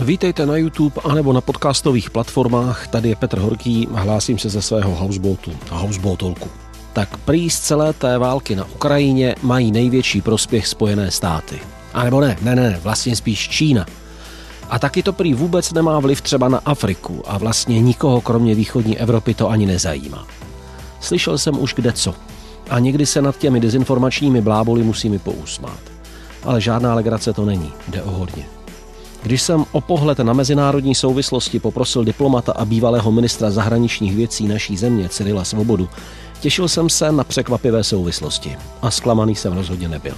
Vítejte 0.00 0.46
na 0.46 0.56
YouTube 0.56 1.00
anebo 1.04 1.32
na 1.32 1.40
podcastových 1.40 2.10
platformách. 2.10 2.88
Tady 2.88 3.08
je 3.08 3.16
Petr 3.16 3.38
Horký 3.38 3.88
a 3.94 4.00
hlásím 4.00 4.38
se 4.38 4.48
ze 4.48 4.62
svého 4.62 4.94
houseboatu, 4.94 5.52
houseboatolku. 5.70 6.48
Tak 6.92 7.16
prý 7.16 7.50
z 7.50 7.60
celé 7.60 7.92
té 7.92 8.18
války 8.18 8.56
na 8.56 8.64
Ukrajině 8.64 9.34
mají 9.42 9.72
největší 9.72 10.20
prospěch 10.20 10.66
Spojené 10.66 11.10
státy. 11.10 11.58
A 11.94 12.04
nebo 12.04 12.20
ne, 12.20 12.36
ne, 12.42 12.54
ne, 12.54 12.80
vlastně 12.82 13.16
spíš 13.16 13.48
Čína. 13.48 13.86
A 14.70 14.78
taky 14.78 15.02
to 15.02 15.12
prý 15.12 15.34
vůbec 15.34 15.72
nemá 15.72 15.98
vliv 16.00 16.20
třeba 16.20 16.48
na 16.48 16.58
Afriku 16.64 17.22
a 17.26 17.38
vlastně 17.38 17.80
nikoho 17.80 18.20
kromě 18.20 18.54
východní 18.54 18.98
Evropy 18.98 19.34
to 19.34 19.50
ani 19.50 19.66
nezajímá. 19.66 20.26
Slyšel 21.00 21.38
jsem 21.38 21.62
už 21.62 21.74
kde 21.74 21.92
co. 21.92 22.14
A 22.70 22.78
někdy 22.78 23.06
se 23.06 23.22
nad 23.22 23.38
těmi 23.38 23.60
dezinformačními 23.60 24.40
bláboli 24.40 24.82
musím 24.82 25.14
i 25.14 25.18
pousmát. 25.18 25.80
Ale 26.44 26.60
žádná 26.60 26.94
legrace 26.94 27.32
to 27.32 27.44
není, 27.44 27.72
jde 27.88 28.02
o 28.02 28.10
hodně. 28.10 28.53
Když 29.24 29.42
jsem 29.42 29.64
o 29.72 29.80
pohled 29.80 30.18
na 30.18 30.32
mezinárodní 30.32 30.94
souvislosti 30.94 31.58
poprosil 31.58 32.04
diplomata 32.04 32.52
a 32.52 32.64
bývalého 32.64 33.12
ministra 33.12 33.50
zahraničních 33.50 34.16
věcí 34.16 34.48
naší 34.48 34.76
země 34.76 35.08
Cyrila 35.08 35.44
Svobodu, 35.44 35.88
těšil 36.40 36.68
jsem 36.68 36.88
se 36.88 37.12
na 37.12 37.24
překvapivé 37.24 37.84
souvislosti 37.84 38.56
a 38.82 38.90
zklamaný 38.90 39.34
jsem 39.34 39.52
rozhodně 39.52 39.88
nebyl. 39.88 40.14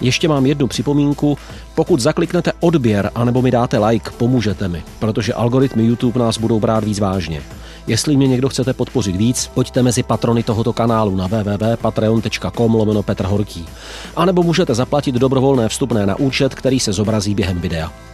Ještě 0.00 0.28
mám 0.28 0.46
jednu 0.46 0.66
připomínku. 0.66 1.38
Pokud 1.74 2.00
zakliknete 2.00 2.52
odběr 2.60 3.10
anebo 3.14 3.42
mi 3.42 3.50
dáte 3.50 3.78
like, 3.78 4.10
pomůžete 4.10 4.68
mi, 4.68 4.82
protože 4.98 5.34
algoritmy 5.34 5.84
YouTube 5.84 6.20
nás 6.20 6.38
budou 6.38 6.60
brát 6.60 6.84
víc 6.84 6.98
vážně. 6.98 7.42
Jestli 7.86 8.16
mě 8.16 8.28
někdo 8.28 8.48
chcete 8.48 8.72
podpořit 8.72 9.16
víc, 9.16 9.50
pojďte 9.54 9.82
mezi 9.82 10.02
patrony 10.02 10.42
tohoto 10.42 10.72
kanálu 10.72 11.16
na 11.16 11.26
www.patreon.com 11.26 12.74
lomeno 12.74 13.02
Petr 13.02 13.24
Horký. 13.24 13.66
A 14.16 14.24
nebo 14.24 14.42
můžete 14.42 14.74
zaplatit 14.74 15.14
dobrovolné 15.14 15.68
vstupné 15.68 16.06
na 16.06 16.18
účet, 16.18 16.54
který 16.54 16.80
se 16.80 16.92
zobrazí 16.92 17.34
během 17.34 17.60
videa. 17.60 18.11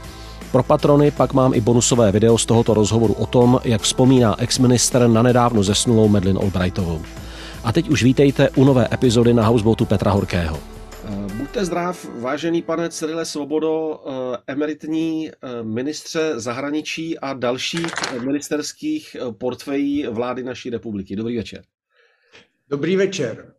Pro 0.53 0.63
patrony 0.63 1.11
pak 1.11 1.33
mám 1.33 1.55
i 1.55 1.61
bonusové 1.61 2.13
video 2.13 2.39
z 2.39 2.47
tohoto 2.47 2.75
rozhovoru 2.75 3.15
o 3.15 3.27
tom, 3.27 3.61
jak 3.65 3.83
vzpomíná 3.83 4.41
ex-minister 4.41 5.09
na 5.09 5.23
nedávno 5.23 5.63
zesnulou 5.63 6.09
Medlin 6.09 6.39
Albrightovou. 6.43 7.03
A 7.65 7.73
teď 7.73 7.89
už 7.89 8.03
vítejte 8.03 8.51
u 8.51 8.65
nové 8.65 8.89
epizody 8.93 9.35
na 9.35 9.47
houseboatu 9.47 9.85
Petra 9.85 10.11
Horkého. 10.11 10.59
Eh, 11.05 11.35
buďte 11.35 11.65
zdrav, 11.65 12.07
vážený 12.21 12.63
pane 12.63 12.89
Cyrile 12.89 13.25
Svobodo, 13.25 14.01
eh, 14.07 14.53
emeritní 14.53 15.31
eh, 15.31 15.63
ministře 15.63 16.33
zahraničí 16.37 17.19
a 17.19 17.33
dalších 17.33 17.93
ministerských 18.25 19.17
portfejí 19.39 20.07
vlády 20.07 20.43
naší 20.43 20.71
republiky. 20.71 21.17
Dobrý 21.17 21.37
večer. 21.37 21.63
Dobrý 22.69 22.97
večer. 22.97 23.58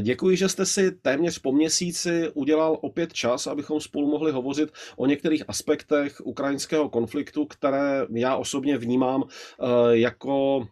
Děkuji, 0.00 0.36
že 0.36 0.48
jste 0.48 0.66
si 0.66 0.90
téměř 0.92 1.38
po 1.38 1.52
měsíci 1.52 2.30
udělal 2.34 2.78
opět 2.82 3.12
čas, 3.12 3.46
abychom 3.46 3.80
spolu 3.80 4.10
mohli 4.10 4.32
hovořit 4.32 4.70
o 4.96 5.06
některých 5.06 5.44
aspektech 5.48 6.20
ukrajinského 6.24 6.88
konfliktu, 6.88 7.46
které 7.46 8.06
já 8.14 8.36
osobně 8.36 8.78
vnímám 8.78 9.22
jako 9.90 10.66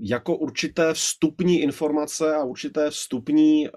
jako 0.00 0.36
určité 0.36 0.94
vstupní 0.94 1.60
informace 1.60 2.34
a 2.34 2.44
určité 2.44 2.90
vstupní 2.90 3.68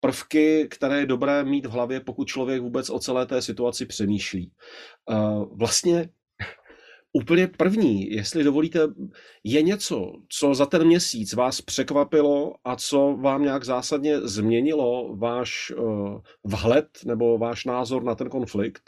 prvky, 0.00 0.68
které 0.70 1.00
je 1.00 1.06
dobré 1.06 1.44
mít 1.44 1.66
v 1.66 1.70
hlavě, 1.70 2.00
pokud 2.00 2.28
člověk 2.28 2.62
vůbec 2.62 2.90
o 2.90 2.98
celé 2.98 3.26
té 3.26 3.42
situaci 3.42 3.86
přemýšlí. 3.86 4.52
Vlastně 5.52 6.08
úplně 7.18 7.46
první, 7.46 8.10
jestli 8.10 8.44
dovolíte, 8.44 8.80
je 9.44 9.62
něco, 9.62 10.12
co 10.28 10.54
za 10.54 10.66
ten 10.66 10.86
měsíc 10.86 11.34
vás 11.34 11.60
překvapilo 11.60 12.54
a 12.64 12.76
co 12.76 13.16
vám 13.20 13.42
nějak 13.42 13.64
zásadně 13.64 14.20
změnilo 14.20 15.16
váš 15.16 15.72
uh, 15.76 16.20
vhled 16.44 16.88
nebo 17.04 17.38
váš 17.38 17.64
názor 17.64 18.04
na 18.04 18.14
ten 18.14 18.28
konflikt? 18.28 18.82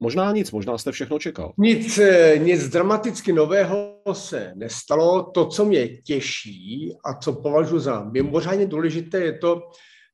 Možná 0.00 0.32
nic, 0.32 0.52
možná 0.52 0.78
jste 0.78 0.92
všechno 0.92 1.18
čekal. 1.18 1.52
Nic, 1.58 1.98
eh, 1.98 2.38
nic 2.38 2.68
dramaticky 2.68 3.32
nového 3.32 4.00
se 4.12 4.52
nestalo. 4.56 5.30
To, 5.34 5.46
co 5.46 5.64
mě 5.64 5.88
těší 5.88 6.94
a 7.04 7.14
co 7.14 7.32
považuji 7.32 7.78
za 7.78 8.04
mimořádně 8.04 8.66
důležité, 8.66 9.18
je 9.20 9.38
to, 9.38 9.62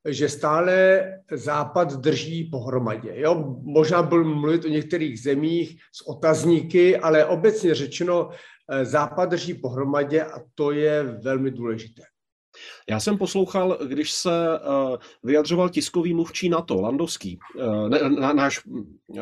že 0.09 0.29
stále 0.29 1.05
Západ 1.33 1.93
drží 1.93 2.45
pohromadě. 2.45 3.13
Jo? 3.15 3.59
Možná 3.63 4.03
budu 4.03 4.25
mluvit 4.25 4.65
o 4.65 4.69
některých 4.69 5.21
zemích 5.21 5.81
s 5.93 6.09
otazníky, 6.09 6.97
ale 6.97 7.25
obecně 7.25 7.75
řečeno 7.75 8.31
eh, 8.31 8.85
Západ 8.85 9.29
drží 9.29 9.55
pohromadě 9.55 10.23
a 10.23 10.41
to 10.55 10.71
je 10.71 11.03
velmi 11.03 11.51
důležité. 11.51 12.03
Já 12.91 13.01
jsem 13.01 13.19
poslouchal, 13.19 13.79
když 13.87 14.13
se 14.13 14.31
uh, 14.31 14.97
vyjadřoval 15.23 15.69
tiskový 15.69 16.15
mluvčí 16.15 16.49
NATO, 16.49 16.81
Landovský, 16.81 17.39
na, 18.21 18.33
náš 18.33 18.61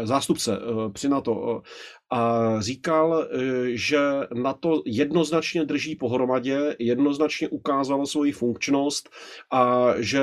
zástupce 0.02 0.58
uh, 0.58 0.92
při 0.92 1.08
NATO, 1.08 1.62
a 2.14 2.56
říkal, 2.60 3.28
že 3.72 3.98
NATO 4.34 4.82
jednoznačně 4.86 5.64
drží 5.64 5.96
pohromadě, 5.96 6.76
jednoznačně 6.78 7.48
ukázalo 7.48 8.06
svoji 8.06 8.32
funkčnost 8.32 9.10
a 9.52 9.88
že 9.98 10.22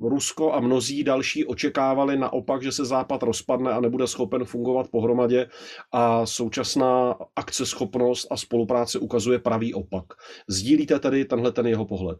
Rusko 0.00 0.52
a 0.52 0.60
mnozí 0.60 1.04
další 1.04 1.44
očekávali 1.44 2.18
naopak, 2.18 2.62
že 2.62 2.72
se 2.72 2.84
Západ 2.84 3.22
rozpadne 3.22 3.72
a 3.72 3.80
nebude 3.80 4.06
schopen 4.06 4.44
fungovat 4.44 4.88
pohromadě 4.90 5.48
a 5.92 6.26
současná 6.26 7.16
akceschopnost 7.36 8.26
a 8.30 8.36
spolupráce 8.36 8.98
ukazuje 8.98 9.38
pravý 9.38 9.74
opak. 9.74 10.04
Sdílíte 10.48 10.98
tedy 10.98 11.24
tenhle 11.24 11.52
ten 11.52 11.66
jeho 11.66 11.86
pohled? 11.86 12.18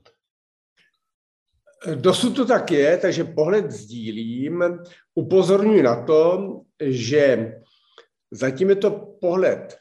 Dosud 1.95 2.37
to 2.37 2.45
tak 2.47 2.71
je, 2.71 2.99
takže 2.99 3.25
pohled 3.25 3.71
sdílím. 3.71 4.65
Upozorňuji 5.15 5.83
na 5.83 6.03
to, 6.03 6.51
že 6.81 7.53
zatím 8.31 8.71
je 8.71 8.77
to 8.77 8.91
pohled 9.21 9.79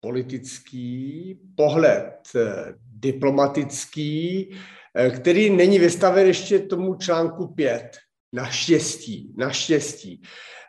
politický, 0.00 1.38
pohled 1.56 2.20
eh, 2.36 2.74
diplomatický, 2.78 4.50
eh, 4.94 5.10
který 5.10 5.50
není 5.50 5.78
vystaven 5.78 6.26
ještě 6.26 6.58
tomu 6.58 6.94
článku 6.94 7.46
5. 7.46 7.90
Naštěstí, 8.32 9.32
naštěstí. 9.36 10.22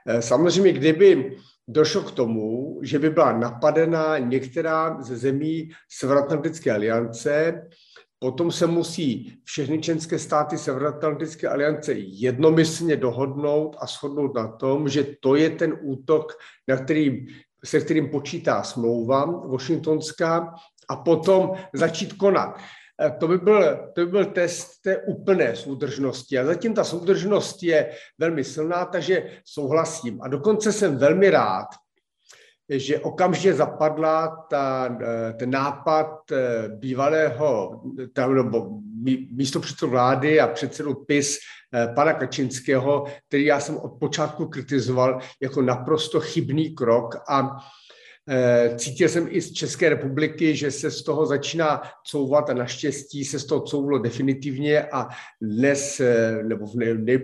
Eh, 0.07 0.21
samozřejmě, 0.21 0.73
kdyby 0.73 1.37
došlo 1.67 2.01
k 2.01 2.11
tomu, 2.11 2.79
že 2.83 2.99
by 2.99 3.09
byla 3.09 3.37
napadena 3.37 4.17
některá 4.17 5.01
ze 5.01 5.17
zemí 5.17 5.69
Severoatlantické 5.89 6.71
aliance, 6.71 7.61
Potom 8.25 8.51
se 8.51 8.67
musí 8.67 9.37
všechny 9.43 9.81
členské 9.81 10.19
státy 10.19 10.57
Severoatlantické 10.57 11.47
aliance 11.47 11.93
jednomyslně 11.93 12.95
dohodnout 12.95 13.75
a 13.79 13.85
shodnout 13.85 14.35
na 14.35 14.47
tom, 14.47 14.89
že 14.89 15.05
to 15.19 15.35
je 15.35 15.49
ten 15.49 15.77
útok, 15.81 16.33
na 16.67 16.77
který, 16.77 17.27
se 17.65 17.79
kterým 17.79 18.09
počítá 18.09 18.63
smlouva 18.63 19.25
washingtonská 19.25 20.53
a 20.89 20.95
potom 20.95 21.51
začít 21.73 22.13
konat. 22.13 22.57
Eh, 23.01 23.11
to 23.19 23.27
by, 23.27 23.37
byl, 23.37 23.77
to 23.93 24.05
by 24.05 24.11
byl 24.11 24.25
test 24.25 24.81
té 24.81 24.97
úplné 24.97 25.55
soudržnosti. 25.55 26.39
A 26.39 26.45
zatím 26.45 26.73
ta 26.73 26.83
soudržnost 26.83 27.63
je 27.63 27.91
velmi 28.17 28.43
silná, 28.43 28.85
takže 28.85 29.29
souhlasím. 29.45 30.19
A 30.21 30.27
dokonce 30.27 30.71
jsem 30.71 30.97
velmi 30.97 31.29
rád, 31.29 31.67
že 32.69 32.99
okamžitě 32.99 33.53
zapadla 33.53 34.45
ta, 34.49 34.97
eh, 35.01 35.33
ten 35.33 35.49
nápad 35.49 36.31
eh, 36.31 36.69
bývalého 36.69 37.81
nebo 38.33 38.69
místo 39.31 39.59
předsedu 39.59 39.91
vlády 39.91 40.39
a 40.39 40.47
předsedu 40.47 40.93
PIS 40.93 41.37
eh, 41.73 41.87
pana 41.95 42.13
Kačinského, 42.13 43.05
který 43.27 43.45
já 43.45 43.59
jsem 43.59 43.77
od 43.77 43.99
počátku 43.99 44.45
kritizoval 44.45 45.19
jako 45.41 45.61
naprosto 45.61 46.19
chybný 46.19 46.75
krok 46.75 47.15
a 47.29 47.49
Eh, 47.49 47.84
cítil 48.75 49.09
jsem 49.09 49.27
i 49.29 49.41
z 49.41 49.53
České 49.53 49.89
republiky, 49.89 50.55
že 50.55 50.71
se 50.71 50.91
z 50.91 51.03
toho 51.03 51.25
začíná 51.25 51.81
couvat 52.07 52.49
a 52.49 52.53
naštěstí 52.53 53.25
se 53.25 53.39
z 53.39 53.45
toho 53.45 53.61
couvlo 53.61 53.97
definitivně 53.99 54.83
a 54.83 55.07
dnes, 55.41 55.99
eh, 55.99 56.43
nebo 56.43 56.65
ne, 56.75 56.93
ne, 56.93 57.19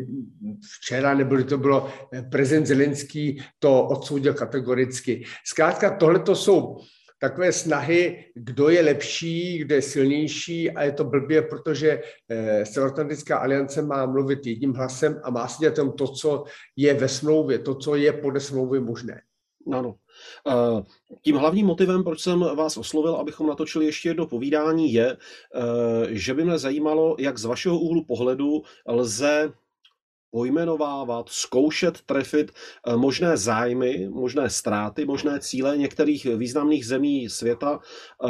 včera, 0.80 1.14
nebo 1.14 1.44
to 1.44 1.58
bylo, 1.58 1.90
eh, 2.14 2.22
prezident 2.22 2.66
Zelenský 2.66 3.42
to 3.60 3.84
odsoudil 3.88 4.34
kategoricky. 4.34 5.24
Zkrátka, 5.46 5.98
tohle 5.98 6.20
to 6.20 6.36
jsou 6.36 6.78
takové 7.20 7.52
snahy, 7.52 8.26
kdo 8.36 8.70
je 8.70 8.82
lepší, 8.82 9.58
kdo 9.58 9.76
je 9.76 9.82
silnější 9.82 10.72
a 10.72 10.84
je 10.84 10.92
to 10.92 11.04
blbě, 11.04 11.42
protože 11.42 12.02
Severoatlantická 12.64 13.38
aliance 13.38 13.82
má 13.82 14.06
mluvit 14.06 14.46
jedním 14.46 14.74
hlasem 14.74 15.22
a 15.24 15.30
má 15.30 15.48
si 15.48 15.60
dělat 15.60 15.96
to, 15.98 16.08
co 16.08 16.44
je 16.76 16.94
ve 16.94 17.08
smlouvě, 17.08 17.60
to, 17.60 17.76
co 17.76 17.96
je 17.96 18.14
podle 18.14 18.40
smlouvy 18.40 18.80
možné. 18.80 19.22
Ano. 19.74 19.96
Eh, 20.48 20.84
tím 21.22 21.36
hlavním 21.36 21.66
motivem, 21.66 22.04
proč 22.04 22.22
jsem 22.22 22.40
vás 22.40 22.78
oslovil, 22.78 23.16
abychom 23.16 23.48
natočili 23.48 23.86
ještě 23.86 24.10
jedno 24.10 24.28
povídání, 24.28 24.94
je, 24.94 25.18
eh, 25.18 26.08
že 26.10 26.34
by 26.34 26.46
mě 26.46 26.58
zajímalo, 26.58 27.16
jak 27.20 27.38
z 27.38 27.46
vašeho 27.46 27.80
úhlu 27.80 28.06
pohledu 28.06 28.62
lze 28.88 29.54
pojmenovávat, 30.32 31.30
zkoušet 31.30 32.02
trefit 32.02 32.52
eh, 32.52 32.98
možné 32.98 33.38
zájmy, 33.38 34.10
možné 34.10 34.50
ztráty, 34.50 35.06
možné 35.06 35.40
cíle 35.40 35.78
některých 35.78 36.26
významných 36.26 36.86
zemí 36.86 37.30
světa 37.30 37.80
eh, 37.80 38.28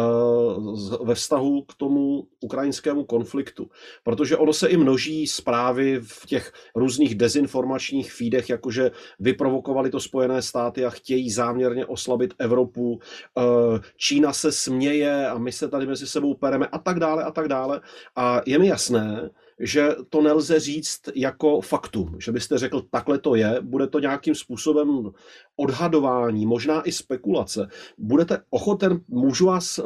ve 1.03 1.15
vztahu 1.15 1.61
k 1.61 1.73
tomu 1.73 2.27
ukrajinskému 2.39 3.03
konfliktu. 3.03 3.69
Protože 4.03 4.37
ono 4.37 4.53
se 4.53 4.67
i 4.67 4.77
množí 4.77 5.27
zprávy 5.27 5.99
v 6.03 6.25
těch 6.25 6.53
různých 6.75 7.15
dezinformačních 7.15 8.13
feedech, 8.13 8.49
jakože 8.49 8.91
vyprovokovali 9.19 9.89
to 9.89 9.99
Spojené 9.99 10.41
státy 10.41 10.85
a 10.85 10.89
chtějí 10.89 11.31
záměrně 11.31 11.85
oslabit 11.85 12.33
Evropu. 12.37 12.99
Eh, 13.37 13.79
Čína 13.97 14.33
se 14.33 14.51
směje 14.51 15.27
a 15.27 15.37
my 15.37 15.51
se 15.51 15.67
tady 15.67 15.85
mezi 15.85 16.07
sebou 16.07 16.33
pereme 16.33 16.67
a 16.67 16.77
tak 16.77 16.99
dále 16.99 17.23
a 17.23 17.31
tak 17.31 17.47
dále. 17.47 17.81
A 18.15 18.41
je 18.45 18.59
mi 18.59 18.67
jasné, 18.67 19.29
že 19.61 19.89
to 20.09 20.21
nelze 20.21 20.59
říct 20.59 20.99
jako 21.15 21.61
faktum, 21.61 22.17
že 22.19 22.31
byste 22.31 22.57
řekl, 22.57 22.81
takhle 22.91 23.19
to 23.19 23.35
je, 23.35 23.57
bude 23.61 23.87
to 23.87 23.99
nějakým 23.99 24.35
způsobem 24.35 25.11
odhadování, 25.55 26.45
možná 26.45 26.81
i 26.81 26.91
spekulace. 26.91 27.67
Budete 27.97 28.39
ochoten, 28.49 28.99
můžu 29.07 29.45
vás 29.45 29.79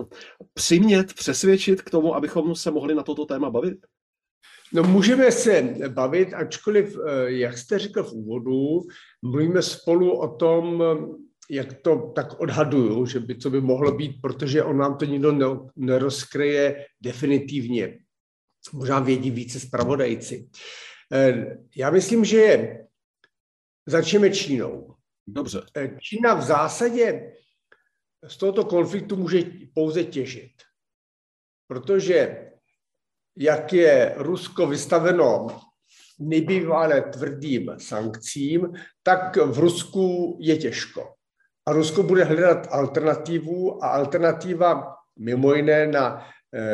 přimět, 0.53 1.13
přesvědčit 1.13 1.81
k 1.81 1.89
tomu, 1.89 2.15
abychom 2.15 2.55
se 2.55 2.71
mohli 2.71 2.95
na 2.95 3.03
toto 3.03 3.25
téma 3.25 3.49
bavit? 3.49 3.77
No 4.73 4.83
můžeme 4.83 5.31
se 5.31 5.75
bavit, 5.89 6.33
ačkoliv, 6.33 6.97
eh, 6.97 7.31
jak 7.31 7.57
jste 7.57 7.79
řekl 7.79 8.03
v 8.03 8.13
úvodu, 8.13 8.81
mluvíme 9.21 9.61
spolu 9.61 10.19
o 10.19 10.35
tom, 10.35 10.83
jak 11.49 11.73
to 11.73 12.11
tak 12.15 12.39
odhaduju, 12.39 13.05
že 13.05 13.19
by 13.19 13.35
to 13.35 13.49
by 13.49 13.61
mohlo 13.61 13.91
být, 13.91 14.21
protože 14.21 14.63
on 14.63 14.77
nám 14.77 14.97
to 14.97 15.05
nikdo 15.05 15.67
nerozkryje 15.75 16.85
definitivně 17.01 17.99
možná 18.73 18.99
vědí 18.99 19.31
více 19.31 19.59
zpravodajci. 19.59 20.49
Eh, 21.13 21.57
já 21.75 21.89
myslím, 21.89 22.25
že 22.25 22.73
začneme 23.85 24.29
Čínou. 24.29 24.95
Dobře. 25.27 25.61
Eh, 25.77 25.97
Čína 25.99 26.33
v 26.33 26.41
zásadě 26.41 27.33
z 28.27 28.37
tohoto 28.37 28.65
konfliktu 28.65 29.15
může 29.15 29.41
pouze 29.73 30.03
těžit, 30.03 30.53
protože 31.67 32.51
jak 33.37 33.73
je 33.73 34.13
Rusko 34.17 34.67
vystaveno 34.67 35.47
nebývalé 36.19 37.01
tvrdým 37.01 37.71
sankcím, 37.77 38.73
tak 39.03 39.37
v 39.37 39.59
Rusku 39.59 40.37
je 40.41 40.57
těžko. 40.57 41.13
A 41.67 41.71
Rusko 41.71 42.03
bude 42.03 42.23
hledat 42.23 42.67
alternativu 42.71 43.83
a 43.83 43.87
alternativa 43.87 44.95
mimo 45.19 45.53
jiné 45.53 45.87
na 45.87 46.27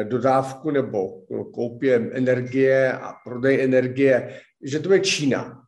dodávku 0.03 0.71
nebo 0.71 1.09
koupě 1.53 2.09
energie 2.13 2.93
a 2.93 3.13
prodej 3.25 3.63
energie, 3.63 4.39
že 4.63 4.79
to 4.79 4.93
je 4.93 4.99
Čína. 4.99 5.61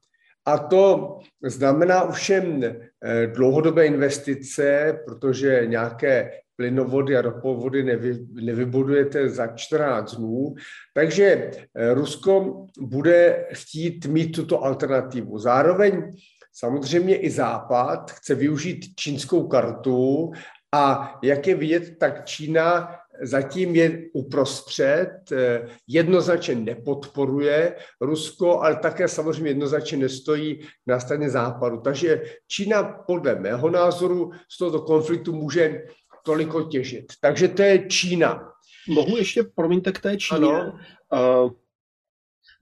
A 0.46 0.58
to 0.58 1.20
znamená 1.44 2.04
ovšem 2.04 2.64
eh, 2.64 3.28
dlouhodobé 3.28 3.86
investice, 3.86 5.00
protože 5.06 5.64
nějaké 5.66 6.32
plynovody 6.56 7.18
a 7.18 7.22
ropovody 7.22 7.84
nevy, 7.84 8.20
nevybudujete 8.32 9.30
za 9.30 9.48
14 9.48 10.16
dnů. 10.16 10.56
Takže 10.94 11.52
eh, 11.76 11.94
Rusko 11.94 12.66
bude 12.80 13.46
chtít 13.54 14.06
mít 14.06 14.32
tuto 14.32 14.64
alternativu. 14.64 15.40
Zároveň 15.40 16.12
samozřejmě 16.54 17.18
i 17.18 17.30
Západ 17.30 18.12
chce 18.12 18.36
využít 18.36 18.96
čínskou 18.96 19.48
kartu 19.48 20.32
a 20.74 21.16
jak 21.24 21.48
je 21.48 21.56
vidět, 21.56 21.98
tak 22.00 22.26
Čína 22.26 22.96
zatím 23.22 23.76
je 23.76 24.10
uprostřed, 24.14 25.10
eh, 25.32 25.68
jednoznačně 25.88 26.56
nepodporuje 26.56 27.76
Rusko, 28.02 28.60
ale 28.60 28.76
také 28.76 29.08
samozřejmě 29.08 29.50
jednoznačně 29.50 29.98
nestojí 29.98 30.60
na 30.88 31.00
straně 31.00 31.30
západu. 31.30 31.82
Takže 31.82 32.24
Čína 32.48 32.84
podle 32.84 33.36
mého 33.36 33.70
názoru 33.70 34.32
z 34.50 34.58
tohoto 34.58 34.82
konfliktu 34.82 35.34
může 35.34 35.82
toliko 36.26 36.64
těžit. 36.64 37.06
Takže 37.22 37.48
to 37.48 37.62
je 37.62 37.88
Čína. 37.88 38.50
Mohu 38.88 39.18
ještě, 39.18 39.44
promiňte, 39.44 39.92
k 39.92 40.00
té 40.00 40.18
Číně. 40.18 40.38
Ano. 40.38 40.80
Uh, 41.14 41.52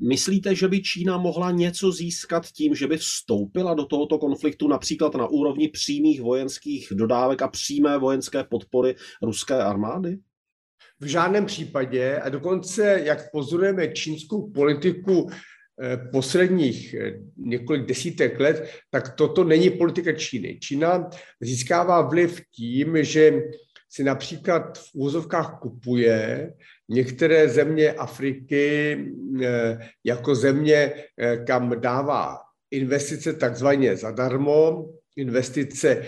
myslíte, 0.02 0.56
že 0.56 0.68
by 0.68 0.82
Čína 0.82 1.18
mohla 1.18 1.52
něco 1.52 1.92
získat 1.92 2.48
tím, 2.48 2.76
že 2.76 2.88
by 2.88 2.98
vstoupila 2.98 3.74
do 3.74 3.86
tohoto 3.86 4.18
konfliktu 4.18 4.68
například 4.68 5.16
na 5.16 5.28
úrovni 5.28 5.68
přímých 5.70 6.22
vojenských 6.22 6.88
dodávek 6.92 7.42
a 7.42 7.48
přímé 7.48 7.98
vojenské 7.98 8.44
podpory 8.44 8.96
ruské 9.22 9.64
armády? 9.64 10.18
V 11.02 11.06
žádném 11.06 11.46
případě, 11.46 12.18
a 12.18 12.30
dokonce, 12.30 13.02
jak 13.04 13.32
pozorujeme 13.32 13.88
čínskou 13.88 14.52
politiku 14.52 15.30
eh, 15.30 15.98
posledních 16.12 16.94
eh, 16.94 17.14
několik 17.38 17.86
desítek 17.86 18.40
let, 18.40 18.70
tak 18.90 19.16
toto 19.16 19.44
není 19.44 19.70
politika 19.70 20.12
Číny. 20.14 20.60
Čína 20.60 21.10
získává 21.42 22.02
vliv 22.02 22.42
tím, 22.56 23.04
že 23.04 23.42
si 23.90 24.04
například 24.04 24.78
v 24.78 24.90
úzovkách 24.94 25.60
kupuje 25.60 26.54
některé 26.90 27.50
země 27.50 27.94
Afriky 27.94 28.98
eh, 29.44 29.80
jako 30.04 30.36
země, 30.36 30.94
kam 31.48 31.82
dává 31.82 32.38
investice 32.72 33.34
takzvaně 33.34 33.96
zadarmo, 33.96 34.90
investice 35.18 36.08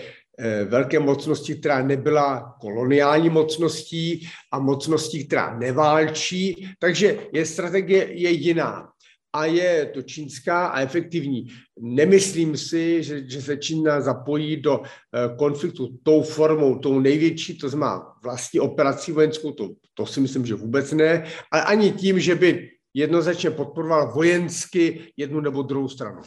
velké 0.64 1.00
mocnosti, 1.00 1.54
která 1.54 1.82
nebyla 1.82 2.54
koloniální 2.60 3.30
mocností 3.30 4.28
a 4.52 4.58
mocností, 4.58 5.26
která 5.26 5.58
neválčí. 5.58 6.68
Takže 6.78 7.18
je 7.32 7.46
strategie 7.46 8.12
je 8.12 8.30
jiná 8.30 8.88
a 9.34 9.44
je 9.44 9.90
to 9.94 10.02
čínská 10.02 10.66
a 10.66 10.80
efektivní. 10.80 11.46
Nemyslím 11.80 12.56
si, 12.56 13.02
že, 13.02 13.30
že 13.30 13.42
se 13.42 13.56
Čína 13.56 14.00
zapojí 14.00 14.62
do 14.62 14.82
eh, 14.82 15.36
konfliktu 15.38 15.98
tou 16.02 16.22
formou, 16.22 16.78
tou 16.78 17.00
největší, 17.00 17.58
to 17.58 17.68
znamená 17.68 18.02
vlastní 18.22 18.60
operací 18.60 19.12
vojenskou, 19.12 19.52
to, 19.52 19.70
to 19.94 20.06
si 20.06 20.20
myslím, 20.20 20.46
že 20.46 20.54
vůbec 20.54 20.92
ne, 20.92 21.24
ale 21.50 21.64
ani 21.64 21.92
tím, 21.92 22.20
že 22.20 22.34
by 22.34 22.70
jednoznačně 22.94 23.50
podporoval 23.50 24.12
vojensky 24.12 25.12
jednu 25.16 25.40
nebo 25.40 25.62
druhou 25.62 25.88
stranu. 25.88 26.22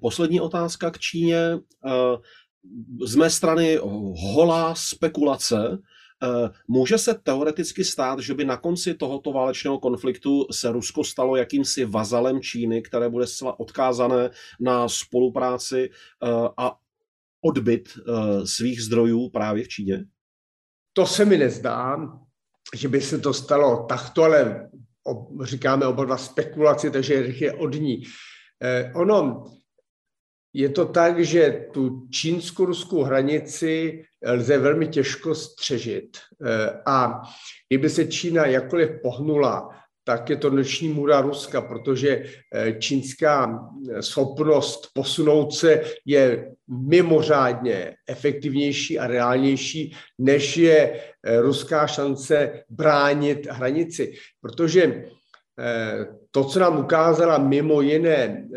Poslední 0.00 0.40
otázka 0.40 0.90
k 0.90 0.98
Číně. 0.98 1.58
Z 3.04 3.14
mé 3.14 3.30
strany 3.30 3.78
holá 4.32 4.74
spekulace. 4.74 5.78
Eh, 6.22 6.50
může 6.68 6.98
se 6.98 7.14
teoreticky 7.14 7.84
stát, 7.84 8.18
že 8.18 8.34
by 8.34 8.44
na 8.44 8.56
konci 8.56 8.94
tohoto 8.94 9.32
válečného 9.32 9.78
konfliktu 9.78 10.46
se 10.50 10.72
Rusko 10.72 11.04
stalo 11.04 11.36
jakýmsi 11.36 11.84
vazalem 11.84 12.40
Číny, 12.40 12.82
které 12.82 13.08
bude 13.08 13.26
zcela 13.26 13.60
odkázané 13.60 14.30
na 14.60 14.88
spolupráci 14.88 15.90
eh, 15.90 16.28
a 16.56 16.76
odbyt 17.40 17.88
eh, 17.98 18.46
svých 18.46 18.82
zdrojů 18.82 19.28
právě 19.28 19.64
v 19.64 19.68
Číně? 19.68 20.04
To 20.92 21.06
se 21.06 21.24
mi 21.24 21.38
nezdá, 21.38 21.96
že 22.74 22.88
by 22.88 23.00
se 23.00 23.18
to 23.18 23.34
stalo 23.34 23.86
takto, 23.88 24.22
ale 24.22 24.70
říkáme 25.42 25.86
oba 25.86 26.04
dva 26.04 26.16
spekulaci, 26.16 26.90
takže 26.90 27.14
je 27.14 27.52
od 27.52 27.74
ní. 27.74 28.02
Ono, 28.94 29.44
je 30.54 30.68
to 30.68 30.84
tak, 30.84 31.24
že 31.24 31.66
tu 31.72 32.06
čínsko-ruskou 32.10 33.02
hranici 33.02 34.04
lze 34.26 34.58
velmi 34.58 34.88
těžko 34.88 35.34
střežit. 35.34 36.18
Eh, 36.46 36.80
a 36.86 37.22
kdyby 37.68 37.90
se 37.90 38.06
Čína 38.06 38.46
jakkoliv 38.46 38.90
pohnula, 39.02 39.68
tak 40.04 40.30
je 40.30 40.36
to 40.36 40.50
noční 40.50 40.88
můra 40.88 41.20
Ruska, 41.20 41.60
protože 41.60 42.24
eh, 42.54 42.72
čínská 42.72 43.60
schopnost 44.00 44.90
posunout 44.94 45.54
se 45.54 45.82
je 46.04 46.52
mimořádně 46.68 47.94
efektivnější 48.08 48.98
a 48.98 49.06
reálnější, 49.06 49.96
než 50.18 50.56
je 50.56 51.00
eh, 51.24 51.40
ruská 51.40 51.86
šance 51.86 52.62
bránit 52.68 53.46
hranici. 53.50 54.12
Protože 54.40 55.04
to, 56.30 56.44
co 56.44 56.60
nám 56.60 56.78
ukázala 56.78 57.38
mimo 57.38 57.80
jiné 57.80 58.48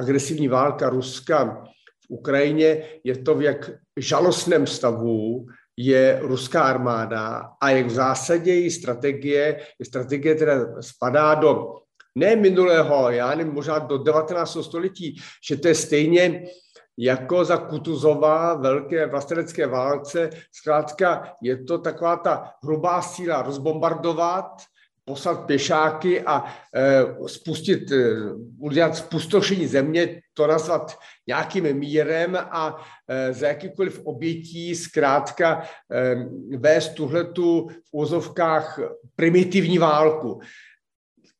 agresivní 0.00 0.48
válka 0.48 0.88
Ruska 0.88 1.64
v 2.04 2.06
Ukrajině, 2.08 2.82
je 3.04 3.18
to, 3.18 3.34
v 3.34 3.42
jak 3.42 3.70
žalostném 3.96 4.66
stavu 4.66 5.46
je 5.76 6.18
ruská 6.22 6.62
armáda 6.62 7.52
a 7.62 7.70
jak 7.70 7.86
v 7.86 7.90
zásadě 7.90 8.54
její 8.54 8.70
strategie, 8.70 9.60
je 9.78 9.86
strategie, 9.86 10.34
která 10.34 10.82
spadá 10.82 11.34
do 11.34 11.74
ne 12.14 12.36
minulého, 12.36 13.10
já 13.10 13.34
nevím, 13.34 13.52
možná 13.52 13.78
do 13.78 13.98
19. 13.98 14.56
století, 14.62 15.16
že 15.48 15.56
to 15.56 15.68
je 15.68 15.74
stejně 15.74 16.44
jako 16.98 17.44
za 17.44 17.56
Kutuzova 17.56 18.54
velké 18.54 19.06
vlastenecké 19.06 19.66
válce. 19.66 20.30
Zkrátka 20.52 21.32
je 21.42 21.64
to 21.64 21.78
taková 21.78 22.16
ta 22.16 22.52
hrubá 22.64 23.02
síla 23.02 23.42
rozbombardovat, 23.42 24.62
poslat 25.04 25.46
pěšáky 25.46 26.20
a 26.20 26.44
e, 26.74 27.04
spustit, 27.26 27.92
e, 27.92 27.96
udělat 28.58 28.96
spustošení 28.96 29.66
země, 29.66 30.22
to 30.34 30.46
nazvat 30.46 30.98
nějakým 31.26 31.74
mírem 31.74 32.36
a 32.36 32.86
e, 33.08 33.32
za 33.32 33.46
jakýkoliv 33.46 34.00
obětí 34.04 34.74
zkrátka 34.74 35.62
e, 35.62 36.14
vést 36.56 36.88
tuhletu 36.94 37.68
v 37.68 37.88
úzovkách 37.92 38.80
primitivní 39.16 39.78
válku. 39.78 40.40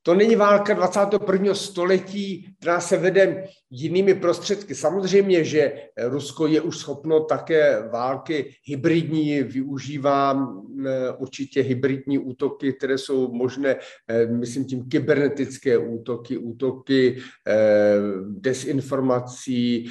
to 0.02 0.14
není 0.14 0.36
válka 0.36 0.74
21. 0.74 1.54
století, 1.54 2.54
která 2.58 2.80
se 2.80 2.96
vede 2.96 3.44
jinými 3.70 4.14
prostředky. 4.14 4.74
Samozřejmě, 4.74 5.44
že 5.44 5.72
Rusko 5.98 6.46
je 6.46 6.60
už 6.60 6.78
schopno 6.78 7.24
také 7.24 7.88
války 7.88 8.54
hybridní, 8.64 9.42
využívá 9.42 10.48
eh, 10.86 11.12
určitě 11.18 11.62
hybridní 11.62 12.18
útoky, 12.18 12.72
které 12.72 12.98
jsou 12.98 13.32
možné, 13.32 13.76
eh, 14.08 14.26
myslím 14.26 14.64
tím 14.64 14.88
kybernetické 14.88 15.78
útoky, 15.78 16.38
útoky 16.38 17.18
eh, 17.48 17.96
desinformací, 18.28 19.90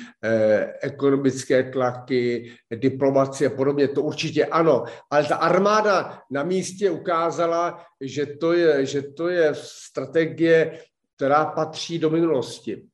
ekonomické 0.82 1.64
tlaky, 1.64 2.52
diplomacie 2.76 3.50
a 3.50 3.56
podobně. 3.56 3.88
To 3.88 4.02
určitě 4.02 4.46
ano, 4.46 4.84
ale 5.12 5.24
ta 5.24 5.36
armáda 5.36 6.20
na 6.32 6.44
místě 6.44 6.90
ukázala, 6.90 7.84
že 8.02 8.26
to 8.26 8.54
je, 8.54 8.86
že 8.86 9.02
to 9.02 9.30
je 9.30 9.52
strategie, 9.54 10.80
která 11.16 11.46
patří 11.46 12.00
do 12.00 12.10
minulosti. 12.10 12.90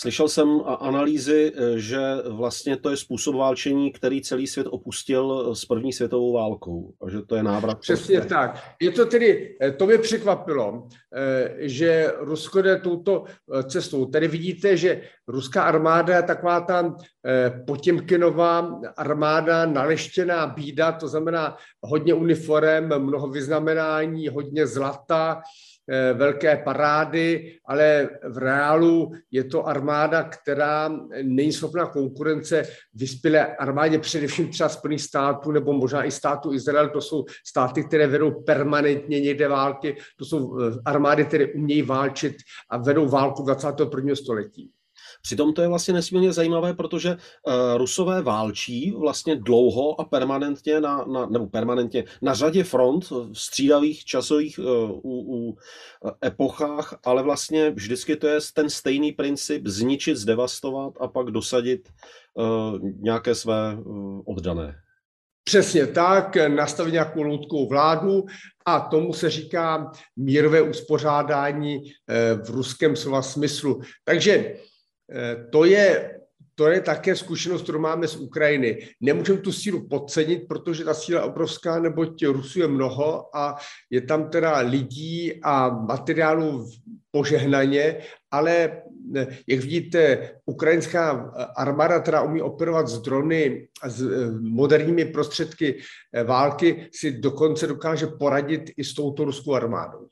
Slyšel 0.00 0.28
jsem 0.28 0.60
analýzy, 0.78 1.52
eh, 1.54 1.78
že 1.78 2.00
vlastně 2.28 2.76
to 2.76 2.90
je 2.90 2.96
způsob 2.96 3.34
válčení, 3.34 3.92
který 3.92 4.22
celý 4.22 4.46
svět 4.46 4.66
opustil 4.70 5.54
s 5.54 5.64
první 5.64 5.92
světovou 5.92 6.32
válkou 6.32 6.94
a 7.06 7.10
že 7.10 7.22
to 7.22 7.36
je 7.36 7.42
návrat. 7.42 7.80
Přesně 7.80 8.16
prostě. 8.16 8.34
tak. 8.34 8.74
Je 8.80 8.90
to 8.90 9.06
tedy, 9.06 9.56
eh, 9.62 9.72
to 9.72 9.86
mě 9.86 9.98
překvapilo, 9.98 10.88
eh, 11.14 11.54
že 11.58 12.12
Rusko 12.18 12.62
jde 12.62 12.76
touto 12.76 13.24
cestou. 13.68 14.06
Tady 14.06 14.28
vidíte, 14.28 14.76
že 14.76 15.02
ruská 15.28 15.62
armáda 15.62 16.16
je 16.16 16.22
taková 16.22 16.60
ta 16.60 16.94
potěmkinová 17.66 18.80
armáda, 18.96 19.66
naleštěná 19.66 20.46
bída, 20.46 20.92
to 20.92 21.08
znamená 21.08 21.56
hodně 21.82 22.14
uniform, 22.14 22.98
mnoho 22.98 23.28
vyznamenání, 23.28 24.28
hodně 24.28 24.66
zlata, 24.66 25.42
Eh, 25.42 25.67
velké 26.14 26.56
parády, 26.56 27.56
ale 27.64 28.08
v 28.28 28.38
reálu 28.38 29.12
je 29.30 29.44
to 29.44 29.66
armáda, 29.66 30.22
která 30.22 30.90
není 31.22 31.52
schopná 31.52 31.86
konkurence 31.86 32.62
vyspělé 32.94 33.56
armádě, 33.56 33.98
především 33.98 34.48
třeba 34.48 34.68
Spojených 34.68 35.02
států 35.02 35.52
nebo 35.52 35.72
možná 35.72 36.04
i 36.04 36.10
státu 36.10 36.52
Izrael. 36.52 36.88
To 36.88 37.00
jsou 37.00 37.24
státy, 37.46 37.84
které 37.84 38.06
vedou 38.06 38.42
permanentně 38.42 39.20
někde 39.20 39.48
války. 39.48 39.96
To 40.16 40.24
jsou 40.24 40.60
eh, 40.60 40.72
armády, 40.84 41.24
které 41.24 41.46
umějí 41.46 41.82
válčit 41.82 42.36
a 42.70 42.78
vedou 42.78 43.08
válku 43.08 43.42
21. 43.42 44.14
století. 44.14 44.70
Přitom 45.22 45.52
to 45.52 45.62
je 45.62 45.68
vlastně 45.68 45.94
nesmírně 45.94 46.32
zajímavé, 46.32 46.74
protože 46.74 47.10
uh, 47.10 47.52
Rusové 47.76 48.22
válčí 48.22 48.94
vlastně 48.98 49.36
dlouho 49.36 50.00
a 50.00 50.04
permanentně 50.04 50.80
na, 50.80 51.04
na, 51.04 51.26
nebo 51.26 51.46
permanentně 51.46 52.04
na 52.22 52.34
řadě 52.34 52.64
front 52.64 53.10
v 53.10 53.32
střídavých 53.32 54.04
časových 54.04 54.58
uh, 54.58 54.64
u, 54.90 55.36
u 55.36 55.58
epochách, 56.24 56.98
ale 57.04 57.22
vlastně 57.22 57.70
vždycky 57.70 58.16
to 58.16 58.26
je 58.26 58.38
ten 58.54 58.70
stejný 58.70 59.12
princip 59.12 59.66
zničit, 59.66 60.16
zdevastovat 60.16 60.92
a 61.00 61.08
pak 61.08 61.26
dosadit 61.26 61.88
nějaké 63.00 63.34
své 63.34 63.78
oddané. 64.24 64.74
Přesně 65.44 65.86
tak, 65.86 66.36
nastavit 66.48 66.92
nějakou 66.92 67.22
loutkou 67.22 67.68
vládu 67.68 68.24
a 68.66 68.80
tomu 68.80 69.12
se 69.12 69.30
říká 69.30 69.92
mírové 70.16 70.62
uspořádání 70.62 71.82
v 72.44 72.50
ruském 72.50 72.96
slova 72.96 73.22
smyslu. 73.22 73.80
Takže 74.04 74.54
Eh, 74.54 74.58
to 75.50 75.64
je, 75.64 76.14
to 76.54 76.70
je 76.70 76.80
také 76.80 77.16
zkušenost, 77.16 77.62
kterou 77.62 77.78
máme 77.78 78.08
z 78.08 78.16
Ukrajiny. 78.16 78.78
Nemůžeme 79.00 79.38
tu 79.38 79.52
sílu 79.52 79.88
podcenit, 79.88 80.48
protože 80.48 80.84
ta 80.84 80.94
síla 80.94 81.20
je 81.20 81.26
obrovská, 81.26 81.78
neboť 81.78 82.24
Rusů 82.26 82.60
je 82.60 82.68
mnoho 82.68 83.36
a 83.36 83.56
je 83.90 84.00
tam 84.00 84.30
teda 84.30 84.58
lidí 84.58 85.40
a 85.42 85.68
materiálu 85.68 86.66
požehnaně, 87.10 87.96
ale 88.30 88.82
eh, 89.16 89.26
jak 89.46 89.60
vidíte, 89.60 90.30
ukrajinská 90.46 91.32
armáda, 91.56 92.00
která 92.00 92.22
umí 92.22 92.42
operovat 92.42 92.88
z 92.88 92.98
drony 92.98 93.68
a 93.82 93.88
s 93.88 94.02
eh, 94.02 94.30
moderními 94.40 95.04
prostředky 95.04 95.78
války, 96.24 96.88
si 96.92 97.12
dokonce 97.12 97.66
dokáže 97.66 98.06
poradit 98.06 98.70
i 98.76 98.84
s 98.84 98.94
touto 98.94 99.24
ruskou 99.24 99.54
armádou. 99.54 100.08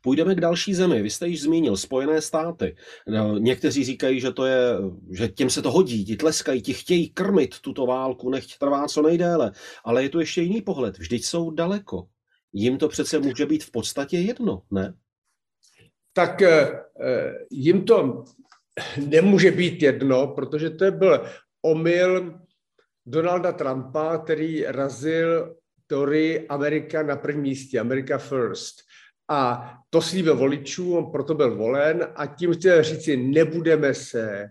Půjdeme 0.00 0.34
k 0.34 0.40
další 0.40 0.74
zemi. 0.74 1.02
Vy 1.02 1.10
jste 1.10 1.28
již 1.28 1.42
zmínil 1.42 1.76
Spojené 1.76 2.20
státy. 2.20 2.76
No, 3.06 3.38
někteří 3.38 3.84
říkají, 3.84 4.20
že, 4.20 4.32
to 4.32 4.46
je, 4.46 4.62
že 5.10 5.28
těm 5.28 5.50
se 5.50 5.62
to 5.62 5.70
hodí, 5.70 6.04
ti 6.04 6.16
tleskají, 6.16 6.62
ti 6.62 6.72
chtějí 6.72 7.10
krmit 7.10 7.60
tuto 7.60 7.86
válku, 7.86 8.30
nechť 8.30 8.58
trvá 8.58 8.88
co 8.88 9.02
nejdéle. 9.02 9.52
Ale 9.84 10.02
je 10.02 10.08
to 10.08 10.20
ještě 10.20 10.42
jiný 10.42 10.62
pohled. 10.62 10.98
Vždyť 10.98 11.24
jsou 11.24 11.50
daleko. 11.50 12.06
Jim 12.52 12.78
to 12.78 12.88
přece 12.88 13.18
může 13.18 13.46
být 13.46 13.64
v 13.64 13.70
podstatě 13.70 14.18
jedno, 14.18 14.62
ne? 14.70 14.94
Tak 16.12 16.42
eh, 16.42 16.82
eh, 17.00 17.34
jim 17.50 17.84
to 17.84 18.24
nemůže 19.06 19.50
být 19.50 19.82
jedno, 19.82 20.26
protože 20.26 20.70
to 20.70 20.90
byl 20.90 21.26
omyl 21.62 22.40
Donalda 23.06 23.52
Trumpa, 23.52 24.18
který 24.18 24.64
razil 24.64 25.56
teorii 25.86 26.48
Amerika 26.48 27.02
na 27.02 27.16
prvním 27.16 27.42
místě, 27.42 27.80
America 27.80 28.18
First. 28.18 28.74
A 29.32 29.70
to 29.90 30.02
slíbil 30.02 30.36
voličům, 30.36 31.10
proto 31.12 31.34
byl 31.34 31.56
volen 31.56 32.08
a 32.16 32.26
tím 32.26 32.52
chtěl 32.52 32.82
říci, 32.82 33.16
nebudeme 33.16 33.94
se 33.94 34.50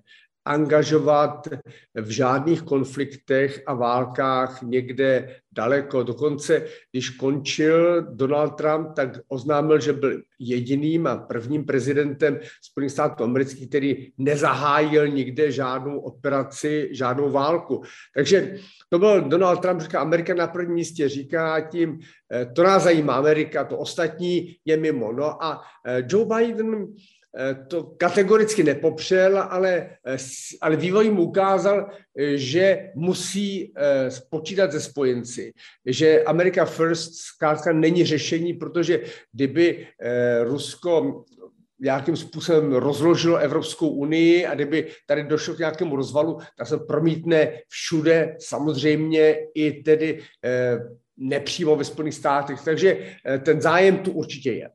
angažovat 0.49 1.47
v 1.95 2.09
žádných 2.09 2.61
konfliktech 2.61 3.61
a 3.65 3.73
válkách 3.73 4.61
někde 4.61 5.35
daleko. 5.51 6.03
Dokonce, 6.03 6.65
když 6.91 7.09
končil 7.09 8.01
Donald 8.01 8.49
Trump, 8.49 8.93
tak 8.95 9.09
oznámil, 9.27 9.79
že 9.79 9.93
byl 9.93 10.21
jediným 10.39 11.07
a 11.07 11.17
prvním 11.17 11.65
prezidentem 11.65 12.39
Spojených 12.61 12.91
států 12.91 13.23
amerických, 13.23 13.69
který 13.69 14.11
nezahájil 14.17 15.07
nikde 15.07 15.51
žádnou 15.51 15.99
operaci, 15.99 16.89
žádnou 16.91 17.29
válku. 17.29 17.83
Takže 18.15 18.57
to 18.89 18.99
byl 18.99 19.21
Donald 19.21 19.61
Trump, 19.61 19.81
říká 19.81 19.99
Amerika 19.99 20.33
na 20.33 20.47
prvním 20.47 20.75
místě, 20.75 21.09
říká 21.09 21.59
tím, 21.59 21.99
eh, 22.33 22.45
to 22.45 22.63
nás 22.63 22.83
zajímá 22.83 23.13
Amerika, 23.13 23.63
to 23.63 23.77
ostatní 23.77 24.55
je 24.65 24.77
mimo. 24.77 25.13
No 25.13 25.43
a 25.43 25.61
eh, 25.85 26.03
Joe 26.09 26.25
Biden 26.25 26.87
to 27.67 27.83
kategoricky 27.83 28.63
nepopřel, 28.63 29.39
ale, 29.39 29.89
eh, 30.05 30.17
ale 30.61 30.75
vývoj 30.75 31.09
mu 31.09 31.23
ukázal, 31.23 31.89
eh, 32.17 32.37
že 32.37 32.91
musí 32.95 33.73
počítat 34.29 34.71
ze 34.71 34.81
spojenci, 34.81 35.53
že 35.85 36.23
America 36.23 36.65
First 36.65 37.15
zkrátka 37.15 37.73
není 37.73 38.05
řešení, 38.05 38.53
protože 38.53 39.01
kdyby 39.33 39.87
Rusko 40.43 41.23
nějakým 41.79 42.17
způsobem 42.17 42.73
rozložilo 42.73 43.37
Evropskou 43.37 43.89
unii 43.89 44.45
a 44.45 44.55
kdyby 44.55 44.87
tady 45.07 45.23
došlo 45.23 45.53
k 45.53 45.59
nějakému 45.59 45.95
rozvalu, 45.95 46.39
tak 46.57 46.67
se 46.67 46.77
promítne 46.77 47.51
všude, 47.67 48.35
samozřejmě 48.39 49.37
i 49.55 49.83
tedy 49.83 50.19
nepřímo 51.17 51.75
ve 51.75 51.83
Spojených 51.83 52.15
státech. 52.15 52.61
Takže 52.65 52.97
ten 53.43 53.61
zájem 53.61 53.97
tu 53.97 54.11
určitě 54.11 54.51
je. 54.51 54.69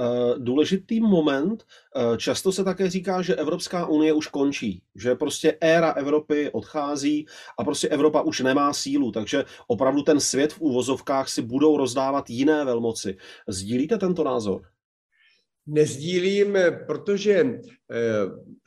Eh, 0.00 0.34
důležitý 0.38 1.00
moment, 1.00 1.64
eh, 1.64 2.16
často 2.16 2.52
se 2.52 2.64
také 2.64 2.90
říká, 2.90 3.22
že 3.22 3.34
Evropská 3.34 3.86
unie 3.86 4.12
už 4.12 4.26
končí, 4.26 4.82
že 4.94 5.14
prostě 5.14 5.56
éra 5.60 5.92
Evropy 5.92 6.50
odchází 6.50 7.26
a 7.58 7.64
prostě 7.64 7.88
Evropa 7.88 8.20
už 8.20 8.40
nemá 8.40 8.72
sílu, 8.72 9.12
takže 9.12 9.44
opravdu 9.66 10.02
ten 10.02 10.20
svět 10.20 10.52
v 10.52 10.60
úvozovkách 10.60 11.28
si 11.28 11.42
budou 11.42 11.76
rozdávat 11.76 12.30
jiné 12.30 12.64
velmoci. 12.64 13.16
Sdílíte 13.48 13.98
tento 13.98 14.24
názor? 14.24 14.62
Nezdílím, 15.66 16.58
protože 16.86 17.32
eh, 17.32 17.60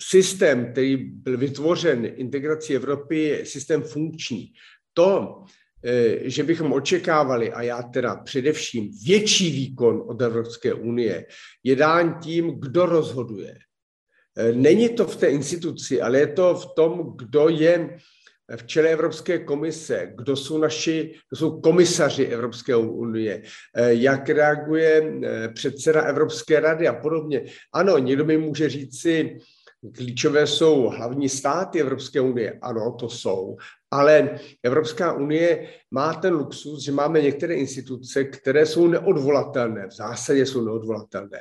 systém, 0.02 0.72
který 0.72 0.96
byl 0.98 1.38
vytvořen 1.38 2.06
integrací 2.16 2.76
Evropy, 2.76 3.20
je 3.20 3.46
systém 3.46 3.82
funkční. 3.82 4.54
To, 4.94 5.44
že 6.22 6.44
bychom 6.44 6.74
očekávali, 6.74 7.54
a 7.54 7.62
já 7.62 7.82
teda 7.82 8.16
především 8.16 8.90
větší 9.06 9.52
výkon 9.52 10.04
od 10.08 10.22
Evropské 10.22 10.74
unie, 10.74 11.26
je 11.64 11.76
dán 11.76 12.20
tím, 12.20 12.60
kdo 12.60 12.86
rozhoduje. 12.86 13.58
Eh, 14.38 14.52
není 14.52 14.90
to 14.90 15.06
v 15.06 15.16
té 15.16 15.28
instituci, 15.28 16.02
ale 16.02 16.20
je 16.20 16.28
to 16.28 16.56
v 16.56 16.66
tom, 16.76 17.14
kdo 17.18 17.50
je 17.50 17.98
v 18.58 18.68
čele 18.68 18.90
Evropské 18.90 19.40
komise, 19.40 20.14
kdo 20.18 20.36
jsou 20.36 20.58
naši, 20.58 21.14
kdo 21.30 21.38
jsou 21.38 21.62
komisaři 21.62 22.26
Evropské 22.26 22.76
unie, 22.76 23.44
eh, 23.76 23.94
jak 23.94 24.30
reaguje 24.30 25.14
předseda 25.54 26.02
Evropské 26.02 26.60
rady 26.60 26.88
a 26.88 26.94
podobně. 26.94 27.46
Ano, 27.74 27.98
někdo 27.98 28.26
mi 28.26 28.38
může 28.38 28.70
říci, 28.70 29.38
klíčové 29.94 30.48
jsou 30.48 30.88
hlavní 30.88 31.30
státy 31.30 31.82
Evropské 31.82 32.22
unie. 32.22 32.60
Ano, 32.62 32.96
to 33.00 33.10
jsou. 33.10 33.58
Ale 33.92 34.40
Evropská 34.64 35.14
unie 35.14 35.68
má 35.92 36.14
ten 36.14 36.34
luxus, 36.34 36.84
že 36.84 36.92
máme 36.92 37.22
některé 37.22 37.56
instituce, 37.56 38.24
které 38.24 38.66
jsou 38.66 38.88
neodvolatelné, 38.88 39.88
v 39.88 39.92
zásadě 39.92 40.46
jsou 40.46 40.66
neodvolatelné. 40.66 41.40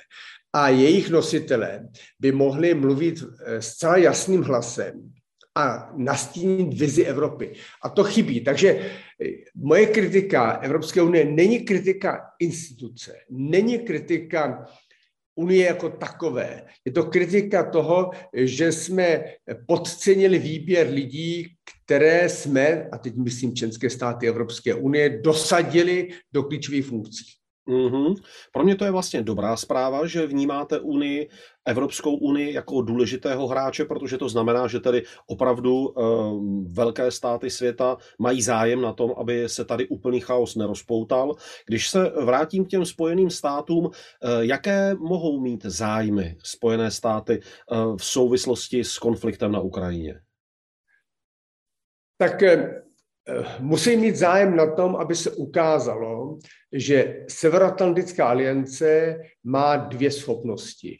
A 0.53 0.69
jejich 0.69 1.11
nositelé 1.11 1.88
by 2.21 2.33
mohli 2.33 2.75
mluvit 2.75 3.23
eh, 3.23 3.62
zcela 3.62 3.97
jasným 3.97 4.43
hlasem 4.43 5.12
a 5.55 5.93
nastínit 5.97 6.79
vizi 6.79 7.05
Evropy. 7.05 7.53
A 7.83 7.88
to 7.88 8.05
chybí. 8.05 8.41
Takže 8.41 8.69
eh, 8.71 8.91
moje 9.55 9.87
kritika 9.87 10.53
Evropské 10.53 11.03
unie 11.03 11.25
není 11.25 11.65
kritika 11.65 12.21
instituce, 12.38 13.12
není 13.31 13.79
kritika 13.79 14.67
Unie 15.38 15.66
jako 15.66 15.88
takové. 15.88 16.62
Je 16.85 16.93
to 16.93 17.05
kritika 17.05 17.71
toho, 17.71 18.11
že 18.33 18.73
jsme 18.73 19.25
podcenili 19.66 20.38
výběr 20.38 20.90
lidí, 20.90 21.49
které 21.85 22.28
jsme, 22.28 22.88
a 22.93 22.99
teď 22.99 23.16
myslím 23.16 23.57
členské 23.57 23.90
státy 23.90 24.28
Evropské 24.28 24.75
unie, 24.75 25.21
dosadili 25.23 26.09
do 26.33 26.43
klíčových 26.43 26.87
funkcí. 26.87 27.25
Mm-hmm. 27.68 28.14
Pro 28.52 28.64
mě 28.64 28.76
to 28.76 28.85
je 28.85 28.90
vlastně 28.90 29.23
dobrá 29.23 29.56
zpráva, 29.56 30.06
že 30.06 30.26
vnímáte 30.26 30.80
Unii, 30.80 31.28
Evropskou 31.64 32.16
unii 32.16 32.52
jako 32.52 32.82
důležitého 32.82 33.46
hráče, 33.46 33.85
protože 33.85 34.18
to 34.18 34.28
znamená, 34.28 34.66
že 34.66 34.80
tedy 34.80 35.02
opravdu 35.26 35.88
uh, 35.88 36.64
velké 36.73 37.11
státy 37.11 37.50
světa 37.50 37.96
mají 38.18 38.42
zájem 38.42 38.80
na 38.80 38.92
tom, 38.92 39.14
aby 39.16 39.49
se 39.49 39.64
tady 39.64 39.88
úplný 39.88 40.20
chaos 40.20 40.56
nerozpoutal. 40.56 41.35
Když 41.66 41.90
se 41.90 42.12
vrátím 42.25 42.64
k 42.64 42.68
těm 42.68 42.85
spojeným 42.85 43.30
státům, 43.30 43.85
uh, 43.85 43.92
jaké 44.40 44.94
mohou 44.94 45.40
mít 45.40 45.64
zájmy 45.64 46.37
Spojené 46.42 46.90
státy 46.90 47.40
uh, 47.40 47.96
v 47.96 48.04
souvislosti 48.04 48.85
s 48.85 48.99
konfliktem 48.99 49.52
na 49.52 49.61
Ukrajině? 49.61 50.20
Tak 52.18 52.42
musí 53.59 53.97
mít 53.97 54.16
zájem 54.16 54.56
na 54.56 54.75
tom, 54.75 54.97
aby 54.97 55.16
se 55.16 55.30
ukázalo, 55.30 56.38
že 56.73 57.25
Severoatlantická 57.28 58.28
aliance 58.28 59.18
má 59.45 59.76
dvě 59.76 60.11
schopnosti. 60.11 60.99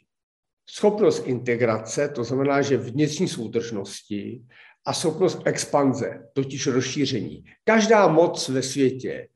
Schopnost 0.69 1.27
integrace, 1.27 2.09
to 2.09 2.23
znamená, 2.23 2.61
že 2.61 2.77
vnitřní 2.77 3.27
soudržnosti, 3.27 4.41
a 4.87 4.93
schopnost 4.93 5.41
expanze, 5.45 6.23
totiž 6.33 6.67
rozšíření. 6.67 7.43
Každá 7.63 8.07
moc 8.07 8.49
ve 8.49 8.61
světě 8.61 9.27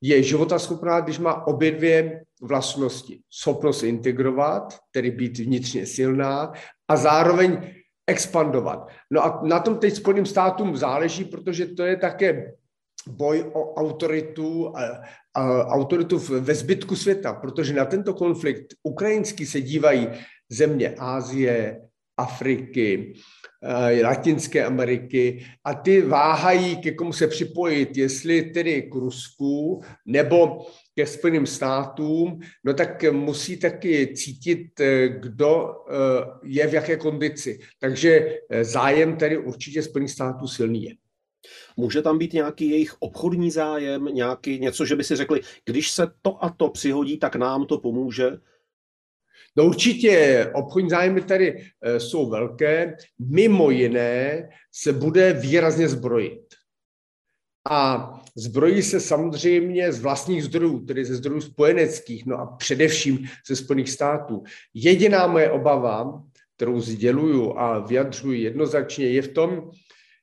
je 0.00 0.22
životaschopná, 0.22 1.00
když 1.00 1.18
má 1.18 1.46
obě 1.46 1.70
dvě 1.70 2.24
vlastnosti. 2.42 3.20
Schopnost 3.30 3.82
integrovat, 3.82 4.78
tedy 4.90 5.10
být 5.10 5.38
vnitřně 5.38 5.86
silná, 5.86 6.52
a 6.88 6.96
zároveň 6.96 7.74
expandovat. 8.08 8.88
No 9.10 9.24
a 9.24 9.40
na 9.44 9.60
tom 9.60 9.78
teď 9.78 9.94
Spojeným 9.94 10.26
státům 10.26 10.76
záleží, 10.76 11.24
protože 11.24 11.66
to 11.66 11.82
je 11.82 11.96
také 11.96 12.52
boj 13.08 13.50
o 13.52 13.74
autoritu, 13.74 14.72
autoritu 15.66 16.18
ve 16.18 16.54
zbytku 16.54 16.96
světa, 16.96 17.32
protože 17.32 17.74
na 17.74 17.84
tento 17.84 18.14
konflikt 18.14 18.74
ukrajinský 18.82 19.46
se 19.46 19.60
dívají 19.60 20.08
země 20.48 20.94
Ázie, 20.98 21.87
Afriky, 22.18 23.14
eh, 23.62 24.02
Latinské 24.02 24.64
Ameriky 24.64 25.46
a 25.64 25.74
ty 25.74 26.02
váhají, 26.02 26.76
ke 26.76 26.92
komu 26.92 27.12
se 27.12 27.26
připojit, 27.26 27.96
jestli 27.96 28.42
tedy 28.42 28.82
k 28.82 28.94
Rusku 28.94 29.82
nebo 30.06 30.66
ke 30.94 31.06
Spojeným 31.06 31.46
státům, 31.46 32.40
no 32.64 32.74
tak 32.74 33.04
musí 33.12 33.56
taky 33.56 34.14
cítit, 34.14 34.80
eh, 34.80 35.08
kdo 35.08 35.70
eh, 35.70 35.94
je 36.44 36.66
v 36.66 36.74
jaké 36.74 36.96
kondici. 36.96 37.58
Takže 37.80 38.38
zájem 38.62 39.16
tedy 39.16 39.38
určitě 39.38 39.82
Spojených 39.82 40.10
států 40.10 40.46
silný 40.46 40.84
je. 40.84 40.94
Může 41.76 42.02
tam 42.02 42.18
být 42.18 42.32
nějaký 42.32 42.70
jejich 42.70 42.94
obchodní 42.98 43.50
zájem, 43.50 44.04
nějaký 44.04 44.58
něco, 44.58 44.84
že 44.84 44.96
by 44.96 45.04
si 45.04 45.16
řekli, 45.16 45.40
když 45.64 45.90
se 45.90 46.06
to 46.22 46.44
a 46.44 46.50
to 46.50 46.68
přihodí, 46.68 47.18
tak 47.18 47.36
nám 47.36 47.66
to 47.66 47.78
pomůže? 47.78 48.30
No 49.58 49.66
určitě 49.66 50.46
obchodní 50.54 50.90
zájmy 50.90 51.20
tady 51.20 51.64
eh, 51.82 52.00
jsou 52.00 52.30
velké. 52.30 52.96
Mimo 53.18 53.70
jiné 53.70 54.48
se 54.72 54.92
bude 54.92 55.32
výrazně 55.32 55.88
zbrojit. 55.88 56.54
A 57.70 58.12
zbrojí 58.36 58.82
se 58.82 59.00
samozřejmě 59.00 59.92
z 59.92 60.00
vlastních 60.00 60.44
zdrojů, 60.44 60.86
tedy 60.86 61.04
ze 61.04 61.14
zdrojů 61.14 61.40
spojeneckých, 61.40 62.26
no 62.26 62.38
a 62.38 62.46
především 62.46 63.28
ze 63.48 63.56
Spojených 63.56 63.90
států. 63.90 64.42
Jediná 64.74 65.26
moje 65.26 65.50
obava, 65.50 66.22
kterou 66.56 66.80
sděluju 66.80 67.58
a 67.58 67.78
vyjadřuji 67.78 68.42
jednoznačně, 68.42 69.06
je 69.06 69.22
v 69.22 69.32
tom, 69.32 69.70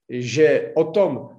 že 0.10 0.72
o 0.76 0.84
tom, 0.84 1.30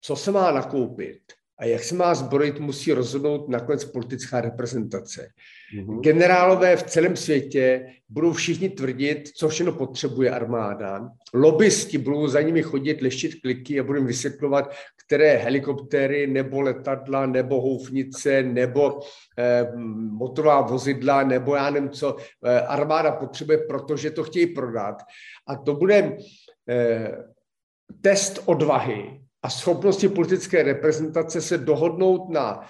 co 0.00 0.16
se 0.16 0.32
má 0.32 0.52
nakoupit, 0.52 1.20
a 1.58 1.64
jak 1.64 1.84
se 1.84 1.94
má 1.94 2.14
zbrojit, 2.14 2.60
musí 2.60 2.92
rozhodnout 2.92 3.48
nakonec 3.48 3.84
politická 3.84 4.40
reprezentace. 4.40 5.28
Mm-hmm. 5.76 6.00
Generálové 6.00 6.76
v 6.76 6.82
celém 6.82 7.16
světě 7.16 7.86
budou 8.08 8.32
všichni 8.32 8.68
tvrdit, 8.68 9.28
co 9.28 9.48
všechno 9.48 9.72
potřebuje 9.72 10.30
armáda. 10.30 11.10
Lobbysti 11.34 11.98
budou 11.98 12.28
za 12.28 12.40
nimi 12.40 12.62
chodit, 12.62 13.02
leštit 13.02 13.40
kliky 13.40 13.80
a 13.80 13.82
budou 13.82 14.04
vysvětlovat, 14.04 14.74
které 15.06 15.36
helikoptéry, 15.36 16.26
nebo 16.26 16.60
letadla, 16.60 17.26
nebo 17.26 17.60
houfnice, 17.60 18.42
nebo 18.42 19.00
eh, 19.38 19.72
motorová 20.10 20.60
vozidla, 20.60 21.22
nebo 21.22 21.54
já 21.54 21.70
nevím 21.70 21.90
co, 21.90 22.16
eh, 22.44 22.60
armáda 22.60 23.12
potřebuje, 23.12 23.58
protože 23.58 24.10
to 24.10 24.24
chtějí 24.24 24.46
prodat. 24.46 25.02
A 25.46 25.56
to 25.56 25.74
bude 25.74 26.18
eh, 26.68 27.16
test 28.00 28.42
odvahy 28.44 29.20
a 29.42 29.50
schopnosti 29.50 30.08
politické 30.08 30.62
reprezentace 30.62 31.40
se 31.40 31.58
dohodnout 31.58 32.28
na 32.30 32.68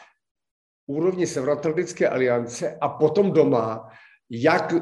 úrovni 0.86 1.26
Severoatlantické 1.26 2.08
aliance 2.08 2.78
a 2.80 2.88
potom 2.88 3.32
doma, 3.32 3.88
jak 4.30 4.74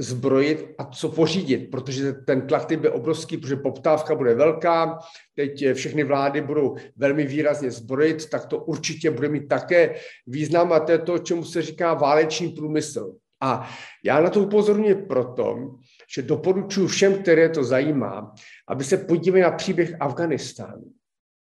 zbrojit 0.00 0.74
a 0.78 0.84
co 0.84 1.08
pořídit, 1.08 1.70
protože 1.70 2.12
ten 2.12 2.46
tlak 2.46 2.70
je 2.70 2.90
obrovský, 2.90 3.36
protože 3.36 3.56
poptávka 3.56 4.14
bude 4.14 4.34
velká, 4.34 4.98
teď 5.34 5.64
všechny 5.72 6.04
vlády 6.04 6.40
budou 6.40 6.76
velmi 6.96 7.24
výrazně 7.24 7.70
zbrojit, 7.70 8.30
tak 8.30 8.46
to 8.46 8.58
určitě 8.58 9.10
bude 9.10 9.28
mít 9.28 9.48
také 9.48 9.94
význam 10.26 10.72
a 10.72 10.80
to 10.80 10.92
je 10.92 10.98
to, 10.98 11.18
čemu 11.18 11.44
se 11.44 11.62
říká 11.62 11.94
válečný 11.94 12.48
průmysl. 12.48 13.14
A 13.42 13.70
já 14.04 14.20
na 14.20 14.30
to 14.30 14.40
upozorňuji 14.40 14.94
proto, 14.94 15.76
že 16.14 16.22
doporučuji 16.22 16.86
všem, 16.86 17.22
které 17.22 17.48
to 17.48 17.64
zajímá, 17.64 18.34
aby 18.68 18.84
se 18.84 18.96
podívali 18.96 19.42
na 19.42 19.50
příběh 19.50 19.96
Afganistánu. 20.00 20.92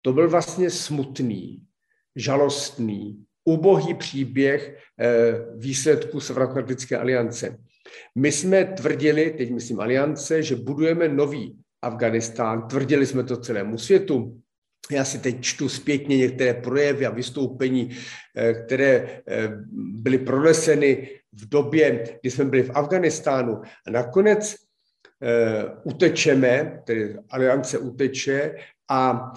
To 0.09 0.13
byl 0.13 0.29
vlastně 0.31 0.71
smutný, 0.71 1.63
žalostný, 2.17 3.25
ubohý 3.45 3.95
příběh 3.95 4.77
eh, 5.01 5.33
výsledku 5.57 6.21
Severoatlantické 6.21 6.97
aliance. 6.97 7.59
My 8.15 8.33
jsme 8.33 8.65
tvrdili, 8.65 9.31
teď 9.31 9.51
myslím 9.51 9.81
aliance, 9.81 10.43
že 10.43 10.57
budujeme 10.57 11.09
nový 11.09 11.59
Afganistán, 11.83 12.69
tvrdili 12.69 13.07
jsme 13.07 13.25
to 13.25 13.37
celému 13.37 13.79
světu. 13.79 14.41
Já 14.91 15.05
si 15.05 15.19
teď 15.19 15.41
čtu 15.41 15.69
zpětně 15.69 16.17
některé 16.17 16.55
projevy 16.55 17.07
a 17.07 17.11
vystoupení, 17.11 17.91
eh, 18.37 18.55
které 18.55 19.21
eh, 19.29 19.49
byly 19.77 20.19
proneseny 20.19 21.09
v 21.33 21.49
době, 21.49 22.05
kdy 22.21 22.31
jsme 22.31 22.45
byli 22.45 22.63
v 22.63 22.71
Afganistánu. 22.75 23.61
A 23.87 23.91
nakonec 23.91 24.57
utečeme, 25.85 26.83
tedy 26.87 27.17
aliance 27.31 27.79
uteče 27.79 28.55
a 28.91 29.33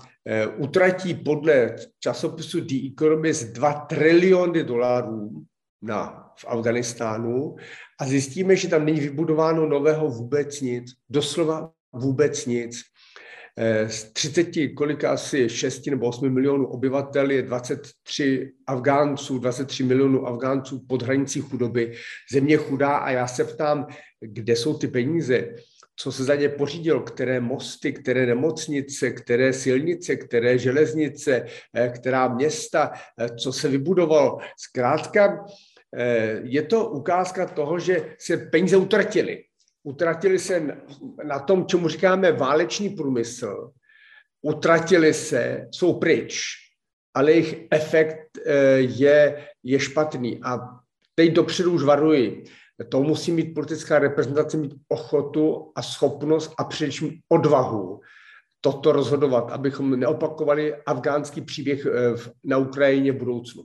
utratí 0.57 1.13
podle 1.13 1.75
časopisu 1.99 2.61
The 2.61 2.75
Economist 2.93 3.47
2 3.47 3.73
triliony 3.73 4.63
dolarů 4.63 5.45
na, 5.81 6.31
v 6.39 6.45
Afganistánu 6.47 7.55
a 7.99 8.05
zjistíme, 8.05 8.55
že 8.55 8.67
tam 8.67 8.85
není 8.85 8.99
vybudováno 8.99 9.65
nového 9.65 10.09
vůbec 10.09 10.61
nic, 10.61 10.91
doslova 11.09 11.71
vůbec 11.93 12.45
nic. 12.45 12.81
Eh, 13.57 13.89
z 13.89 14.03
30, 14.13 14.67
kolika 14.75 15.11
asi 15.11 15.49
6 15.49 15.87
nebo 15.87 16.07
8 16.07 16.29
milionů 16.29 16.67
obyvatel 16.67 17.31
je 17.31 17.41
23 17.41 18.51
Afgánců, 18.67 19.39
23 19.39 19.83
milionů 19.83 20.27
Afgánců 20.27 20.85
pod 20.87 21.01
hranicí 21.01 21.41
chudoby. 21.41 21.93
Země 22.31 22.57
chudá 22.57 22.97
a 22.97 23.11
já 23.11 23.27
se 23.27 23.43
ptám, 23.43 23.87
kde 24.21 24.55
jsou 24.55 24.77
ty 24.77 24.87
peníze 24.87 25.55
co 26.01 26.11
se 26.11 26.23
za 26.23 26.35
ně 26.35 26.49
pořídil, 26.49 26.99
které 26.99 27.39
mosty, 27.39 27.93
které 27.93 28.25
nemocnice, 28.25 29.11
které 29.11 29.53
silnice, 29.53 30.15
které 30.15 30.57
železnice, 30.57 31.45
eh, 31.73 31.89
která 31.89 32.27
města, 32.27 32.91
eh, 32.93 33.29
co 33.29 33.53
se 33.53 33.67
vybudovalo. 33.67 34.37
Zkrátka, 34.57 35.45
eh, 35.97 36.41
je 36.43 36.61
to 36.61 36.89
ukázka 36.89 37.45
toho, 37.45 37.79
že 37.79 38.15
se 38.17 38.37
peníze 38.37 38.77
utratily. 38.77 39.43
Utratili 39.83 40.39
se 40.39 40.77
na 41.23 41.39
tom, 41.39 41.65
čemu 41.65 41.87
říkáme 41.87 42.31
válečný 42.31 42.89
průmysl. 42.89 43.71
Utratili 44.41 45.13
se, 45.13 45.67
jsou 45.71 45.99
pryč, 45.99 46.57
ale 47.13 47.31
jejich 47.31 47.55
efekt 47.71 48.37
je, 48.77 49.47
je 49.63 49.79
špatný. 49.79 50.39
A 50.43 50.59
teď 51.15 51.33
dopředu 51.33 51.71
už 51.71 51.83
varuji 51.83 52.45
to 52.89 53.03
musí 53.03 53.31
mít 53.31 53.53
politická 53.53 53.99
reprezentace 53.99 54.57
mít 54.57 54.73
ochotu 54.87 55.71
a 55.75 55.81
schopnost 55.81 56.53
a 56.57 56.63
především 56.63 57.19
odvahu 57.29 57.99
toto 58.61 58.91
rozhodovat, 58.91 59.51
abychom 59.51 59.99
neopakovali 59.99 60.75
afgánský 60.75 61.41
příběh 61.41 61.85
eh, 61.85 61.91
na 62.43 62.57
Ukrajině 62.57 63.11
v 63.11 63.17
budoucnu. 63.17 63.63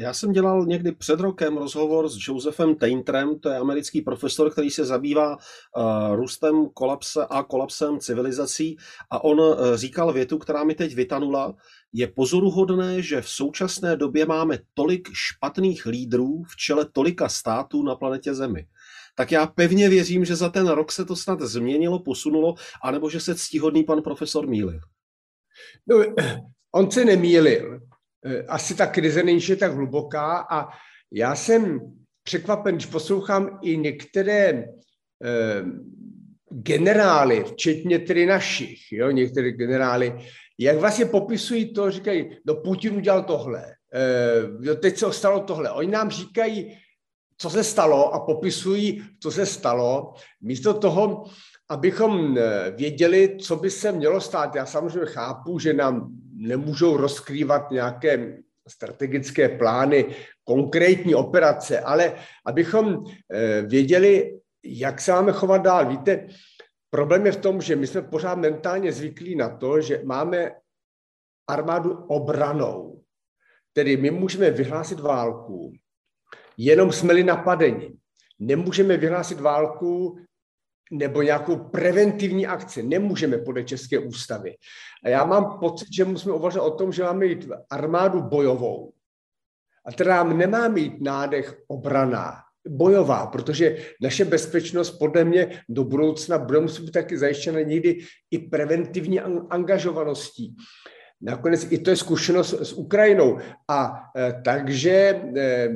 Já 0.00 0.14
jsem 0.14 0.32
dělal 0.32 0.66
někdy 0.66 0.92
před 0.92 1.20
rokem 1.20 1.56
rozhovor 1.56 2.08
s 2.08 2.28
Josephem 2.28 2.74
Taintrem, 2.74 3.38
to 3.38 3.48
je 3.48 3.56
americký 3.56 4.02
profesor, 4.02 4.50
který 4.50 4.70
se 4.70 4.84
zabývá 4.84 5.36
uh, 5.36 6.16
růstem 6.16 6.68
kolapse 6.74 7.26
a 7.26 7.42
kolapsem 7.42 7.98
civilizací 8.00 8.76
a 9.10 9.24
on 9.24 9.40
uh, 9.40 9.56
říkal 9.74 10.12
větu, 10.12 10.38
která 10.38 10.64
mi 10.64 10.74
teď 10.74 10.94
vytanula, 10.94 11.54
je 11.96 12.06
pozoruhodné, 12.06 13.02
že 13.02 13.20
v 13.20 13.28
současné 13.28 13.96
době 13.96 14.26
máme 14.26 14.58
tolik 14.74 15.08
špatných 15.12 15.86
lídrů 15.86 16.42
v 16.48 16.56
čele 16.56 16.86
tolika 16.92 17.28
států 17.28 17.82
na 17.82 17.94
planetě 17.94 18.34
Zemi. 18.34 18.66
tak 19.14 19.32
já 19.32 19.46
pevně 19.46 19.88
věřím, 19.88 20.24
že 20.24 20.36
za 20.36 20.48
ten 20.48 20.68
rok 20.68 20.92
se 20.92 21.04
to 21.04 21.16
snad 21.16 21.40
změnilo, 21.40 21.98
posunulo, 21.98 22.54
anebo 22.84 23.10
že 23.10 23.20
se 23.20 23.34
ctihodný 23.34 23.84
pan 23.84 24.02
profesor 24.02 24.46
mýlil. 24.46 24.80
No, 25.88 25.96
on 26.74 26.90
se 26.90 27.04
nemýlil. 27.04 27.80
Eh, 28.26 28.42
asi 28.42 28.74
ta 28.74 28.86
krize 28.86 29.22
není 29.22 29.40
tak 29.40 29.72
hluboká 29.72 30.46
a 30.50 30.68
já 31.12 31.34
jsem 31.34 31.80
překvapen, 32.22 32.74
když 32.74 32.86
poslouchám 32.86 33.58
i 33.62 33.76
některé 33.76 34.48
eh, 35.24 35.64
generály, 36.50 37.44
včetně 37.44 37.98
tedy 37.98 38.26
našich, 38.26 38.92
jo, 38.92 39.10
některé 39.10 39.52
generály, 39.52 40.12
jak 40.58 40.76
vlastně 40.76 41.04
popisují 41.04 41.72
to, 41.72 41.90
říkají, 41.90 42.36
no 42.46 42.54
Putin 42.54 42.96
udělal 42.96 43.22
tohle, 43.22 43.64
eh, 44.70 44.74
teď 44.74 44.96
se 44.96 45.12
stalo 45.12 45.40
tohle. 45.40 45.70
Oni 45.70 45.90
nám 45.90 46.10
říkají, 46.10 46.78
co 47.38 47.50
se 47.50 47.64
stalo 47.64 48.14
a 48.14 48.20
popisují, 48.20 49.04
co 49.20 49.30
se 49.30 49.46
stalo, 49.46 50.14
místo 50.40 50.74
toho, 50.74 51.24
abychom 51.68 52.38
eh, 52.38 52.70
věděli, 52.76 53.36
co 53.40 53.56
by 53.56 53.70
se 53.70 53.92
mělo 53.92 54.20
stát. 54.20 54.54
Já 54.54 54.66
samozřejmě 54.66 55.06
chápu, 55.06 55.58
že 55.58 55.72
nám 55.72 56.08
nemůžou 56.36 56.96
rozkrývat 56.96 57.70
nějaké 57.70 58.38
strategické 58.68 59.48
plány, 59.48 60.06
konkrétní 60.44 61.14
operace, 61.14 61.80
ale 61.80 62.14
abychom 62.46 63.04
eh, 63.32 63.62
věděli, 63.62 64.38
jak 64.64 65.00
se 65.00 65.12
máme 65.12 65.32
chovat 65.32 65.58
dál. 65.58 65.88
Víte, 65.88 66.26
problém 66.96 67.26
je 67.26 67.32
v 67.32 67.44
tom, 67.44 67.60
že 67.60 67.76
my 67.76 67.86
jsme 67.86 68.02
pořád 68.02 68.34
mentálně 68.38 68.92
zvyklí 68.92 69.36
na 69.36 69.56
to, 69.56 69.80
že 69.80 70.00
máme 70.04 70.50
armádu 71.48 71.92
obranou. 72.08 73.04
Tedy 73.72 73.96
my 73.96 74.10
můžeme 74.10 74.50
vyhlásit 74.50 75.00
válku, 75.00 75.72
jenom 76.56 76.92
jsme-li 76.92 77.24
napadeni. 77.24 77.92
Nemůžeme 78.38 78.96
vyhlásit 78.96 79.40
válku 79.40 80.18
nebo 80.90 81.22
nějakou 81.22 81.56
preventivní 81.56 82.46
akci. 82.46 82.82
Nemůžeme 82.82 83.38
podle 83.38 83.64
České 83.64 83.98
ústavy. 83.98 84.56
A 85.04 85.08
já 85.08 85.24
mám 85.24 85.58
pocit, 85.60 85.88
že 85.92 86.04
musíme 86.04 86.34
uvažovat 86.34 86.66
o 86.66 86.76
tom, 86.76 86.92
že 86.92 87.02
máme 87.02 87.26
mít 87.26 87.48
armádu 87.70 88.22
bojovou. 88.22 88.92
A 89.86 89.92
teda 89.92 90.24
nemá 90.24 90.68
mít 90.68 91.00
nádech 91.00 91.60
obraná, 91.68 92.45
bojová, 92.68 93.26
protože 93.26 93.76
naše 94.02 94.24
bezpečnost 94.24 94.90
podle 94.90 95.24
mě 95.24 95.62
do 95.68 95.84
budoucna 95.84 96.38
bude 96.38 96.60
muset 96.60 96.82
být 96.82 96.92
taky 96.92 97.18
zajištěna 97.18 97.60
někdy 97.60 97.98
i 98.30 98.38
preventivní 98.38 99.20
angažovaností. 99.50 100.56
Nakonec 101.20 101.66
i 101.70 101.78
to 101.78 101.90
je 101.90 101.96
zkušenost 101.96 102.54
s 102.60 102.72
Ukrajinou. 102.72 103.38
A 103.68 104.02
e, 104.16 104.42
takže 104.44 104.90
e, 104.90 105.68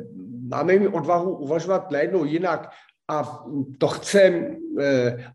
máme 0.49 0.79
mít 0.79 0.89
odvahu 0.89 1.37
uvažovat 1.37 1.91
najednou 1.91 2.25
jinak 2.25 2.71
a 3.09 3.45
to 3.79 3.89
chce 3.89 4.21
e, 4.21 4.55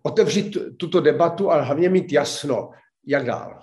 otevřít 0.03 0.57
tuto 0.77 1.01
debatu, 1.01 1.51
ale 1.51 1.63
hlavně 1.63 1.89
mít 1.89 2.11
jasno, 2.11 2.69
jak 3.05 3.25
dál. 3.25 3.59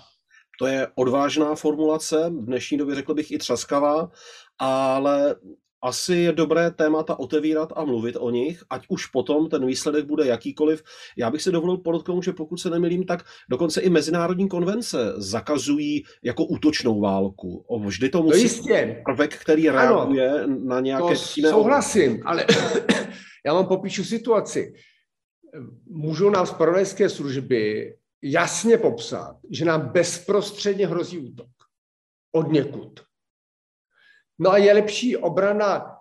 To 0.59 0.67
je 0.67 0.87
odvážná 0.95 1.55
formulace, 1.55 2.31
v 2.31 2.45
dnešní 2.45 2.79
době 2.79 2.95
řekl 2.95 3.15
bych 3.15 3.31
i 3.31 3.39
třaskavá, 3.39 4.11
ale 4.59 5.37
asi 5.83 6.15
je 6.15 6.33
dobré 6.33 6.71
témata 6.71 7.19
otevírat 7.19 7.73
a 7.77 7.85
mluvit 7.85 8.17
o 8.21 8.31
nich, 8.31 8.65
ať 8.71 8.85
už 8.89 9.07
potom 9.07 9.49
ten 9.49 9.67
výsledek 9.67 10.05
bude 10.05 10.27
jakýkoliv. 10.27 10.83
Já 11.17 11.31
bych 11.31 11.43
se 11.43 11.51
dovolil 11.51 11.77
podotknout, 11.77 12.25
že 12.25 12.33
pokud 12.33 12.57
se 12.57 12.71
nemilím, 12.71 13.05
tak 13.05 13.25
dokonce 13.51 13.81
i 13.81 13.91
mezinárodní 13.91 14.49
konvence 14.49 15.13
zakazují 15.17 16.05
jako 16.23 16.45
útočnou 16.45 17.01
válku. 17.01 17.65
Vždy 17.87 18.09
to 18.09 18.23
musí 18.23 18.43
jistě. 18.43 19.03
prvek, 19.05 19.37
který 19.37 19.71
reaguje 19.71 20.43
ano, 20.43 20.57
na 20.65 20.81
nějaké 20.81 21.09
to 21.09 21.51
souhlasím, 21.51 22.23
ale 22.25 22.47
já 23.47 23.55
vám 23.55 23.67
popíšu 23.67 24.05
situaci. 24.05 24.75
Můžou 25.87 26.31
nám 26.31 26.47
zpravodajské 26.47 27.09
služby 27.09 27.95
jasně 28.23 28.79
popsat, 28.79 29.37
že 29.51 29.65
nám 29.65 29.81
bezprostředně 29.93 30.87
hrozí 30.87 31.19
útok. 31.19 31.49
Od 32.33 32.53
někud. 32.53 33.01
No 34.43 34.51
a 34.51 34.59
je 34.59 34.73
lepší 34.73 35.17
obrana 35.17 35.99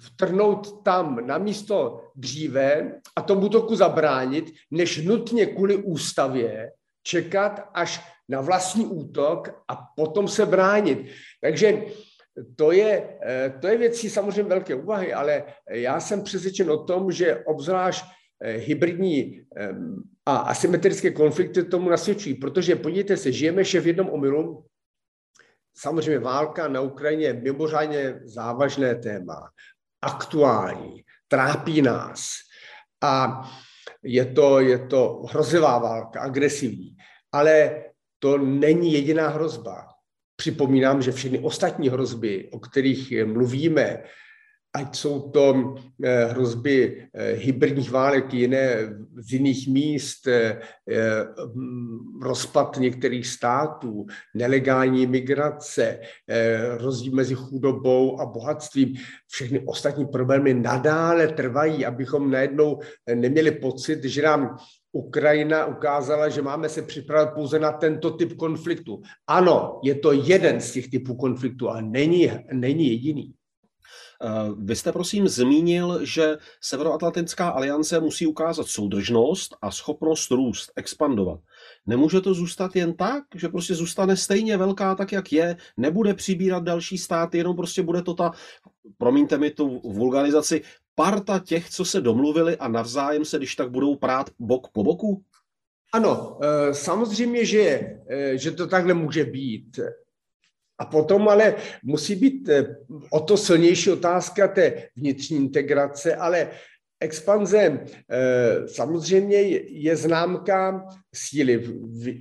vtrhnout 0.00 0.84
tam 0.84 1.26
na 1.26 1.38
místo 1.38 2.04
dříve 2.16 3.00
a 3.16 3.22
tomu 3.22 3.48
toku 3.48 3.76
zabránit, 3.76 4.52
než 4.70 5.02
nutně 5.04 5.46
kvůli 5.46 5.76
ústavě 5.76 6.72
čekat 7.02 7.70
až 7.74 8.04
na 8.28 8.40
vlastní 8.40 8.86
útok 8.86 9.64
a 9.68 9.76
potom 9.96 10.28
se 10.28 10.46
bránit. 10.46 11.08
Takže 11.40 11.82
to 12.56 12.72
je, 12.72 13.18
eh, 13.22 13.54
to 13.60 13.66
je 13.66 13.78
věcí 13.78 14.10
samozřejmě 14.10 14.42
velké 14.42 14.74
úvahy, 14.74 15.12
ale 15.12 15.44
já 15.70 16.00
jsem 16.00 16.22
přesvědčen 16.22 16.70
o 16.70 16.84
tom, 16.84 17.12
že 17.12 17.44
obzvlášť 17.44 18.04
eh, 18.44 18.52
hybridní 18.52 19.44
a 20.26 20.36
asymetrické 20.36 21.10
konflikty 21.10 21.64
tomu 21.64 21.90
nasvědčují, 21.90 22.34
protože 22.34 22.76
podívejte 22.76 23.16
se, 23.16 23.32
žijeme 23.32 23.64
še 23.64 23.80
v 23.80 23.86
jednom 23.86 24.10
omylu, 24.10 24.64
Samozřejmě 25.76 26.18
válka 26.18 26.68
na 26.68 26.80
Ukrajině 26.80 27.26
je 27.26 27.32
mimořádně 27.32 28.20
závažné 28.24 28.94
téma, 28.94 29.50
aktuální, 30.02 31.04
trápí 31.28 31.82
nás 31.82 32.30
a 33.02 33.42
je 34.02 34.26
to, 34.26 34.60
je 34.60 34.78
to 34.86 35.22
hrozivá 35.30 35.78
válka, 35.78 36.20
agresivní, 36.20 36.96
ale 37.32 37.84
to 38.18 38.38
není 38.38 38.92
jediná 38.92 39.28
hrozba. 39.28 39.88
Připomínám, 40.36 41.02
že 41.02 41.12
všechny 41.12 41.38
ostatní 41.38 41.88
hrozby, 41.88 42.50
o 42.52 42.58
kterých 42.58 43.24
mluvíme, 43.24 44.02
ať 44.74 44.96
jsou 44.96 45.20
to 45.20 45.74
eh, 46.04 46.24
hrozby 46.24 47.06
eh, 47.14 47.32
hybridních 47.32 47.90
válek 47.90 48.34
jiné 48.34 48.76
z 49.16 49.32
jiných 49.32 49.68
míst, 49.68 50.26
eh, 50.26 50.60
rozpad 52.22 52.76
některých 52.76 53.26
států, 53.26 54.06
nelegální 54.34 55.06
migrace, 55.06 56.00
rozdíl 56.76 57.12
mezi 57.12 57.34
chudobou 57.34 58.20
a 58.20 58.26
bohatstvím. 58.26 58.94
Všechny 59.28 59.60
ostatní 59.66 60.06
problémy 60.06 60.54
nadále 60.54 61.28
trvají, 61.28 61.86
abychom 61.86 62.30
najednou 62.30 62.80
neměli 63.14 63.50
pocit, 63.50 64.04
že 64.04 64.22
nám 64.22 64.56
Ukrajina 64.92 65.66
ukázala, 65.66 66.28
že 66.28 66.42
máme 66.42 66.68
se 66.68 66.82
připravit 66.82 67.34
pouze 67.34 67.58
na 67.58 67.72
tento 67.72 68.10
typ 68.10 68.32
konfliktu. 68.36 69.02
Ano, 69.26 69.80
je 69.84 69.94
to 69.94 70.12
jeden 70.12 70.60
z 70.60 70.72
těch 70.72 70.90
typů 70.90 71.16
konfliktu, 71.16 71.68
ale 71.68 71.82
není, 71.82 72.30
není 72.52 72.88
jediný. 72.88 73.34
Eh, 74.24 74.28
vy 74.56 74.76
jste 74.76 74.92
prosím 74.92 75.28
zmínil, 75.28 76.00
že 76.02 76.38
Severoatlantická 76.60 77.48
aliance 77.48 78.00
musí 78.00 78.26
ukázat 78.26 78.66
soudržnost 78.66 79.56
a 79.62 79.70
schopnost 79.70 80.30
růst, 80.30 80.72
expandovat. 80.76 81.40
Nemůže 81.86 82.20
to 82.20 82.34
zůstat 82.34 82.76
jen 82.76 82.94
tak, 82.94 83.24
že 83.34 83.48
prostě 83.48 83.74
zůstane 83.74 84.16
stejně 84.16 84.56
velká 84.56 84.94
tak, 84.94 85.12
jak 85.12 85.32
je, 85.32 85.56
nebude 85.76 86.14
přibírat 86.14 86.64
další 86.64 86.98
státy, 86.98 87.38
jenom 87.38 87.56
prostě 87.56 87.82
bude 87.82 88.02
to 88.02 88.14
ta, 88.14 88.30
promiňte 88.98 89.38
mi 89.38 89.50
tu 89.50 89.80
vulgarizaci, 89.84 90.62
parta 90.94 91.38
těch, 91.38 91.70
co 91.70 91.84
se 91.84 92.00
domluvili 92.00 92.56
a 92.56 92.68
navzájem 92.68 93.24
se, 93.24 93.38
když 93.38 93.56
tak 93.56 93.70
budou 93.70 93.96
prát 93.96 94.30
bok 94.38 94.68
po 94.72 94.84
boku? 94.84 95.22
Ano, 95.92 96.38
eh, 96.42 96.74
samozřejmě, 96.74 97.44
že, 97.44 97.96
eh, 98.08 98.38
že 98.38 98.50
to 98.50 98.66
takhle 98.66 98.94
může 98.94 99.24
být. 99.24 99.80
A 100.82 100.84
potom 100.84 101.28
ale 101.28 101.54
musí 101.84 102.14
být 102.14 102.48
eh, 102.48 102.76
o 103.10 103.20
to 103.20 103.36
silnější 103.36 103.90
otázka 103.90 104.48
té 104.48 104.90
vnitřní 104.96 105.36
integrace, 105.36 106.16
ale 106.16 106.50
expanze 107.00 107.58
eh, 107.58 108.68
samozřejmě 108.68 109.36
je 109.86 109.96
známka 109.96 110.86
síly. 111.14 111.56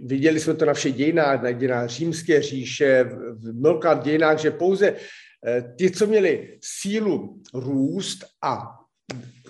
Viděli 0.06 0.40
jsme 0.40 0.54
to 0.54 0.66
na 0.66 0.74
všech 0.74 0.94
dějinách, 0.96 1.42
na 1.42 1.52
dějinách 1.52 1.90
římské 1.90 2.42
říše, 2.42 3.04
v 3.34 3.54
mnoha 3.54 3.94
dějinách, 3.94 4.40
že 4.40 4.52
pouze 4.52 4.94
eh, 4.94 5.62
ty, 5.78 5.92
co 5.92 6.08
měli 6.08 6.58
sílu 6.62 7.42
růst 7.54 8.26
a 8.42 8.81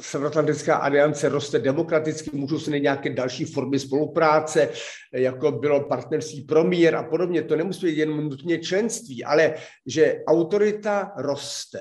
Severoatlantická 0.01 0.75
aliance 0.75 1.29
roste 1.29 1.59
demokraticky, 1.59 2.29
můžou 2.33 2.59
se 2.59 2.79
nějaké 2.79 3.09
další 3.09 3.45
formy 3.45 3.79
spolupráce, 3.79 4.69
jako 5.13 5.51
bylo 5.51 5.83
partnerství 5.83 6.41
pro 6.41 6.63
mír 6.63 6.95
a 6.95 7.03
podobně. 7.03 7.43
To 7.43 7.55
nemusí 7.55 7.85
být 7.85 7.97
jen 7.97 8.29
nutně 8.29 8.59
členství, 8.59 9.23
ale 9.23 9.55
že 9.85 10.23
autorita 10.27 11.11
roste. 11.17 11.79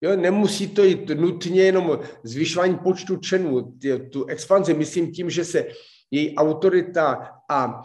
Jo, 0.00 0.16
nemusí 0.16 0.68
to 0.68 0.84
jít 0.84 1.08
nutně 1.08 1.62
jenom 1.62 2.00
zvyšování 2.24 2.78
počtu 2.78 3.16
členů. 3.16 3.78
Tu 4.12 4.24
expanzi 4.26 4.74
myslím 4.74 5.12
tím, 5.12 5.30
že 5.30 5.44
se 5.44 5.66
její 6.10 6.36
autorita 6.36 7.30
a, 7.50 7.82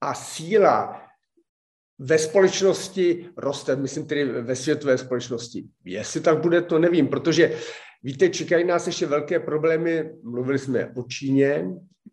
a 0.00 0.14
síla 0.14 1.02
ve 1.98 2.18
společnosti 2.18 3.28
roste, 3.36 3.76
myslím 3.76 4.06
tedy 4.06 4.24
ve 4.24 4.56
světové 4.56 4.98
společnosti. 4.98 5.64
Jestli 5.84 6.20
tak 6.20 6.40
bude, 6.40 6.62
to 6.62 6.78
nevím, 6.78 7.08
protože 7.08 7.58
Víte, 8.02 8.28
čekají 8.28 8.64
nás 8.64 8.86
ještě 8.86 9.06
velké 9.06 9.40
problémy. 9.40 10.10
Mluvili 10.22 10.58
jsme 10.58 10.92
o 10.96 11.02
Číně, 11.02 11.64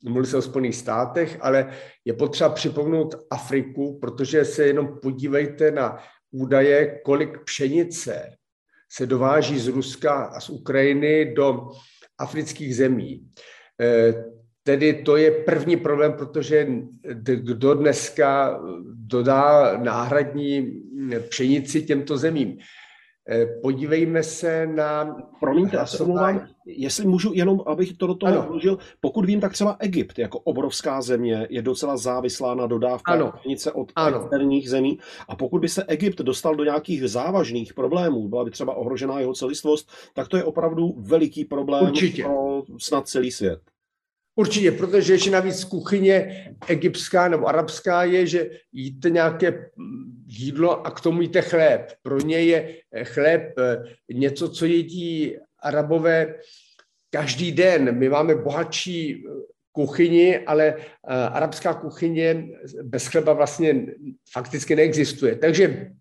mluvili 0.04 0.28
jsme 0.28 0.40
o 0.40 0.42
Spojených 0.42 0.76
státech, 0.76 1.38
ale 1.42 1.74
je 2.06 2.14
potřeba 2.14 2.50
připomenout 2.50 3.16
Afriku, 3.30 4.00
protože 4.00 4.46
se 4.46 4.64
jenom 4.64 5.00
podívejte 5.02 5.72
na 5.72 5.98
údaje, 6.32 7.00
kolik 7.06 7.44
pšenice 7.44 8.32
se 8.92 9.06
dováží 9.06 9.60
z 9.60 9.68
Ruska 9.68 10.14
a 10.14 10.40
z 10.40 10.50
Ukrajiny 10.50 11.34
do 11.36 11.70
afrických 12.18 12.76
zemí. 12.76 13.28
Tedy 14.64 14.94
to 14.94 15.18
je 15.18 15.32
první 15.32 15.78
problém, 15.78 16.14
protože 16.14 16.68
kdo 17.24 17.74
dneska 17.74 18.60
dodá 18.94 19.78
náhradní 19.78 20.82
pšenici 21.30 21.84
těmto 21.84 22.18
zemím? 22.18 22.58
Eh, 23.30 23.46
podívejme 23.46 24.24
se 24.24 24.68
na... 24.68 25.16
Promiňte, 25.40 25.76
já 25.78 25.86
se 25.86 26.04
omlouvám, 26.04 26.48
jestli 26.66 27.08
můžu 27.08 27.34
jenom, 27.34 27.62
abych 27.66 27.98
to 27.98 28.08
do 28.08 28.16
toho 28.16 28.42
vložil, 28.42 28.78
pokud 29.00 29.26
vím, 29.26 29.40
tak 29.40 29.54
třeba 29.54 29.76
Egypt 29.80 30.20
jako 30.20 30.40
obrovská 30.40 31.02
země 31.02 31.48
je 31.50 31.62
docela 31.62 31.98
závislá 31.98 32.56
na 32.56 32.68
dodávkách 32.68 33.40
pšenice 33.40 33.72
od 33.72 33.92
ano. 33.96 34.22
externích 34.22 34.70
zemí 34.70 35.00
a 35.28 35.36
pokud 35.36 35.60
by 35.62 35.70
se 35.70 35.84
Egypt 35.84 36.18
dostal 36.18 36.56
do 36.56 36.64
nějakých 36.64 37.10
závažných 37.10 37.74
problémů, 37.74 38.28
byla 38.28 38.46
by 38.46 38.52
třeba 38.52 38.74
ohrožená 38.74 39.20
jeho 39.20 39.34
celistvost, 39.34 39.90
tak 40.14 40.28
to 40.28 40.38
je 40.38 40.44
opravdu 40.44 40.96
veliký 40.98 41.46
problém 41.46 41.84
Určitě. 41.84 42.24
pro 42.24 42.64
snad 42.78 43.08
celý 43.08 43.32
svět. 43.32 43.60
Určitě, 44.36 44.72
protože 44.72 45.14
ještě 45.14 45.32
navíc 45.32 45.64
kuchyně 45.64 46.46
egyptská 46.68 47.28
nebo 47.28 47.48
arabská 47.48 48.04
je, 48.04 48.28
že 48.28 48.50
jíte 48.72 49.10
nějaké 49.10 49.70
jídlo 50.28 50.88
a 50.88 50.92
k 50.92 51.02
tomu 51.02 51.22
jíte 51.22 51.42
chléb. 51.42 51.94
Pro 52.02 52.20
ně 52.20 52.40
je 52.40 52.76
chléb 53.04 53.54
eh, 53.60 53.84
něco, 54.14 54.50
co 54.50 54.66
jedí 54.66 55.38
arabové 55.60 56.36
každý 57.10 57.52
den. 57.52 57.98
My 57.98 58.10
máme 58.10 58.36
bohatší 58.36 59.26
eh, 59.26 59.32
kuchyni, 59.72 60.40
ale 60.40 60.66
eh, 60.66 60.84
arabská 61.08 61.74
kuchyně 61.74 62.48
bez 62.84 63.08
chleba 63.08 63.34
vlastně 63.34 63.86
fakticky 64.32 64.76
neexistuje. 64.76 65.36
Takže 65.36 65.92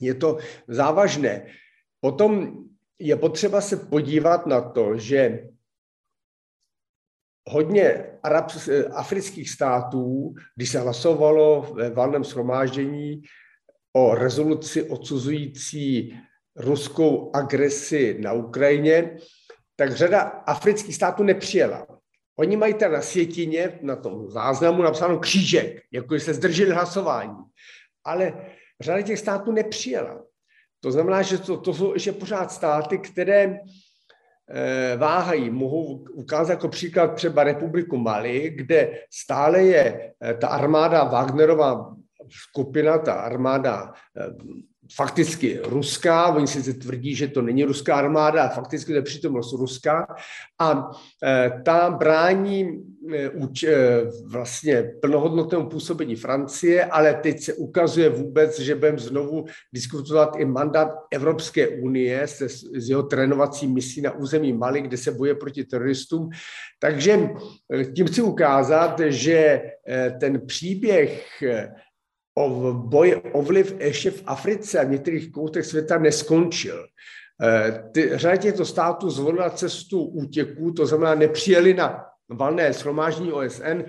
je 0.00 0.14
to 0.14 0.38
závažné. 0.68 1.46
Potom 2.00 2.64
je 2.98 3.16
potřeba 3.16 3.60
se 3.60 3.76
podívat 3.76 4.46
na 4.46 4.60
to, 4.60 4.98
že 4.98 5.49
hodně 7.48 8.06
arab, 8.22 8.50
afrických 8.92 9.50
států, 9.50 10.34
když 10.56 10.70
se 10.70 10.80
hlasovalo 10.80 11.72
ve 11.74 11.90
valném 11.90 12.24
shromáždění 12.24 13.22
o 13.96 14.14
rezoluci 14.14 14.82
odsuzující 14.82 16.18
ruskou 16.56 17.30
agresi 17.34 18.16
na 18.20 18.32
Ukrajině, 18.32 19.16
tak 19.76 19.96
řada 19.96 20.20
afrických 20.22 20.94
států 20.94 21.22
nepřijela. 21.22 21.86
Oni 22.38 22.56
mají 22.56 22.74
tam 22.74 22.92
na 22.92 23.02
světině, 23.02 23.78
na 23.82 23.96
tom 23.96 24.30
záznamu 24.30 24.82
napsáno 24.82 25.18
křížek, 25.18 25.82
jako 25.92 26.18
se 26.18 26.34
zdrželi 26.34 26.70
hlasování. 26.70 27.36
Ale 28.04 28.46
řada 28.80 29.02
těch 29.02 29.18
států 29.18 29.52
nepřijela. 29.52 30.24
To 30.80 30.92
znamená, 30.92 31.22
že 31.22 31.38
to, 31.38 31.56
to 31.56 31.74
jsou 31.74 31.92
ještě 31.92 32.12
pořád 32.12 32.52
státy, 32.52 32.98
které 32.98 33.56
Eh, 33.56 33.60
váhají. 34.96 35.50
Mohu 35.50 36.04
ukázat 36.14 36.52
jako 36.52 36.68
příklad 36.68 37.14
třeba 37.14 37.44
Republiku 37.44 37.96
Mali, 37.96 38.50
kde 38.56 38.90
stále 39.10 39.62
je 39.62 40.12
eh, 40.20 40.34
ta 40.34 40.48
armáda 40.48 41.04
Wagnerová 41.04 41.96
skupina, 42.28 42.98
ta 42.98 43.12
armáda 43.14 43.92
eh, 44.16 44.26
fakticky 44.94 45.60
ruská, 45.64 46.34
oni 46.34 46.46
si 46.46 46.74
tvrdí, 46.74 47.14
že 47.14 47.28
to 47.28 47.42
není 47.42 47.64
ruská 47.64 47.96
armáda, 47.96 48.42
a 48.42 48.48
fakticky 48.48 48.92
to 48.92 48.96
je 48.96 49.02
přítomnost 49.02 49.52
ruská 49.52 50.06
a 50.60 50.90
e, 51.24 51.52
ta 51.64 51.90
brání 51.90 52.84
e, 53.14 53.30
e, 53.66 54.02
vlastně 54.26 54.82
plnohodnotnému 55.00 55.68
působení 55.68 56.16
Francie, 56.16 56.84
ale 56.84 57.14
teď 57.14 57.40
se 57.40 57.54
ukazuje 57.54 58.08
vůbec, 58.08 58.58
že 58.60 58.74
budeme 58.74 58.98
znovu 58.98 59.44
diskutovat 59.72 60.36
i 60.38 60.44
mandát 60.44 60.88
Evropské 61.10 61.68
unie 61.68 62.26
se, 62.26 62.48
s 62.48 62.88
jeho 62.88 63.02
trénovací 63.02 63.66
misí 63.66 64.00
na 64.00 64.12
území 64.12 64.52
Mali, 64.52 64.82
kde 64.82 64.96
se 64.96 65.12
boje 65.12 65.34
proti 65.34 65.64
teroristům. 65.64 66.30
Takže 66.78 67.28
tím 67.96 68.06
chci 68.06 68.22
ukázat, 68.22 69.00
že 69.00 69.62
ten 70.20 70.46
příběh 70.46 71.42
o 72.40 72.72
boj 72.72 73.22
o 73.32 73.42
vliv 73.42 73.76
ještě 73.78 74.10
v 74.10 74.22
Africe 74.26 74.80
a 74.80 74.84
v 74.84 74.90
některých 74.90 75.32
koutech 75.32 75.66
světa 75.66 75.98
neskončil. 75.98 76.86
Eh, 77.42 77.84
ty, 77.92 78.10
řada 78.14 78.36
těchto 78.36 78.64
států 78.64 79.10
zvolila 79.10 79.50
cestu 79.50 80.04
útěků, 80.04 80.72
to 80.72 80.86
znamená 80.86 81.14
nepřijeli 81.14 81.74
na 81.74 82.04
valné 82.30 82.72
shromáždění 82.72 83.32
OSN, 83.32 83.82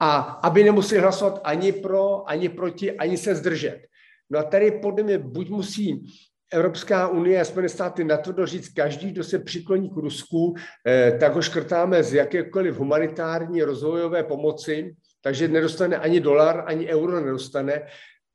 a 0.00 0.18
aby 0.18 0.64
nemuseli 0.64 1.00
hlasovat 1.00 1.40
ani 1.44 1.72
pro, 1.72 2.30
ani 2.30 2.48
proti, 2.48 2.92
ani 2.92 3.16
se 3.16 3.34
zdržet. 3.34 3.80
No 4.30 4.38
a 4.38 4.42
tady 4.42 4.70
podle 4.70 5.02
mě 5.02 5.18
buď 5.18 5.50
musí 5.50 6.06
Evropská 6.52 7.08
unie 7.08 7.40
a 7.40 7.44
Spojené 7.44 7.68
státy 7.68 8.04
natvrdo 8.04 8.46
říct, 8.46 8.68
každý, 8.68 9.10
kdo 9.10 9.24
se 9.24 9.38
přikloní 9.38 9.90
k 9.90 9.96
Rusku, 9.96 10.54
eh, 10.86 11.16
tak 11.20 11.34
ho 11.34 11.42
škrtáme 11.42 12.02
z 12.02 12.14
jakékoliv 12.14 12.78
humanitární 12.78 13.62
rozvojové 13.62 14.22
pomoci, 14.22 14.94
takže 15.22 15.48
nedostane 15.48 15.96
ani 15.96 16.20
dolar, 16.20 16.64
ani 16.66 16.86
euro 16.88 17.20
nedostane, 17.20 17.82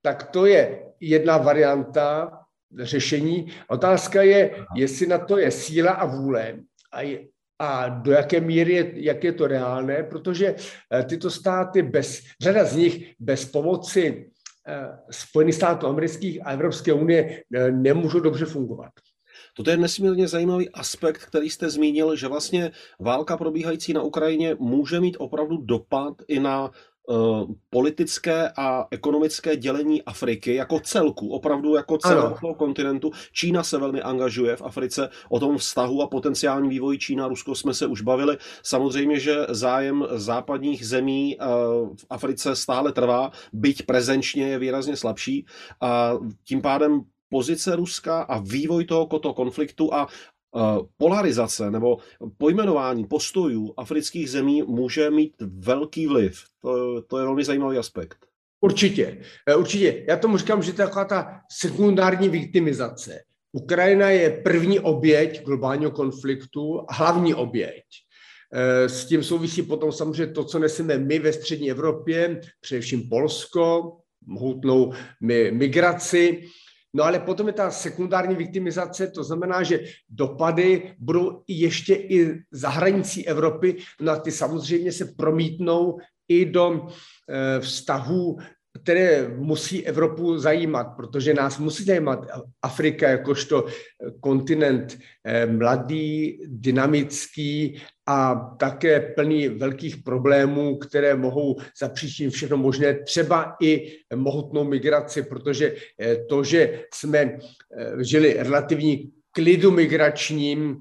tak 0.02 0.24
to 0.24 0.46
je 0.46 0.84
jedna 1.00 1.38
varianta 1.38 2.32
řešení. 2.80 3.48
Otázka 3.68 4.22
je, 4.22 4.66
jestli 4.76 5.08
na 5.08 5.18
to 5.18 5.38
je 5.38 5.52
síla 5.52 5.92
a 5.92 6.06
vůle 6.06 6.56
a, 6.92 7.02
je, 7.02 7.20
a 7.60 7.90
do 7.90 8.12
jaké 8.12 8.40
míry 8.40 8.74
je, 8.74 8.92
jak 8.94 9.24
je 9.24 9.32
to 9.32 9.48
reálné, 9.48 10.04
protože 10.04 10.56
eh, 10.56 11.04
tyto 11.04 11.32
státy 11.32 11.82
bez, 11.82 12.22
řada 12.42 12.66
z 12.66 12.76
nich 12.76 13.14
bez 13.20 13.46
pomoci 13.46 14.30
eh, 14.68 14.98
Spojených 15.12 15.56
států 15.56 15.88
amerických 15.88 16.46
a 16.46 16.52
Evropské 16.52 16.94
unie 16.94 17.44
eh, 17.56 17.72
nemůžou 17.72 18.20
dobře 18.20 18.46
fungovat. 18.46 18.92
Toto 19.58 19.70
je 19.70 19.78
nesmírně 19.78 20.28
zajímavý 20.28 20.70
aspekt, 20.70 21.26
který 21.26 21.50
jste 21.50 21.70
zmínil, 21.70 22.16
že 22.16 22.28
vlastně 22.28 22.72
válka 23.00 23.38
probíhající 23.38 23.94
na 23.94 24.02
Ukrajině 24.02 24.56
může 24.60 25.00
mít 25.00 25.18
opravdu 25.20 25.58
dopad 25.58 26.14
i 26.28 26.40
na 26.40 26.72
Uh, 27.10 27.52
politické 27.70 28.52
a 28.58 28.88
ekonomické 28.92 29.56
dělení 29.56 30.04
Afriky 30.04 30.56
jako 30.56 30.80
celku, 30.80 31.30
opravdu 31.30 31.76
jako 31.76 31.98
celého 31.98 32.38
toho 32.42 32.56
kontinentu. 32.56 33.12
Čína 33.32 33.64
se 33.64 33.78
velmi 33.78 34.02
angažuje 34.02 34.56
v 34.56 34.62
Africe, 34.62 35.10
o 35.30 35.40
tom 35.40 35.58
vztahu 35.58 36.02
a 36.02 36.08
potenciální 36.08 36.70
vývoji 36.70 36.98
Čína-Rusko 36.98 37.56
jsme 37.56 37.74
se 37.74 37.88
už 37.88 38.02
bavili. 38.02 38.38
Samozřejmě, 38.64 39.20
že 39.20 39.46
zájem 39.50 40.08
západních 40.12 40.88
zemí 40.88 41.38
uh, 41.38 41.46
v 41.96 42.06
Africe 42.10 42.56
stále 42.56 42.92
trvá, 42.92 43.32
byť 43.54 43.86
prezenčně 43.86 44.48
je 44.48 44.60
výrazně 44.60 44.96
slabší 44.96 45.46
a 45.82 46.14
tím 46.44 46.62
pádem 46.62 47.02
pozice 47.30 47.76
Ruska 47.76 48.22
a 48.22 48.40
vývoj 48.40 48.86
tohoto 48.86 49.34
konfliktu 49.34 49.94
a 49.94 50.08
polarizace 50.98 51.72
nebo 51.72 51.98
pojmenování 52.38 53.06
postojů 53.06 53.74
afrických 53.78 54.30
zemí 54.30 54.64
může 54.64 55.10
mít 55.10 55.34
velký 55.42 56.08
vliv. 56.08 56.44
To, 56.62 57.02
to 57.02 57.18
je 57.18 57.24
velmi 57.26 57.44
zajímavý 57.44 57.78
aspekt. 57.78 58.18
Určitě, 58.62 59.18
e, 59.50 59.56
určitě. 59.56 60.06
Já 60.08 60.18
tomu 60.18 60.38
říkám, 60.38 60.64
že 60.64 60.74
to 60.74 60.82
je 60.82 60.88
taková 60.88 61.06
ta 61.06 61.42
sekundární 61.52 62.30
viktimizace. 62.30 63.20
Ukrajina 63.52 64.10
je 64.10 64.42
první 64.44 64.80
oběť 64.80 65.44
globálního 65.44 65.92
konfliktu, 65.92 66.86
hlavní 66.90 67.34
oběť. 67.34 67.84
E, 68.54 68.90
s 68.90 69.06
tím 69.06 69.24
souvisí 69.24 69.62
potom 69.62 69.92
samozřejmě 69.92 70.34
to, 70.34 70.44
co 70.44 70.60
neseme 70.60 70.98
my 70.98 71.20
ve 71.20 71.34
střední 71.34 71.72
Evropě, 71.72 72.42
především 72.62 73.10
Polsko, 73.10 73.98
mohutnou 74.26 74.94
migraci, 75.52 76.44
No 76.98 77.04
ale 77.04 77.20
potom 77.20 77.48
je 77.48 77.54
ta 77.54 77.72
sekundární 77.72 78.36
viktimizace, 78.36 79.08
to 79.08 79.24
znamená, 79.24 79.64
že 79.64 79.80
dopady 80.10 80.96
budou 80.98 81.44
ještě 81.48 81.96
i 81.96 82.42
za 82.52 82.70
hranicí 82.70 83.28
Evropy, 83.28 83.78
no 84.02 84.12
a 84.12 84.20
ty 84.20 84.32
samozřejmě 84.32 84.92
se 84.92 85.06
promítnou 85.06 85.98
i 86.28 86.46
do 86.46 86.90
e, 87.30 87.60
vztahů 87.60 88.38
které 88.84 89.28
musí 89.36 89.88
Evropu 89.88 90.38
zajímat, 90.38 90.84
protože 90.84 91.34
nás 91.34 91.60
musí 91.60 91.84
zajímat 91.84 92.28
Afrika 92.62 93.10
jakožto 93.10 93.66
kontinent 94.20 94.98
eh, 95.26 95.46
mladý, 95.46 96.40
dynamický 96.48 97.82
a 98.08 98.36
také 98.60 99.00
plný 99.00 99.48
velkých 99.48 99.98
problémů, 99.98 100.78
které 100.78 101.16
mohou 101.16 101.56
zapříčinit 101.80 102.34
všechno 102.34 102.58
možné, 102.58 102.94
třeba 102.94 103.56
i 103.62 103.98
mohutnou 104.16 104.64
migraci, 104.64 105.24
protože 105.24 105.76
eh, 106.02 106.16
to, 106.16 106.44
že 106.44 106.84
jsme 106.94 107.20
eh, 107.20 107.38
žili 108.04 108.34
relativní 108.40 109.12
klidu 109.32 109.72
migračním 109.72 110.78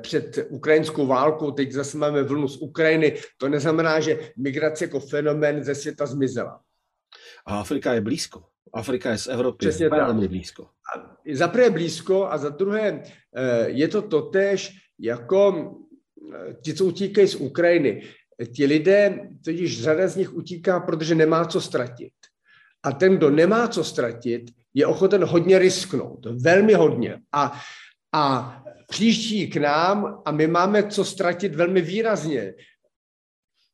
před 0.00 0.46
ukrajinskou 0.48 1.06
válkou, 1.06 1.50
teď 1.50 1.72
zase 1.72 1.98
máme 1.98 2.22
vlnu 2.22 2.48
z 2.48 2.56
Ukrajiny, 2.56 3.14
to 3.36 3.48
neznamená, 3.48 4.00
že 4.00 4.18
migrace 4.36 4.84
jako 4.84 5.00
fenomén 5.00 5.64
ze 5.64 5.74
světa 5.74 6.06
zmizela. 6.06 6.60
A 7.46 7.60
Afrika 7.60 7.92
je 7.92 8.00
blízko. 8.00 8.44
Afrika 8.72 9.10
je 9.10 9.18
z 9.18 9.26
Evropy 9.26 9.58
Přesně 9.58 9.88
velmi 9.88 10.20
tak. 10.20 10.30
blízko. 10.30 10.64
A 10.64 11.16
za 11.34 11.48
prvé 11.48 11.70
blízko 11.70 12.26
a 12.26 12.38
za 12.38 12.48
druhé 12.48 13.02
eh, 13.36 13.68
je 13.68 13.88
to 13.88 14.02
totéž 14.02 14.78
jako 14.98 15.74
eh, 16.34 16.54
ti, 16.62 16.74
co 16.74 16.84
utíkají 16.84 17.28
z 17.28 17.34
Ukrajiny. 17.34 18.02
Ti 18.54 18.66
lidé, 18.66 19.28
totiž 19.44 19.82
řada 19.82 20.08
z 20.08 20.16
nich 20.16 20.34
utíká, 20.34 20.80
protože 20.80 21.14
nemá 21.14 21.44
co 21.44 21.60
ztratit. 21.60 22.12
A 22.82 22.92
ten, 22.92 23.16
kdo 23.16 23.30
nemá 23.30 23.68
co 23.68 23.84
ztratit, 23.84 24.50
je 24.74 24.86
ochoten 24.86 25.24
hodně 25.24 25.58
risknout, 25.58 26.26
velmi 26.26 26.74
hodně. 26.74 27.20
A 27.32 27.60
a 28.14 28.56
příští 28.90 29.50
k 29.50 29.56
nám 29.56 30.22
a 30.24 30.30
my 30.30 30.46
máme 30.46 30.82
co 30.82 31.04
ztratit 31.04 31.54
velmi 31.54 31.80
výrazně. 31.80 32.54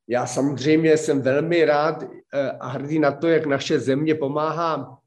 Já 0.09 0.27
samozřejmě 0.27 0.97
jsem 0.97 1.23
velmi 1.23 1.65
rád 1.65 2.03
eh, 2.03 2.51
a 2.51 2.69
hrdý 2.69 2.99
na 2.99 3.13
to, 3.13 3.29
jak 3.29 3.47
naše 3.47 3.79
země 3.79 4.15
pomáhá 4.15 4.99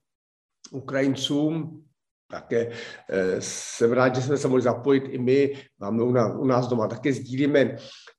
Ukrajincům. 0.71 1.83
Také 2.29 2.71
eh, 3.09 3.41
jsem 3.41 3.91
rád, 3.91 4.15
že 4.15 4.21
jsme 4.21 4.37
se 4.37 4.47
mohli 4.47 4.61
zapojit 4.61 5.03
i 5.07 5.17
my. 5.17 5.53
Máme 5.79 6.03
u 6.33 6.45
nás 6.45 6.67
doma 6.67 6.87
také 6.87 7.13
sdílíme 7.13 7.59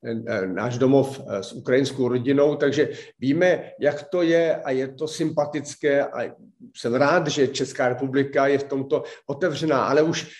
eh, 0.04 0.46
náš 0.46 0.78
domov 0.78 1.20
s 1.28 1.52
ukrajinskou 1.52 2.08
rodinou, 2.08 2.56
takže 2.56 2.88
víme, 3.18 3.70
jak 3.80 4.02
to 4.02 4.22
je 4.22 4.56
a 4.56 4.70
je 4.70 4.88
to 4.88 5.08
sympatické 5.08 6.06
a 6.06 6.32
jsem 6.76 6.94
rád, 6.94 7.26
že 7.26 7.48
Česká 7.48 7.88
republika 7.88 8.46
je 8.46 8.58
v 8.58 8.64
tomto 8.64 9.02
otevřená, 9.26 9.84
ale 9.84 10.02
už 10.02 10.32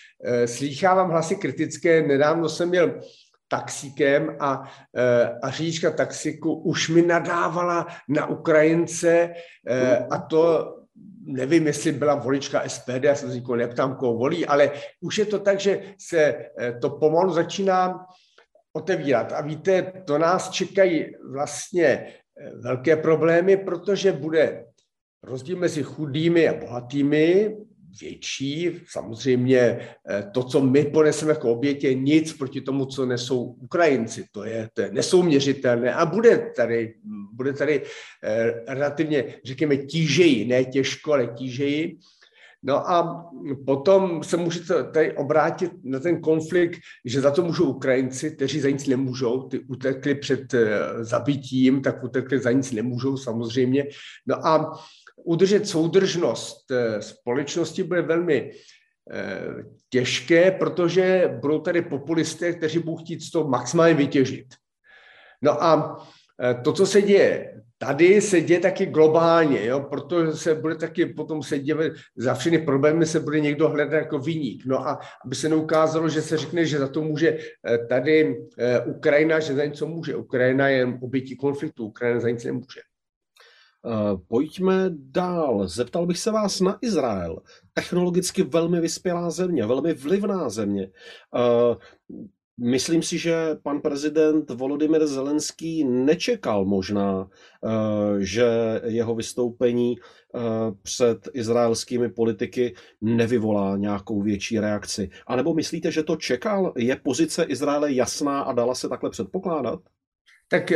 slýchávám 0.46 1.10
hlasy 1.10 1.36
kritické. 1.36 2.02
Nedávno 2.02 2.48
jsem 2.48 2.68
měl 2.68 3.00
taxíkem 3.48 4.36
a, 4.40 4.70
e, 4.96 5.28
a 5.42 5.50
řidička 5.50 5.90
taxiku 5.90 6.52
už 6.54 6.88
mi 6.88 7.02
nadávala 7.02 7.86
na 8.08 8.26
Ukrajince 8.26 9.34
e, 9.66 9.96
a 10.10 10.18
to 10.18 10.74
nevím, 11.24 11.66
jestli 11.66 11.92
byla 11.92 12.14
volička 12.14 12.68
SPD, 12.68 13.04
já 13.04 13.14
se 13.14 13.32
říkal, 13.32 13.56
neptám, 13.56 13.96
koho 13.96 14.14
volí, 14.14 14.46
ale 14.46 14.70
už 15.00 15.18
je 15.18 15.24
to 15.24 15.38
tak, 15.38 15.60
že 15.60 15.82
se 15.98 16.20
e, 16.20 16.72
to 16.80 16.90
pomalu 16.90 17.32
začíná 17.32 18.06
otevírat. 18.72 19.32
A 19.32 19.40
víte, 19.40 19.92
to 20.04 20.18
nás 20.18 20.50
čekají 20.50 21.06
vlastně 21.32 22.06
velké 22.54 22.96
problémy, 22.96 23.56
protože 23.56 24.12
bude 24.12 24.64
rozdíl 25.22 25.56
mezi 25.56 25.82
chudými 25.82 26.48
a 26.48 26.54
bohatými, 26.54 27.56
větší. 28.00 28.70
Samozřejmě 28.90 29.58
eh, 29.58 30.30
to, 30.32 30.42
co 30.42 30.60
my 30.60 30.84
poneseme 30.84 31.32
jako 31.32 31.52
obětě, 31.52 31.94
nic 31.94 32.32
proti 32.32 32.60
tomu, 32.60 32.86
co 32.86 33.06
nesou 33.06 33.44
Ukrajinci. 33.44 34.24
To 34.32 34.44
je, 34.44 34.68
to 34.72 34.80
je 34.82 34.92
nesouměřitelné 34.92 35.94
a 35.94 36.06
bude 36.06 36.52
tady, 36.56 36.94
bude 37.32 37.52
tady 37.52 37.82
eh, 38.24 38.64
relativně, 38.68 39.24
řekněme, 39.44 39.76
tížeji, 39.76 40.44
ne 40.44 40.64
těžko, 40.64 41.12
ale 41.12 41.26
tížeji. 41.26 41.98
No 42.62 42.90
a 42.90 43.30
potom 43.66 44.22
se 44.22 44.36
můžete 44.36 44.84
tady 44.84 45.16
obrátit 45.16 45.72
na 45.84 46.00
ten 46.00 46.20
konflikt, 46.20 46.78
že 47.04 47.20
za 47.20 47.30
to 47.30 47.42
můžou 47.42 47.64
Ukrajinci, 47.64 48.30
kteří 48.30 48.60
za 48.60 48.70
nic 48.70 48.86
nemůžou, 48.86 49.42
ty 49.42 49.58
utekli 49.58 50.14
před 50.14 50.54
eh, 50.54 50.68
zabitím, 51.00 51.82
tak 51.82 52.04
utekli 52.04 52.38
za 52.38 52.52
nic 52.52 52.72
nemůžou 52.72 53.16
samozřejmě. 53.16 53.84
No 54.26 54.46
a 54.46 54.78
udržet 55.24 55.68
soudržnost 55.68 56.70
eh, 56.70 57.02
společnosti 57.02 57.82
bude 57.82 58.02
velmi 58.02 58.50
eh, 59.12 59.40
těžké, 59.90 60.50
protože 60.50 61.30
budou 61.40 61.58
tady 61.58 61.82
populisté, 61.82 62.52
kteří 62.52 62.78
budou 62.78 62.96
chtít 62.96 63.30
toho 63.32 63.48
maximálně 63.48 63.94
vytěžit. 63.94 64.46
No 65.42 65.62
a 65.62 66.06
eh, 66.42 66.54
to, 66.54 66.72
co 66.72 66.86
se 66.86 67.02
děje 67.02 67.54
tady, 67.80 68.20
se 68.20 68.40
děje 68.40 68.60
taky 68.60 68.86
globálně, 68.86 69.66
jo? 69.66 69.80
protože 69.80 70.32
se 70.32 70.54
bude 70.54 70.74
taky 70.74 71.06
potom 71.06 71.42
se 71.42 71.58
děje, 71.58 71.90
za 72.16 72.34
všechny 72.34 72.58
problémy 72.58 73.06
se 73.06 73.20
bude 73.20 73.40
někdo 73.40 73.68
hledat 73.68 73.96
jako 73.96 74.18
vyník. 74.18 74.62
No 74.66 74.88
a 74.88 74.98
aby 75.24 75.34
se 75.34 75.48
neukázalo, 75.48 76.08
že 76.08 76.22
se 76.22 76.36
řekne, 76.36 76.66
že 76.66 76.78
za 76.78 76.88
to 76.88 77.02
může 77.02 77.38
tady 77.88 78.36
Ukrajina, 78.86 79.40
že 79.40 79.54
za 79.54 79.64
něco 79.64 79.86
může. 79.86 80.16
Ukrajina 80.16 80.68
je 80.68 80.98
obětí 81.02 81.36
konfliktu, 81.36 81.86
Ukrajina 81.86 82.20
za 82.20 82.30
nic 82.30 82.44
nemůže. 82.44 82.80
Eh, 83.86 84.16
pojďme 84.28 84.90
dál. 84.90 85.68
Zeptal 85.68 86.06
bych 86.06 86.18
se 86.18 86.30
vás 86.30 86.60
na 86.60 86.78
Izrael. 86.80 87.38
Technologicky 87.72 88.42
velmi 88.42 88.80
vyspělá 88.80 89.30
země, 89.30 89.66
velmi 89.66 89.94
vlivná 89.94 90.48
země. 90.48 90.90
Eh, 91.36 91.76
myslím 92.60 93.02
si, 93.02 93.18
že 93.18 93.56
pan 93.62 93.80
prezident 93.80 94.50
Volodymyr 94.50 95.06
Zelenský 95.06 95.84
nečekal 95.84 96.64
možná, 96.64 97.28
eh, 97.64 97.68
že 98.18 98.46
jeho 98.84 99.14
vystoupení 99.14 99.96
před 100.82 101.28
izraelskými 101.32 102.08
politiky 102.08 102.74
nevyvolá 103.00 103.76
nějakou 103.76 104.22
větší 104.22 104.58
reakci. 104.58 105.10
A 105.26 105.36
nebo 105.36 105.54
myslíte, 105.54 105.92
že 105.92 106.02
to 106.02 106.16
čekal? 106.16 106.72
Je 106.76 106.96
pozice 106.96 107.44
Izraele 107.44 107.92
jasná 107.92 108.40
a 108.40 108.52
dala 108.52 108.74
se 108.74 108.88
takhle 108.88 109.10
předpokládat? 109.10 109.80
Tak 110.48 110.72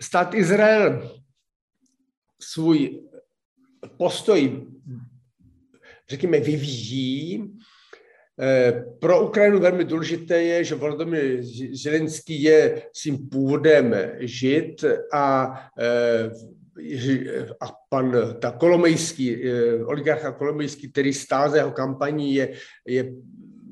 stát 0.00 0.34
Izrael 0.34 1.02
svůj 2.40 3.02
postoj, 3.96 4.66
řekněme, 6.10 6.40
vyvíjí. 6.40 7.58
Eh, 8.40 8.84
pro 8.98 9.26
Ukrajinu 9.26 9.60
velmi 9.60 9.84
důležité 9.84 10.42
je, 10.42 10.64
že 10.64 10.74
Volodymyr 10.74 11.42
Zelenský 11.72 12.42
je 12.42 12.82
svým 12.92 13.28
původem 13.28 13.94
žid 14.18 14.84
a, 15.12 15.54
eh, 15.78 16.30
a 17.60 17.72
pan 17.88 18.14
ta 18.40 18.50
Kolomejský, 18.50 19.34
eh, 19.34 19.84
oligarcha 19.84 20.32
Kolomejský, 20.32 20.92
který 20.92 21.12
stál 21.12 21.50
za 21.50 21.56
jeho 21.56 21.70
kampaní, 21.70 22.34
je, 22.34 22.52
je 22.86 23.12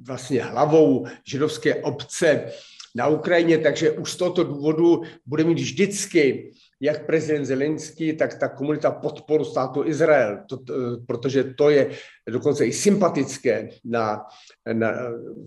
vlastně 0.03 0.43
hlavou 0.43 1.07
židovské 1.27 1.75
obce 1.75 2.53
na 2.95 3.09
Ukrajině, 3.09 3.59
takže 3.59 3.91
už 3.91 4.13
z 4.13 4.17
tohoto 4.17 4.45
důvodu 4.45 5.03
bude 5.27 5.45
mít 5.45 5.59
vždycky 5.59 6.53
jak 6.85 7.07
prezident 7.07 7.45
Zelenský, 7.45 8.13
tak 8.13 8.39
ta 8.39 8.49
komunita 8.49 8.91
podporu 8.91 9.45
státu 9.45 9.85
Izrael, 9.87 10.39
to, 10.49 10.59
protože 11.07 11.45
to 11.45 11.71
je 11.71 11.91
dokonce 12.29 12.67
i 12.67 12.73
sympatické 12.73 13.69
na, 13.85 14.21
na, 14.73 14.93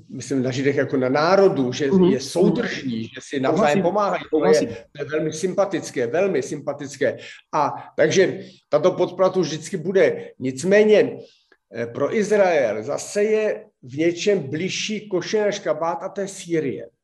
myslím, 0.10 0.44
na 0.44 0.52
Židech 0.52 0.76
jako 0.76 0.98
na 0.98 1.10
národu, 1.10 1.72
že 1.72 1.92
mm-hmm. 1.92 2.12
je 2.12 2.20
soudržní, 2.20 3.04
že 3.04 3.22
si 3.22 3.40
navzájem 3.40 3.82
pomáhají. 3.82 4.24
To 4.32 4.46
je, 4.46 4.68
to 4.68 5.04
je 5.04 5.06
velmi 5.06 5.34
sympatické, 5.34 6.08
velmi 6.08 6.42
sympatické. 6.44 7.18
A 7.54 7.74
takže 7.98 8.40
tato 8.70 8.92
podpora 8.92 9.30
tu 9.30 9.42
vždycky 9.42 9.78
bude. 9.78 10.32
Nicméně 10.40 11.18
eh, 11.74 11.86
pro 11.86 12.16
Izrael 12.16 12.84
zase 12.84 13.24
je 13.24 13.66
v 13.84 13.98
něčem 13.98 14.40
blížší 14.40 15.10
koše 15.10 15.46
než 15.46 15.60
kabát 15.60 15.98
a 16.02 16.10
to 16.10 16.22
je 16.22 16.28
Sýrie. 16.28 16.97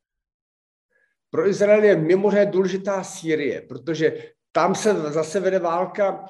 Pro 1.33 1.47
Izrael 1.47 1.83
je 1.83 1.95
mimořádně 1.95 2.51
důležitá 2.51 3.03
Sýrie, 3.03 3.61
protože 3.61 4.13
tam 4.51 4.75
se 4.75 4.93
zase 4.93 5.39
vede 5.39 5.59
válka, 5.59 6.25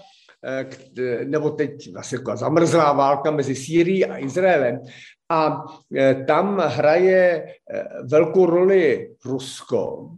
eh, 0.45 1.25
nebo 1.25 1.49
teď 1.49 1.93
vlastně 1.93 2.17
zamrzlá 2.33 2.93
válka 2.93 3.31
mezi 3.31 3.55
Sýrií 3.55 4.05
a 4.05 4.17
Izraelem. 4.17 4.79
A 5.29 5.63
eh, 5.95 6.23
tam 6.27 6.57
hraje 6.57 7.45
eh, 7.45 7.83
velkou 8.03 8.45
roli 8.45 9.15
Rusko. 9.25 10.09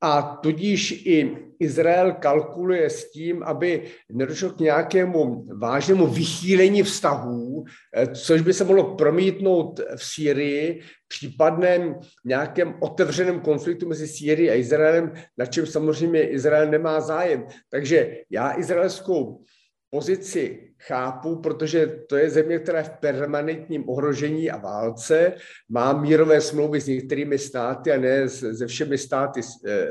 A 0.00 0.22
tudíž 0.22 0.92
i 1.06 1.36
Izrael 1.60 2.12
kalkuluje 2.12 2.90
s 2.90 3.10
tím, 3.10 3.42
aby 3.42 3.82
nedošlo 4.12 4.50
k 4.50 4.58
nějakému 4.60 5.46
vážnému 5.58 6.06
vychýlení 6.06 6.82
vztahů, 6.82 7.64
eh, 7.96 8.06
což 8.06 8.40
by 8.40 8.52
se 8.52 8.64
mohlo 8.64 8.96
promítnout 8.96 9.80
v 9.96 10.04
Sýrii, 10.04 10.80
případném 11.08 11.94
nějakém 12.24 12.74
otevřeném 12.80 13.40
konfliktu 13.40 13.88
mezi 13.88 14.08
Sýrií 14.08 14.50
a 14.50 14.54
Izraelem, 14.54 15.12
na 15.38 15.46
čem 15.46 15.66
samozřejmě 15.66 16.22
Izrael 16.22 16.70
nemá 16.70 17.00
zájem. 17.00 17.46
Takže 17.70 18.16
já 18.30 18.58
izraelskou 18.58 19.44
pozici 19.90 20.69
chápu, 20.80 21.36
protože 21.36 21.86
to 22.08 22.16
je 22.16 22.30
země, 22.30 22.58
která 22.58 22.78
je 22.78 22.84
v 22.84 22.98
permanentním 23.00 23.88
ohrožení 23.88 24.50
a 24.50 24.56
válce, 24.56 25.32
má 25.68 25.92
mírové 25.92 26.40
smlouvy 26.40 26.80
s 26.80 26.86
některými 26.86 27.38
státy 27.38 27.92
a 27.92 27.96
ne 27.96 28.28
se 28.28 28.66
všemi 28.66 28.98
státy 28.98 29.40
eh, 29.66 29.88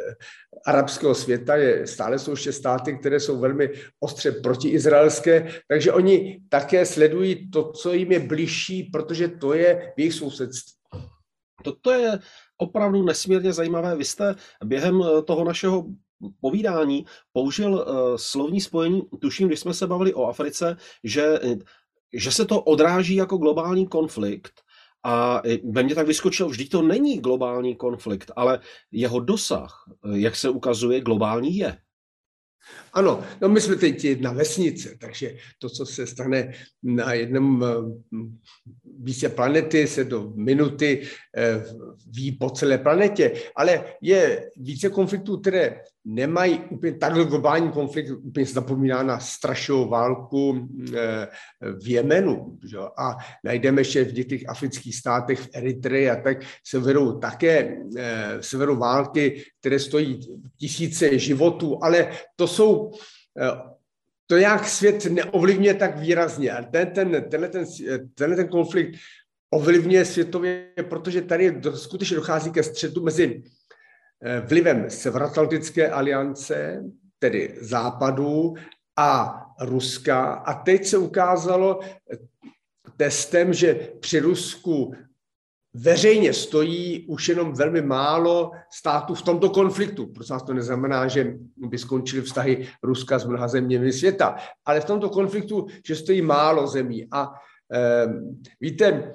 arabského 0.65 1.15
světa. 1.15 1.55
Je, 1.55 1.87
stále 1.87 2.19
jsou 2.19 2.31
ještě 2.31 2.51
státy, 2.51 2.97
které 2.97 3.19
jsou 3.19 3.39
velmi 3.39 3.69
ostře 3.99 4.31
protiizraelské, 4.31 5.47
takže 5.67 5.91
oni 5.91 6.41
také 6.49 6.85
sledují 6.85 7.49
to, 7.49 7.71
co 7.71 7.93
jim 7.93 8.11
je 8.11 8.19
bližší, 8.19 8.83
protože 8.83 9.27
to 9.27 9.53
je 9.53 9.93
v 9.95 9.99
jejich 9.99 10.13
sousedství. 10.13 10.79
Toto 11.63 11.91
je 11.91 12.19
opravdu 12.57 13.03
nesmírně 13.03 13.53
zajímavé. 13.53 13.95
Vy 13.95 14.05
jste 14.05 14.35
během 14.63 15.01
eh, 15.01 15.21
toho 15.21 15.43
našeho 15.43 15.85
povídání 16.41 17.05
použil 17.33 17.73
uh, 17.73 18.15
slovní 18.15 18.61
spojení, 18.61 19.01
tuším, 19.21 19.47
když 19.47 19.59
jsme 19.59 19.73
se 19.73 19.87
bavili 19.87 20.13
o 20.13 20.25
Africe, 20.25 20.77
že, 21.03 21.39
že 22.13 22.31
se 22.31 22.45
to 22.45 22.61
odráží 22.61 23.15
jako 23.15 23.37
globální 23.37 23.87
konflikt. 23.87 24.61
A 25.03 25.41
ve 25.63 25.83
mně 25.83 25.95
tak 25.95 26.07
vyskočilo, 26.07 26.49
vždyť 26.49 26.71
to 26.71 26.81
není 26.81 27.19
globální 27.19 27.75
konflikt, 27.75 28.31
ale 28.35 28.59
jeho 28.91 29.19
dosah, 29.19 29.83
jak 30.13 30.35
se 30.35 30.49
ukazuje, 30.49 31.01
globální 31.01 31.57
je. 31.57 31.77
Ano, 32.93 33.23
no 33.41 33.49
my 33.49 33.61
jsme 33.61 33.75
teď 33.75 34.05
jedna 34.05 34.31
vesnice, 34.33 34.95
takže 34.99 35.35
to, 35.59 35.69
co 35.69 35.85
se 35.85 36.07
stane 36.07 36.51
na 36.83 37.13
jednom 37.13 37.65
více 38.99 39.29
planety 39.29 39.87
se 39.87 40.03
do 40.03 40.31
minuty 40.35 41.01
eh, 41.37 41.63
ví 42.11 42.31
po 42.31 42.49
celé 42.49 42.77
planetě, 42.77 43.31
ale 43.55 43.83
je 44.01 44.49
více 44.57 44.89
konfliktů, 44.89 45.37
které 45.37 45.81
nemají 46.05 46.59
úplně 46.59 46.93
takhle 46.93 47.25
globální 47.25 47.71
konflikt, 47.71 48.11
úplně 48.11 48.45
zapomíná 48.45 49.03
na 49.03 49.19
strašnou 49.19 49.89
válku 49.89 50.67
eh, 50.95 51.27
v 51.81 51.87
Jemenu. 51.87 52.57
Že? 52.69 52.77
A 52.97 53.17
najdeme 53.43 53.81
ještě 53.81 54.03
v 54.03 54.23
těch 54.23 54.49
afrických 54.49 54.95
státech, 54.95 55.39
v 55.39 55.49
Eritreji 55.53 56.09
a 56.09 56.15
tak 56.15 56.37
se 56.67 56.79
vedou 56.79 57.19
také 57.19 57.77
se 58.41 58.57
vedou 58.57 58.75
války, 58.75 59.43
které 59.59 59.79
stojí 59.79 60.19
tisíce 60.57 61.19
životů, 61.19 61.79
ale 61.81 62.11
to 62.35 62.47
jsou 62.47 62.88
to 64.27 64.37
jak 64.37 64.67
svět 64.67 65.05
neovlivňuje 65.05 65.73
tak 65.73 65.97
výrazně. 65.97 66.51
A 66.51 66.63
ten, 66.63 66.91
ten, 66.91 67.25
tenhle, 67.29 67.49
ten, 67.49 67.65
tenhle 68.15 68.35
ten 68.35 68.47
konflikt 68.47 68.99
ovlivňuje 69.49 70.05
světově, 70.05 70.73
protože 70.89 71.21
tady 71.21 71.51
do, 71.51 71.77
skutečně 71.77 72.15
dochází 72.15 72.51
ke 72.51 72.63
střetu 72.63 73.03
mezi 73.03 73.43
eh, 74.23 74.39
vlivem 74.39 74.89
Severoatlantické 74.89 75.89
aliance, 75.89 76.83
tedy 77.19 77.57
západu, 77.61 78.53
a 78.99 79.41
Ruska. 79.61 80.33
A 80.33 80.53
teď 80.53 80.85
se 80.85 80.97
ukázalo 80.97 81.79
testem, 82.97 83.53
že 83.53 83.89
při 83.99 84.19
Rusku 84.19 84.93
veřejně 85.73 86.33
stojí 86.33 87.05
už 87.07 87.29
jenom 87.29 87.53
velmi 87.53 87.81
málo 87.81 88.51
států 88.73 89.15
v 89.15 89.21
tomto 89.21 89.49
konfliktu. 89.49 90.13
Nás 90.29 90.43
to 90.43 90.53
neznamená, 90.53 91.07
že 91.07 91.35
by 91.57 91.77
skončily 91.77 92.21
vztahy 92.21 92.67
Ruska 92.83 93.19
s 93.19 93.25
mnoha 93.25 93.47
zeměmi 93.47 93.93
světa, 93.93 94.35
ale 94.65 94.81
v 94.81 94.85
tomto 94.85 95.09
konfliktu, 95.09 95.67
že 95.85 95.95
stojí 95.95 96.21
málo 96.21 96.67
zemí. 96.67 97.07
A 97.11 97.29
e, 97.73 98.07
víte, 98.61 99.13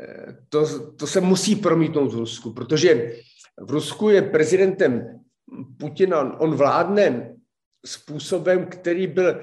eh, 0.00 0.36
to, 0.48 0.90
to 0.96 1.06
se 1.06 1.20
musí 1.20 1.56
promítnout 1.56 2.12
v 2.12 2.18
Rusku, 2.18 2.52
protože 2.52 3.12
v 3.60 3.70
Rusku 3.70 4.10
je 4.10 4.22
prezidentem 4.22 5.20
Putin, 5.78 6.14
on, 6.14 6.36
on 6.38 6.54
vládne 6.54 7.34
způsobem, 7.86 8.66
který 8.66 9.06
byl 9.06 9.40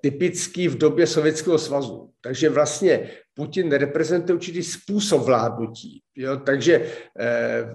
typický 0.00 0.68
v 0.68 0.78
době 0.78 1.06
Sovětského 1.06 1.58
svazu. 1.58 2.10
Takže 2.20 2.48
vlastně 2.48 3.10
Putin 3.34 3.72
reprezentuje 3.72 4.36
určitý 4.36 4.62
způsob 4.62 5.22
vládnutí. 5.22 6.02
Jo? 6.16 6.36
Takže 6.36 6.92
eh, 7.20 7.74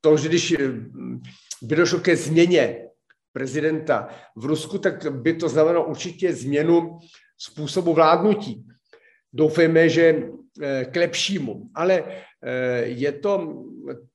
to, 0.00 0.16
že 0.16 0.28
když 0.28 0.52
eh, 0.52 0.58
by 1.62 1.76
došlo 1.76 1.98
ke 1.98 2.16
změně 2.16 2.88
prezidenta 3.32 4.08
v 4.36 4.44
Rusku, 4.44 4.78
tak 4.78 5.12
by 5.12 5.34
to 5.34 5.48
znamenalo 5.48 5.86
určitě 5.86 6.32
změnu 6.32 6.98
způsobu 7.38 7.94
vládnutí. 7.94 8.66
Doufejme, 9.32 9.88
že 9.88 10.22
eh, 10.62 10.84
k 10.84 10.96
lepšímu. 10.96 11.70
Ale 11.74 12.04
je 12.84 13.12
to 13.12 13.64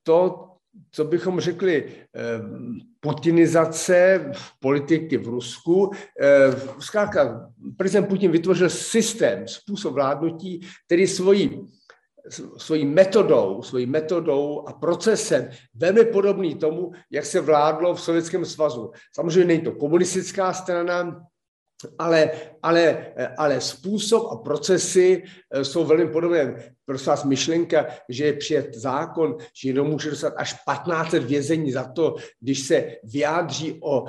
to, 0.02 0.49
co 0.90 1.04
bychom 1.04 1.40
řekli, 1.40 1.92
putinizace 3.00 4.30
politiky 4.60 5.16
v 5.16 5.28
Rusku. 5.28 5.90
Eh, 6.20 6.56
zkrátka, 6.78 7.50
prezident 7.76 8.06
Putin 8.06 8.30
vytvořil 8.30 8.70
systém, 8.70 9.48
způsob 9.48 9.94
vládnutí, 9.94 10.60
který 10.86 11.06
svojí 11.06 11.66
svojí 12.56 12.86
metodou, 12.86 13.62
svojí 13.62 13.86
metodou 13.86 14.64
a 14.68 14.72
procesem 14.72 15.48
velmi 15.74 16.04
podobný 16.04 16.54
tomu, 16.54 16.92
jak 17.10 17.24
se 17.24 17.40
vládlo 17.40 17.94
v 17.94 18.00
Sovětském 18.00 18.44
svazu. 18.44 18.90
Samozřejmě 19.14 19.44
není 19.44 19.60
to 19.60 19.72
komunistická 19.72 20.52
strana, 20.52 21.26
ale, 21.98 22.30
ale, 22.62 23.06
ale 23.38 23.60
způsob 23.60 24.32
a 24.32 24.36
procesy 24.36 25.22
eh, 25.50 25.64
jsou 25.64 25.84
velmi 25.84 26.06
podobné. 26.06 26.72
Prosím 26.84 27.06
vás, 27.06 27.24
myšlenka, 27.24 27.86
že 28.08 28.24
je 28.24 28.32
přijet 28.32 28.74
zákon, 28.74 29.36
že 29.54 29.68
někdo 29.68 29.84
může 29.84 30.10
dostat 30.10 30.34
až 30.36 30.54
15 30.64 31.12
let 31.12 31.24
vězení 31.24 31.72
za 31.72 31.84
to, 31.84 32.14
když 32.40 32.60
se 32.60 32.96
vyjádří 33.04 33.78
o, 33.82 34.04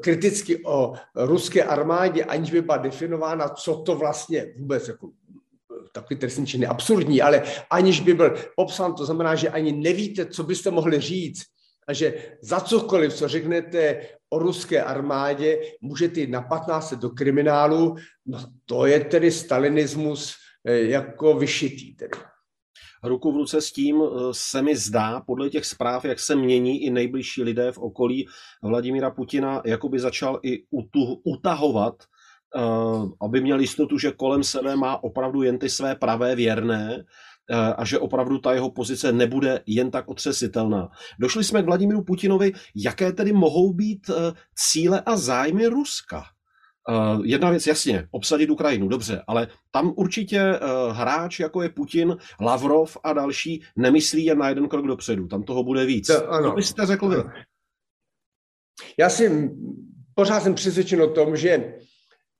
kriticky 0.00 0.64
o 0.64 0.92
ruské 1.14 1.64
armádě, 1.64 2.24
aniž 2.24 2.50
by 2.50 2.62
byla 2.62 2.76
definována, 2.76 3.48
co 3.48 3.76
to 3.76 3.94
vlastně 3.94 4.46
vůbec 4.58 4.88
jako 4.88 5.10
takový 5.92 6.20
trestný 6.20 6.46
čin 6.46 6.62
je 6.62 6.68
absurdní, 6.68 7.22
ale 7.22 7.42
aniž 7.70 8.00
by 8.00 8.14
byl 8.14 8.34
popsán, 8.56 8.94
to 8.94 9.04
znamená, 9.04 9.34
že 9.34 9.48
ani 9.48 9.72
nevíte, 9.72 10.26
co 10.26 10.42
byste 10.44 10.70
mohli 10.70 11.00
říct, 11.00 11.42
a 11.86 11.92
že 11.92 12.36
za 12.42 12.60
cokoliv, 12.60 13.14
co 13.14 13.28
řeknete 13.28 14.00
o 14.30 14.38
ruské 14.38 14.82
armádě, 14.82 15.60
můžete 15.80 16.20
jít 16.20 16.30
na 16.30 16.42
15 16.42 16.94
do 16.94 17.10
kriminálu, 17.10 17.96
no 18.26 18.38
to 18.64 18.86
je 18.86 19.04
tedy 19.04 19.30
stalinismus 19.30 20.34
eh, 20.64 20.78
jako 20.78 21.34
vyšitý. 21.34 21.96
Tedy. 21.96 22.10
Ruku 23.02 23.32
v 23.32 23.36
ruce 23.36 23.60
s 23.60 23.72
tím 23.72 24.02
eh, 24.02 24.08
se 24.32 24.62
mi 24.62 24.76
zdá, 24.76 25.20
podle 25.20 25.50
těch 25.50 25.66
zpráv, 25.66 26.04
jak 26.04 26.20
se 26.20 26.36
mění 26.36 26.82
i 26.82 26.90
nejbližší 26.90 27.42
lidé 27.42 27.72
v 27.72 27.78
okolí 27.78 28.26
Vladimíra 28.62 29.10
Putina, 29.10 29.62
jako 29.64 29.88
by 29.88 30.00
začal 30.00 30.40
i 30.42 30.64
utahovat 31.24 31.94
eh, 32.02 32.60
aby 33.22 33.40
měl 33.40 33.60
jistotu, 33.60 33.98
že 33.98 34.12
kolem 34.12 34.44
sebe 34.44 34.76
má 34.76 35.04
opravdu 35.04 35.42
jen 35.42 35.58
ty 35.58 35.70
své 35.70 35.94
pravé 35.94 36.34
věrné 36.34 37.04
a 37.54 37.84
že 37.84 37.98
opravdu 37.98 38.38
ta 38.38 38.52
jeho 38.52 38.70
pozice 38.70 39.12
nebude 39.12 39.60
jen 39.66 39.90
tak 39.90 40.08
otřesitelná. 40.08 40.88
Došli 41.18 41.44
jsme 41.44 41.62
k 41.62 41.66
Vladimíru 41.66 42.04
Putinovi, 42.04 42.52
jaké 42.74 43.12
tedy 43.12 43.32
mohou 43.32 43.72
být 43.72 44.10
eh, 44.10 44.32
cíle 44.54 45.02
a 45.06 45.16
zájmy 45.16 45.66
Ruska? 45.66 46.24
Uh, 46.88 47.26
jedna 47.26 47.50
věc, 47.50 47.66
jasně, 47.66 48.08
obsadit 48.10 48.50
Ukrajinu, 48.50 48.88
dobře, 48.88 49.22
ale 49.26 49.48
tam 49.70 49.92
určitě 49.96 50.60
hráč, 50.92 51.40
jako 51.40 51.62
je 51.62 51.68
Putin, 51.68 52.16
Lavrov 52.40 52.96
a 53.04 53.12
další, 53.12 53.62
nemyslí 53.76 54.24
jen 54.24 54.38
na 54.38 54.48
jeden 54.48 54.68
krok 54.68 54.86
dopředu. 54.86 55.26
Tam 55.26 55.42
toho 55.42 55.64
bude 55.64 55.86
víc. 55.86 56.06
To, 56.06 56.32
ano. 56.32 56.50
Co 56.50 56.54
byste 56.56 56.86
řekl 56.86 57.08
vy? 57.08 57.16
Já 58.98 59.10
si 59.10 59.50
pořád 60.14 60.40
jsem 60.40 60.54
přesvědčen 60.54 61.02
o 61.02 61.10
tom, 61.10 61.36
že 61.36 61.74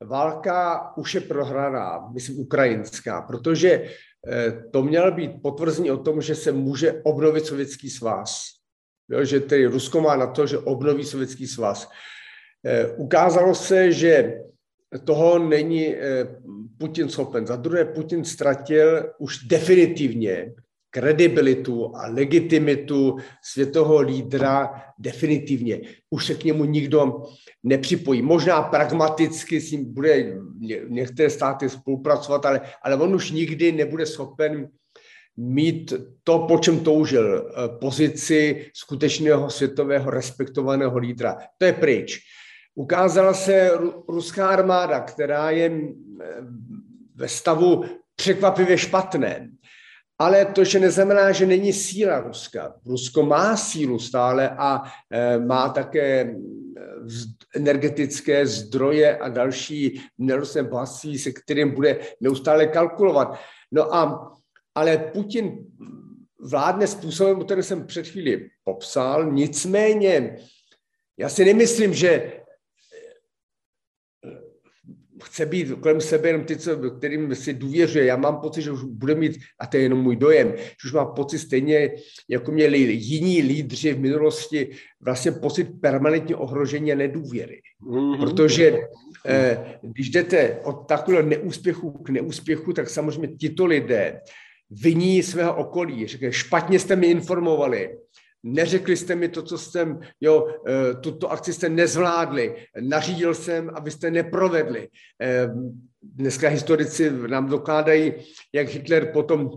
válka 0.04 0.92
už 0.96 1.14
je 1.14 1.20
prohraná, 1.20 2.08
myslím 2.14 2.38
ukrajinská, 2.38 3.22
protože 3.22 3.68
Eh, 3.78 3.88
to 4.70 4.82
mělo 4.82 5.10
být 5.10 5.42
potvrzení 5.42 5.90
o 5.90 5.96
tom, 5.96 6.22
že 6.22 6.34
se 6.34 6.52
může 6.52 7.02
obnovit 7.02 7.46
Sovětský 7.46 7.90
svaz. 7.90 8.56
Jo, 9.08 9.24
že 9.24 9.40
tedy 9.40 9.66
Rusko 9.66 10.00
má 10.00 10.16
na 10.16 10.26
to, 10.26 10.46
že 10.46 10.58
obnoví 10.58 11.04
Sovětský 11.04 11.46
svaz. 11.46 11.88
Eh, 12.66 12.86
ukázalo 12.96 13.54
se, 13.54 13.92
že 13.92 14.40
toho 15.04 15.38
není 15.38 15.94
eh, 15.94 16.26
Putin 16.78 17.08
schopen. 17.08 17.46
Za 17.46 17.56
druhé, 17.56 17.84
Putin 17.84 18.24
ztratil 18.24 19.12
už 19.18 19.44
definitivně 19.44 20.54
kredibilitu 20.96 21.96
a 21.96 22.06
legitimitu 22.06 23.16
světového 23.42 24.00
lídra 24.00 24.82
definitivně. 24.98 25.80
Už 26.10 26.26
se 26.26 26.34
k 26.34 26.44
němu 26.44 26.64
nikdo 26.64 27.22
nepřipojí. 27.62 28.22
Možná 28.22 28.62
pragmaticky 28.62 29.60
s 29.60 29.70
ním 29.70 29.94
bude 29.94 30.40
některé 30.88 31.30
státy 31.30 31.68
spolupracovat, 31.68 32.46
ale, 32.46 32.60
ale 32.82 32.96
on 32.96 33.14
už 33.14 33.30
nikdy 33.30 33.72
nebude 33.72 34.06
schopen 34.06 34.68
mít 35.36 35.92
to, 36.24 36.38
po 36.38 36.58
čem 36.58 36.80
toužil, 36.80 37.28
eh, 37.28 37.68
pozici 37.80 38.70
skutečného 38.74 39.50
světového 39.50 40.10
respektovaného 40.10 40.98
lídra. 40.98 41.36
To 41.58 41.64
je 41.64 41.72
pryč. 41.72 42.18
Ukázala 42.74 43.34
se 43.34 43.70
ruská 44.08 44.48
armáda, 44.48 45.00
která 45.00 45.50
je 45.50 45.66
eh, 45.68 46.24
ve 47.14 47.28
stavu 47.28 47.84
překvapivě 48.16 48.78
špatném. 48.78 49.56
Ale 50.18 50.44
to 50.44 50.64
že 50.64 50.80
neznamená, 50.80 51.32
že 51.32 51.46
není 51.46 51.72
síla 51.72 52.20
Ruska. 52.20 52.74
Rusko 52.86 53.22
má 53.22 53.56
sílu 53.56 53.98
stále 53.98 54.50
a 54.50 54.82
e, 55.10 55.38
má 55.38 55.68
také 55.68 56.20
e, 56.20 56.34
energetické 57.54 58.46
zdroje 58.46 59.18
a 59.18 59.28
další 59.28 60.00
nerostné 60.18 60.62
bohatství, 60.62 61.18
se 61.18 61.32
kterým 61.32 61.70
bude 61.74 61.98
neustále 62.20 62.66
kalkulovat. 62.66 63.38
No 63.72 63.94
a, 63.94 64.32
ale 64.74 64.98
Putin 64.98 65.58
vládne 66.40 66.86
způsobem, 66.86 67.44
který 67.44 67.62
jsem 67.62 67.86
před 67.86 68.06
chvíli 68.06 68.48
popsal, 68.64 69.32
nicméně 69.32 70.36
já 71.18 71.28
si 71.28 71.44
nemyslím, 71.44 71.94
že 71.94 72.32
chce 75.22 75.46
být 75.46 75.72
kolem 75.80 76.00
sebe 76.00 76.28
jenom 76.28 76.44
ty, 76.44 76.56
co, 76.56 76.90
kterým 76.90 77.34
si 77.34 77.54
důvěřuje. 77.54 78.04
Já 78.04 78.16
mám 78.16 78.40
pocit, 78.40 78.62
že 78.62 78.70
už 78.70 78.82
bude 78.82 79.14
mít, 79.14 79.38
a 79.60 79.66
to 79.66 79.76
je 79.76 79.82
jenom 79.82 79.98
můj 79.98 80.16
dojem, 80.16 80.54
že 80.56 80.86
už 80.88 80.92
má 80.92 81.04
pocit 81.04 81.38
stejně, 81.38 81.90
jako 82.28 82.52
měli 82.52 82.78
jiní 82.78 83.42
lídři 83.42 83.94
v 83.94 84.00
minulosti, 84.00 84.70
vlastně 85.00 85.32
pocit 85.32 85.68
permanentně 85.80 86.36
ohrožení 86.36 86.92
a 86.92 86.96
nedůvěry. 86.96 87.60
Mm-hmm. 87.82 88.20
Protože 88.20 88.78
eh, 89.26 89.78
když 89.82 90.10
jdete 90.10 90.58
od 90.64 90.88
takového 90.88 91.28
neúspěchu 91.28 91.90
k 91.90 92.08
neúspěchu, 92.08 92.72
tak 92.72 92.90
samozřejmě 92.90 93.28
tito 93.28 93.66
lidé 93.66 94.20
viní 94.70 95.22
svého 95.22 95.56
okolí. 95.56 96.06
Říkají, 96.06 96.32
špatně 96.32 96.78
jste 96.78 96.96
mi 96.96 97.06
informovali, 97.06 97.90
neřekli 98.46 98.96
jste 98.96 99.14
mi 99.14 99.28
to, 99.28 99.42
co 99.42 99.58
jsem, 99.58 100.00
jo, 100.20 100.46
eh, 100.68 100.94
tuto 100.94 101.32
akci 101.32 101.52
jste 101.52 101.68
nezvládli, 101.68 102.56
nařídil 102.80 103.34
jsem 103.34 103.70
a 103.74 103.80
vy 103.80 103.90
jste 103.90 104.10
neprovedli. 104.10 104.88
Eh, 105.22 105.48
dneska 106.02 106.48
historici 106.48 107.12
nám 107.26 107.48
dokládají, 107.48 108.14
jak 108.54 108.68
Hitler 108.68 109.12
potom 109.12 109.50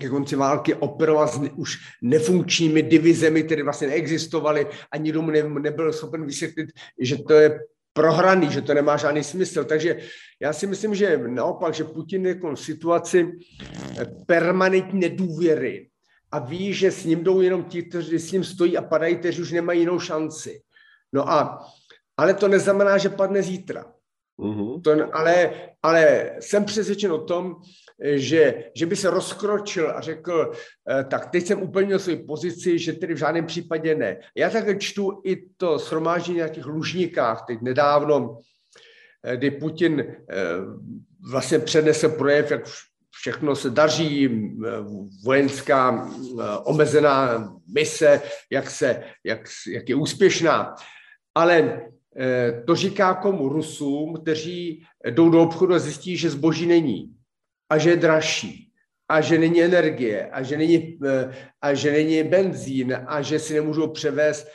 ke 0.00 0.08
konci 0.08 0.36
války 0.36 0.74
operoval 0.74 1.28
s 1.28 1.40
už 1.56 1.76
nefunkčními 2.02 2.82
divizemi, 2.82 3.42
které 3.42 3.62
vlastně 3.62 3.88
neexistovaly 3.88 4.66
a 4.92 4.96
nikdo 4.96 5.22
mu 5.22 5.30
nebyl 5.58 5.92
schopen 5.92 6.26
vysvětlit, 6.26 6.68
že 7.00 7.16
to 7.16 7.32
je 7.32 7.60
prohraný, 7.92 8.52
že 8.52 8.62
to 8.62 8.74
nemá 8.74 8.96
žádný 8.96 9.24
smysl. 9.24 9.64
Takže 9.64 9.96
já 10.40 10.52
si 10.52 10.66
myslím, 10.66 10.94
že 10.94 11.18
naopak, 11.26 11.74
že 11.74 11.84
Putin 11.84 12.26
je 12.26 12.34
v 12.34 12.56
situaci 12.56 13.32
permanentní 14.26 15.00
nedůvěry 15.00 15.88
a 16.36 16.38
ví, 16.38 16.72
že 16.72 16.90
s 16.90 17.04
ním 17.04 17.24
jdou 17.24 17.40
jenom 17.40 17.64
ti, 17.64 17.82
kteří 17.82 18.18
s 18.18 18.32
ním 18.32 18.44
stojí 18.44 18.76
a 18.76 18.82
padají, 18.82 19.16
kteří 19.16 19.42
už 19.42 19.52
nemají 19.52 19.80
jinou 19.80 20.00
šanci. 20.00 20.60
No 21.12 21.30
a, 21.30 21.64
ale 22.16 22.34
to 22.34 22.48
neznamená, 22.48 22.98
že 22.98 23.08
padne 23.08 23.42
zítra. 23.42 23.84
Mm-hmm. 24.38 24.82
To, 24.82 25.16
ale, 25.16 25.52
ale 25.82 26.30
jsem 26.40 26.64
přesvědčen 26.64 27.12
o 27.12 27.24
tom, 27.24 27.56
že, 28.04 28.64
že 28.74 28.86
by 28.86 28.96
se 28.96 29.10
rozkročil 29.10 29.90
a 29.96 30.00
řekl, 30.00 30.52
eh, 30.90 31.04
tak 31.04 31.30
teď 31.30 31.46
jsem 31.46 31.62
úplně 31.62 31.98
svoji 31.98 32.16
pozici, 32.16 32.78
že 32.78 32.92
tedy 32.92 33.14
v 33.14 33.18
žádném 33.18 33.46
případě 33.46 33.94
ne. 33.94 34.20
Já 34.36 34.50
také 34.50 34.76
čtu 34.76 35.20
i 35.24 35.48
to 35.56 35.78
shromáždění 35.78 36.38
na 36.38 36.48
těch 36.48 36.66
lužníkách, 36.66 37.44
teď 37.46 37.58
nedávno, 37.62 38.38
eh, 39.24 39.36
kdy 39.36 39.50
Putin 39.50 40.00
eh, 40.00 40.34
vlastně 41.30 41.58
přednesl 41.58 42.08
projev, 42.08 42.50
jak 42.50 42.68
všechno 43.20 43.56
se 43.56 43.70
daří, 43.70 44.30
vojenská 45.24 46.10
omezená 46.64 47.48
mise, 47.74 48.22
jak, 48.50 48.70
se, 48.70 49.02
jak, 49.24 49.40
jak 49.68 49.88
je 49.88 49.94
úspěšná. 49.94 50.74
Ale 51.34 51.82
to 52.66 52.76
říká 52.76 53.14
komu? 53.14 53.48
Rusům, 53.48 54.14
kteří 54.22 54.84
jdou 55.10 55.30
do 55.30 55.42
obchodu 55.42 55.74
a 55.74 55.78
zjistí, 55.78 56.16
že 56.16 56.30
zboží 56.30 56.66
není 56.66 57.14
a 57.70 57.78
že 57.78 57.90
je 57.90 57.96
dražší 57.96 58.72
a 59.08 59.20
že 59.20 59.38
není 59.38 59.62
energie 59.62 60.30
a 60.30 60.42
že 60.42 60.56
není, 60.56 60.98
a 61.62 61.74
že 61.74 61.92
není 61.92 62.22
benzín 62.22 63.04
a 63.06 63.22
že 63.22 63.38
si 63.38 63.54
nemůžou 63.54 63.88
převést 63.88 64.48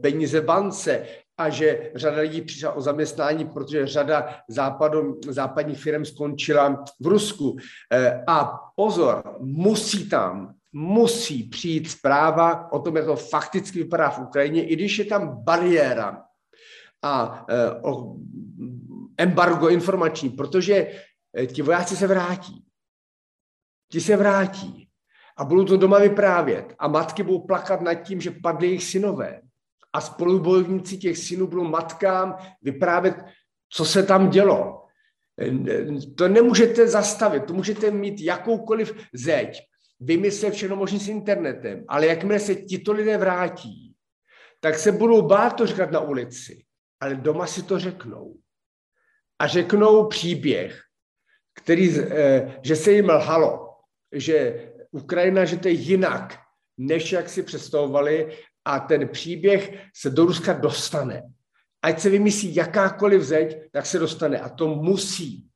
peníze 0.00 0.40
bance 0.40 1.06
a 1.40 1.48
že 1.48 1.90
řada 1.94 2.20
lidí 2.20 2.42
přišla 2.42 2.72
o 2.72 2.80
zaměstnání, 2.80 3.44
protože 3.44 3.86
řada 3.86 4.34
západu, 4.48 5.20
západních 5.28 5.82
firm 5.82 6.04
skončila 6.04 6.84
v 7.00 7.06
Rusku. 7.06 7.56
Eh, 7.92 8.24
a 8.26 8.58
pozor, 8.76 9.36
musí 9.40 10.08
tam, 10.08 10.54
musí 10.72 11.42
přijít 11.48 11.90
zpráva 11.90 12.72
o 12.72 12.78
tom, 12.78 12.96
jak 12.96 13.06
to 13.06 13.16
fakticky 13.16 13.78
vypadá 13.78 14.10
v 14.10 14.18
Ukrajině, 14.18 14.68
i 14.68 14.76
když 14.76 14.98
je 14.98 15.04
tam 15.04 15.44
bariéra 15.44 16.22
a 17.02 17.46
o 17.82 18.16
embargo 19.18 19.68
informační, 19.68 20.30
protože 20.30 20.86
Eh, 21.36 21.46
ti 21.46 21.62
vojáci 21.62 21.96
se 21.96 22.06
vrátí. 22.06 22.64
Ti 23.92 24.00
se 24.00 24.16
vrátí 24.16 24.88
a 25.36 25.44
budou 25.44 25.64
to 25.64 25.76
doma 25.76 25.98
vyprávět. 25.98 26.74
A 26.78 26.88
matky 26.88 27.22
budou 27.22 27.40
plakat 27.40 27.80
nad 27.80 27.94
tím, 27.94 28.20
že 28.20 28.30
padly 28.30 28.66
jejich 28.66 28.84
synové. 28.84 29.40
A 29.92 30.00
spolubojovníci 30.00 30.98
těch 30.98 31.18
synů 31.18 31.46
budou 31.46 31.64
matkám 31.64 32.36
vyprávět, 32.62 33.14
co 33.68 33.84
se 33.84 34.02
tam 34.02 34.30
dělo. 34.30 34.86
To 36.16 36.28
nemůžete 36.28 36.88
zastavit, 36.88 37.44
to 37.44 37.54
můžete 37.54 37.90
mít 37.90 38.20
jakoukoliv 38.20 38.94
zeď, 39.14 39.60
vymyslet 40.00 40.54
všechno 40.54 40.76
možný 40.76 40.98
s 40.98 41.08
internetem, 41.08 41.84
ale 41.88 42.06
jakmile 42.06 42.40
se 42.40 42.54
tito 42.54 42.92
lidé 42.92 43.18
vrátí, 43.18 43.94
tak 44.60 44.78
se 44.78 44.92
budou 44.92 45.22
bát 45.22 45.50
to 45.50 45.66
říkat 45.66 45.90
na 45.90 46.00
ulici, 46.00 46.64
ale 47.00 47.14
doma 47.14 47.46
si 47.46 47.62
to 47.62 47.78
řeknou. 47.78 48.36
A 49.38 49.46
řeknou 49.46 50.06
příběh, 50.06 50.80
který, 51.54 51.98
eh, 52.00 52.60
že 52.62 52.76
se 52.76 52.92
jim 52.92 53.08
lhalo, 53.08 53.76
že 54.12 54.66
Ukrajina, 54.90 55.44
že 55.44 55.56
to 55.56 55.68
je 55.68 55.74
jinak, 55.74 56.38
než 56.78 57.12
jak 57.12 57.28
si 57.28 57.42
představovali 57.42 58.38
a 58.64 58.80
ten 58.80 59.08
příběh 59.08 59.88
se 59.94 60.10
do 60.10 60.24
Ruska 60.24 60.52
dostane. 60.52 61.22
Ať 61.82 62.00
se 62.00 62.10
vymyslí 62.10 62.54
jakákoliv 62.54 63.22
zeď, 63.22 63.58
tak 63.72 63.86
se 63.86 63.98
dostane 63.98 64.38
a 64.38 64.48
to 64.48 64.68
musí 64.68 65.46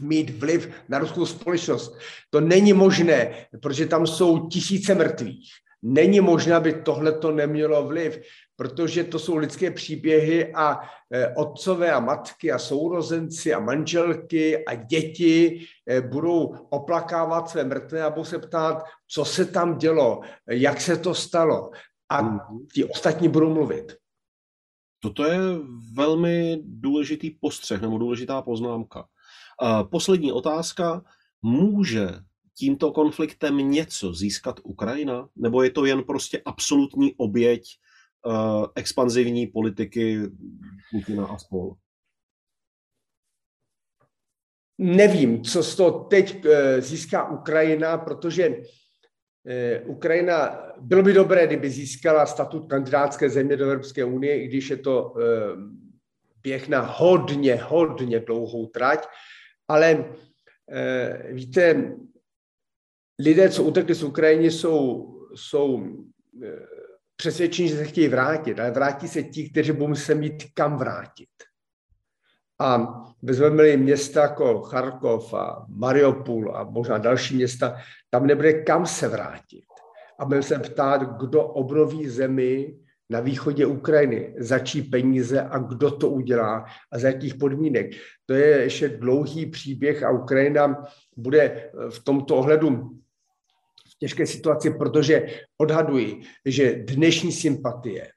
mít 0.00 0.30
vliv 0.30 0.70
na 0.88 0.98
ruskou 0.98 1.26
společnost. 1.26 1.98
To 2.30 2.40
není 2.40 2.72
možné, 2.72 3.46
protože 3.62 3.86
tam 3.86 4.06
jsou 4.06 4.48
tisíce 4.48 4.94
mrtvých. 4.94 5.50
Není 5.82 6.20
možné, 6.20 6.54
aby 6.54 6.72
tohle 6.72 7.12
to 7.12 7.32
nemělo 7.32 7.86
vliv 7.86 8.20
protože 8.60 9.04
to 9.04 9.18
jsou 9.18 9.36
lidské 9.36 9.70
příběhy 9.70 10.52
a 10.54 10.80
e, 11.12 11.34
otcové 11.34 11.92
a 11.92 12.00
matky 12.00 12.52
a 12.52 12.58
sourozenci 12.58 13.54
a 13.54 13.60
manželky 13.60 14.64
a 14.64 14.74
děti 14.74 15.66
e, 15.88 16.00
budou 16.00 16.54
oplakávat 16.70 17.50
své 17.50 17.64
mrtvé 17.64 18.02
a 18.02 18.10
budou 18.10 18.24
se 18.24 18.38
ptát, 18.38 18.84
co 19.08 19.24
se 19.24 19.44
tam 19.44 19.78
dělo, 19.78 20.20
jak 20.50 20.80
se 20.80 20.96
to 20.96 21.14
stalo. 21.14 21.70
A 22.10 22.22
mhm. 22.22 22.66
ti 22.74 22.84
ostatní 22.84 23.28
budou 23.28 23.54
mluvit. 23.54 23.96
Toto 25.02 25.24
je 25.24 25.38
velmi 25.94 26.62
důležitý 26.64 27.30
postřeh 27.30 27.80
nebo 27.80 27.98
důležitá 27.98 28.42
poznámka. 28.42 29.08
Poslední 29.90 30.32
otázka. 30.32 31.02
Může 31.42 32.08
tímto 32.54 32.92
konfliktem 32.92 33.56
něco 33.70 34.14
získat 34.14 34.60
Ukrajina? 34.62 35.28
Nebo 35.36 35.62
je 35.62 35.70
to 35.70 35.84
jen 35.84 36.02
prostě 36.02 36.42
absolutní 36.44 37.14
oběť 37.14 37.78
uh, 38.26 38.66
expanzivní 38.74 39.46
politiky 39.46 40.20
Putina 40.90 41.26
a 41.26 41.38
spol? 41.38 41.74
Nevím, 44.78 45.44
co 45.44 45.62
z 45.62 45.76
toho 45.76 46.04
teď 46.04 46.44
uh, 46.44 46.52
získá 46.78 47.30
Ukrajina, 47.30 47.98
protože 47.98 48.56
Ukrajina, 49.86 50.62
bylo 50.80 51.02
by 51.02 51.12
dobré, 51.12 51.46
kdyby 51.46 51.70
získala 51.70 52.26
statut 52.26 52.70
kandidátské 52.70 53.30
země 53.30 53.56
do 53.56 53.64
Evropské 53.64 54.04
unie, 54.04 54.42
i 54.42 54.48
když 54.48 54.70
je 54.70 54.76
to 54.76 55.14
běh 56.42 56.68
na 56.68 56.80
hodně, 56.80 57.54
hodně 57.54 58.20
dlouhou 58.20 58.66
trať, 58.66 59.06
ale 59.68 60.14
víte, 61.32 61.92
lidé, 63.18 63.48
co 63.48 63.64
utekli 63.64 63.94
z 63.94 64.02
Ukrajiny, 64.02 64.50
jsou, 64.50 65.08
jsou 65.34 65.86
přesvědčení, 67.16 67.68
že 67.68 67.76
se 67.76 67.84
chtějí 67.84 68.08
vrátit, 68.08 68.60
ale 68.60 68.70
vrátí 68.70 69.08
se 69.08 69.22
ti, 69.22 69.50
kteří 69.50 69.72
budou 69.72 69.94
se 69.94 70.14
mít 70.14 70.44
kam 70.54 70.78
vrátit. 70.78 71.28
A 72.60 73.02
vezmeme 73.22 73.76
města 73.76 74.22
jako 74.22 74.60
Charkov 74.60 75.34
a 75.34 75.66
Mariupol 75.68 76.56
a 76.56 76.64
možná 76.64 76.98
další 76.98 77.36
města, 77.36 77.76
tam 78.10 78.26
nebude 78.26 78.52
kam 78.52 78.86
se 78.86 79.08
vrátit. 79.08 79.64
A 80.18 80.24
budeme 80.24 80.42
se 80.42 80.58
ptát, 80.58 81.02
kdo 81.20 81.44
obnoví 81.44 82.08
zemi 82.08 82.74
na 83.10 83.20
východě 83.20 83.66
Ukrajiny, 83.66 84.34
za 84.38 84.58
čí 84.58 84.82
peníze 84.82 85.42
a 85.42 85.58
kdo 85.58 85.90
to 85.90 86.08
udělá 86.08 86.64
a 86.92 86.98
za 86.98 87.08
jakých 87.08 87.34
podmínek. 87.34 87.90
To 88.26 88.34
je 88.34 88.46
ještě 88.46 88.88
dlouhý 88.88 89.46
příběh 89.46 90.02
a 90.02 90.10
Ukrajina 90.10 90.84
bude 91.16 91.70
v 91.90 92.04
tomto 92.04 92.36
ohledu 92.36 92.90
těžké 93.98 94.26
situaci, 94.26 94.70
protože 94.70 95.26
odhaduji, 95.58 96.20
že 96.44 96.74
dnešní 96.74 97.32
sympatie, 97.32 98.08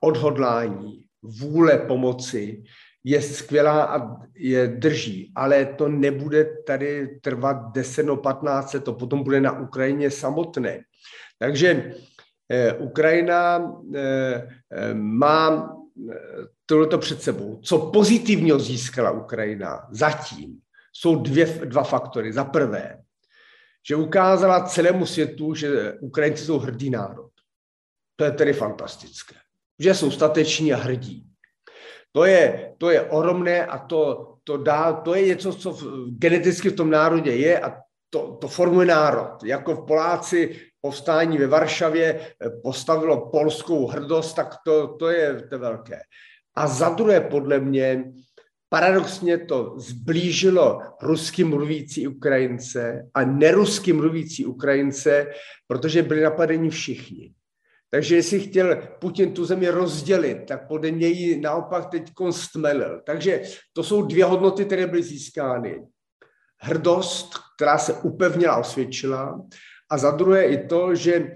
odhodlání, 0.00 1.04
vůle 1.22 1.78
pomoci 1.78 2.62
je 3.08 3.22
skvělá 3.22 3.84
a 3.84 4.16
je 4.36 4.68
drží, 4.68 5.32
ale 5.34 5.66
to 5.66 5.88
nebude 5.88 6.44
tady 6.66 7.18
trvat 7.22 7.72
10 7.72 8.02
nebo 8.02 8.16
15 8.16 8.74
let, 8.74 8.84
to 8.84 8.92
potom 8.92 9.24
bude 9.24 9.40
na 9.40 9.60
Ukrajině 9.60 10.10
samotné. 10.10 10.80
Takže 11.38 11.92
eh, 12.48 12.72
Ukrajina 12.72 13.72
eh, 13.94 14.48
eh 14.72 14.94
má 14.94 15.72
eh, 16.10 16.14
tohleto 16.66 16.98
před 16.98 17.22
sebou. 17.22 17.60
Co 17.64 17.78
pozitivního 17.78 18.58
získala 18.58 19.10
Ukrajina 19.10 19.88
zatím, 19.90 20.60
jsou 20.92 21.16
dvě, 21.16 21.46
dva 21.64 21.82
faktory. 21.82 22.32
Za 22.32 22.44
prvé, 22.44 22.98
že 23.88 23.96
ukázala 23.96 24.68
celému 24.68 25.06
světu, 25.06 25.54
že 25.54 25.92
Ukrajinci 26.00 26.44
jsou 26.44 26.58
hrdý 26.58 26.90
národ. 26.90 27.30
To 28.16 28.24
je 28.24 28.30
tedy 28.30 28.52
fantastické. 28.52 29.34
Že 29.78 29.94
jsou 29.94 30.10
stateční 30.10 30.72
a 30.72 30.76
hrdí. 30.76 31.27
To 32.12 32.24
je, 32.24 32.74
to 32.78 32.90
je 32.90 33.02
ohromné 33.02 33.66
a 33.66 33.78
to, 33.78 34.34
to, 34.44 34.56
dá, 34.56 34.92
to 34.92 35.14
je 35.14 35.26
něco, 35.26 35.52
co 35.52 35.72
v, 35.72 35.82
geneticky 36.18 36.68
v 36.70 36.76
tom 36.76 36.90
národě 36.90 37.34
je 37.34 37.60
a 37.60 37.76
to, 38.10 38.38
to 38.40 38.48
formuje 38.48 38.86
národ. 38.86 39.44
Jako 39.44 39.74
v 39.74 39.86
Poláci 39.86 40.60
povstání 40.80 41.38
ve 41.38 41.46
Varšavě 41.46 42.20
postavilo 42.62 43.30
polskou 43.30 43.86
hrdost, 43.86 44.36
tak 44.36 44.54
to, 44.64 44.96
to, 44.96 45.08
je, 45.08 45.42
to 45.42 45.58
velké. 45.58 45.98
A 46.56 46.66
za 46.66 46.88
druhé, 46.88 47.20
podle 47.20 47.60
mě, 47.60 48.04
Paradoxně 48.70 49.38
to 49.38 49.74
zblížilo 49.78 50.80
rusky 51.02 51.44
mluvící 51.44 52.08
Ukrajince 52.08 53.08
a 53.14 53.24
nerusky 53.24 53.92
mluvící 53.92 54.46
Ukrajince, 54.46 55.26
protože 55.66 56.02
byli 56.02 56.20
napadeni 56.20 56.70
všichni. 56.70 57.32
Takže 57.90 58.16
jestli 58.16 58.40
chtěl 58.40 58.76
Putin 58.98 59.34
tu 59.34 59.44
zemi 59.44 59.68
rozdělit, 59.68 60.44
tak 60.48 60.68
podle 60.68 60.90
něj 60.90 61.40
naopak 61.40 61.86
teď 61.86 62.12
stmelil. 62.30 63.00
Takže 63.06 63.42
to 63.72 63.84
jsou 63.84 64.02
dvě 64.02 64.24
hodnoty, 64.24 64.64
které 64.64 64.86
byly 64.86 65.02
získány. 65.02 65.86
Hrdost, 66.60 67.34
která 67.56 67.78
se 67.78 67.92
upevnila 67.92 68.56
osvědčila, 68.56 69.40
a 69.90 69.98
za 69.98 70.10
druhé 70.10 70.44
i 70.44 70.66
to, 70.66 70.94
že 70.94 71.34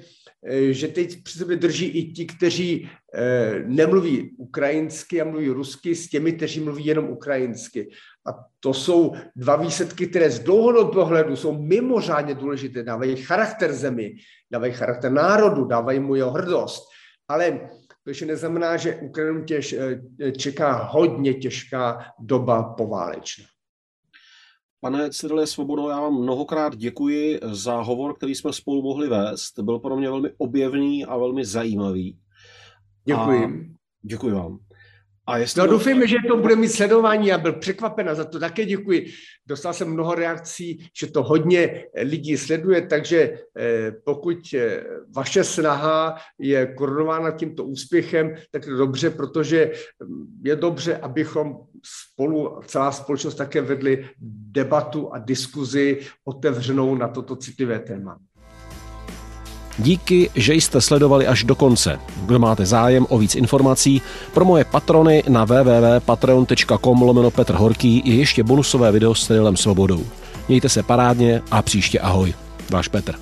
že 0.71 0.89
teď 0.89 1.23
při 1.23 1.39
sobě 1.39 1.57
drží 1.57 1.87
i 1.87 2.13
ti, 2.13 2.27
kteří 2.27 2.91
eh, 3.15 3.63
nemluví 3.67 4.35
ukrajinsky 4.37 5.21
a 5.21 5.25
mluví 5.25 5.49
rusky 5.49 5.95
s 5.95 6.09
těmi, 6.09 6.33
kteří 6.33 6.61
mluví 6.61 6.87
jenom 6.87 7.11
ukrajinsky. 7.11 7.91
A 8.27 8.31
to 8.61 8.75
jsou 8.75 9.13
dva 9.37 9.57
výsledky, 9.57 10.07
které 10.07 10.31
z 10.31 10.39
dlouhodobého 10.39 11.07
hledu 11.07 11.37
jsou 11.37 11.63
mimořádně 11.63 12.35
důležité. 12.35 12.83
Dávají 12.83 13.17
charakter 13.17 13.73
zemi, 13.73 14.15
dávají 14.51 14.73
charakter 14.73 15.13
národu, 15.13 15.65
dávají 15.65 16.01
mu 16.01 16.15
jeho 16.15 16.31
hrdost. 16.31 16.83
Ale 17.29 17.71
to 18.05 18.11
ještě 18.11 18.27
neznamená, 18.27 18.77
že 18.77 18.97
Ukrajinu 18.97 19.45
těž, 19.45 19.73
eh, 19.73 20.33
čeká 20.33 20.73
hodně 20.73 21.35
těžká 21.35 22.05
doba 22.21 22.63
poválečná. 22.63 23.52
Pane 24.85 25.11
Cyrilie 25.11 25.47
Svobodo, 25.47 25.89
já 25.89 26.01
vám 26.01 26.15
mnohokrát 26.15 26.77
děkuji 26.77 27.41
za 27.43 27.81
hovor, 27.81 28.17
který 28.17 28.35
jsme 28.35 28.53
spolu 28.53 28.83
mohli 28.83 29.09
vést. 29.09 29.59
Byl 29.59 29.79
pro 29.79 29.97
mě 29.97 30.11
velmi 30.11 30.31
objevný 30.39 31.05
a 31.05 31.17
velmi 31.17 31.45
zajímavý. 31.45 32.19
Děkuji. 33.05 33.45
A 33.45 33.51
děkuji 34.03 34.35
vám. 34.35 34.59
A 35.27 35.39
jestli 35.39 35.61
no 35.61 35.67
doufejme, 35.67 36.07
že 36.07 36.17
to 36.29 36.37
bude 36.37 36.57
mít 36.57 36.69
sledování. 36.69 37.27
Já 37.27 37.39
byl 37.39 37.53
překvapen 37.53 38.09
a 38.09 38.15
za 38.15 38.25
to 38.25 38.41
také 38.41 38.65
děkuji. 38.65 39.11
Dostal 39.47 39.73
jsem 39.73 39.91
mnoho 39.91 40.15
reakcí, 40.15 40.87
že 41.01 41.07
to 41.07 41.23
hodně 41.23 41.85
lidí 42.03 42.37
sleduje, 42.37 42.87
takže 42.87 43.39
eh, 43.59 43.93
pokud 44.05 44.39
eh, 44.55 44.85
vaše 45.17 45.45
snaha 45.45 46.17
je 46.39 46.67
korunována 46.67 47.31
tímto 47.31 47.65
úspěchem, 47.65 48.35
tak 48.51 48.67
je 48.67 48.73
dobře, 48.73 49.11
protože 49.11 49.73
mm, 50.05 50.41
je 50.45 50.57
dobře, 50.57 50.97
abychom 50.97 51.57
spolu, 51.85 52.61
celá 52.67 52.93
společnost 52.93 53.35
také 53.35 53.61
vedli 53.61 54.09
debatu 54.51 55.13
a 55.13 55.19
diskuzi 55.19 56.01
otevřenou 56.25 56.95
na 56.95 57.09
toto 57.09 57.37
citlivé 57.37 57.79
téma. 57.79 58.19
Díky, 59.83 60.31
že 60.35 60.55
jste 60.55 60.81
sledovali 60.81 61.27
až 61.27 61.45
do 61.45 61.55
konce. 61.55 61.99
Kdo 62.27 62.39
máte 62.39 62.67
zájem 62.67 63.07
o 63.09 63.19
víc 63.19 63.35
informací, 63.35 64.03
pro 64.35 64.45
moje 64.45 64.65
patrony 64.65 65.23
na 65.29 65.45
www.patreon.com 65.45 67.03
lomeno 67.03 67.31
Petr 67.31 67.55
Horký 67.55 68.03
je 68.05 68.15
ještě 68.15 68.43
bonusové 68.43 68.93
video 68.93 69.15
s 69.15 69.27
Cyrilem 69.27 69.57
Svobodou. 69.57 70.01
Mějte 70.49 70.69
se 70.69 70.83
parádně 70.83 71.43
a 71.51 71.63
příště 71.63 72.01
ahoj. 72.01 72.35
Váš 72.71 72.89
Petr. 72.89 73.15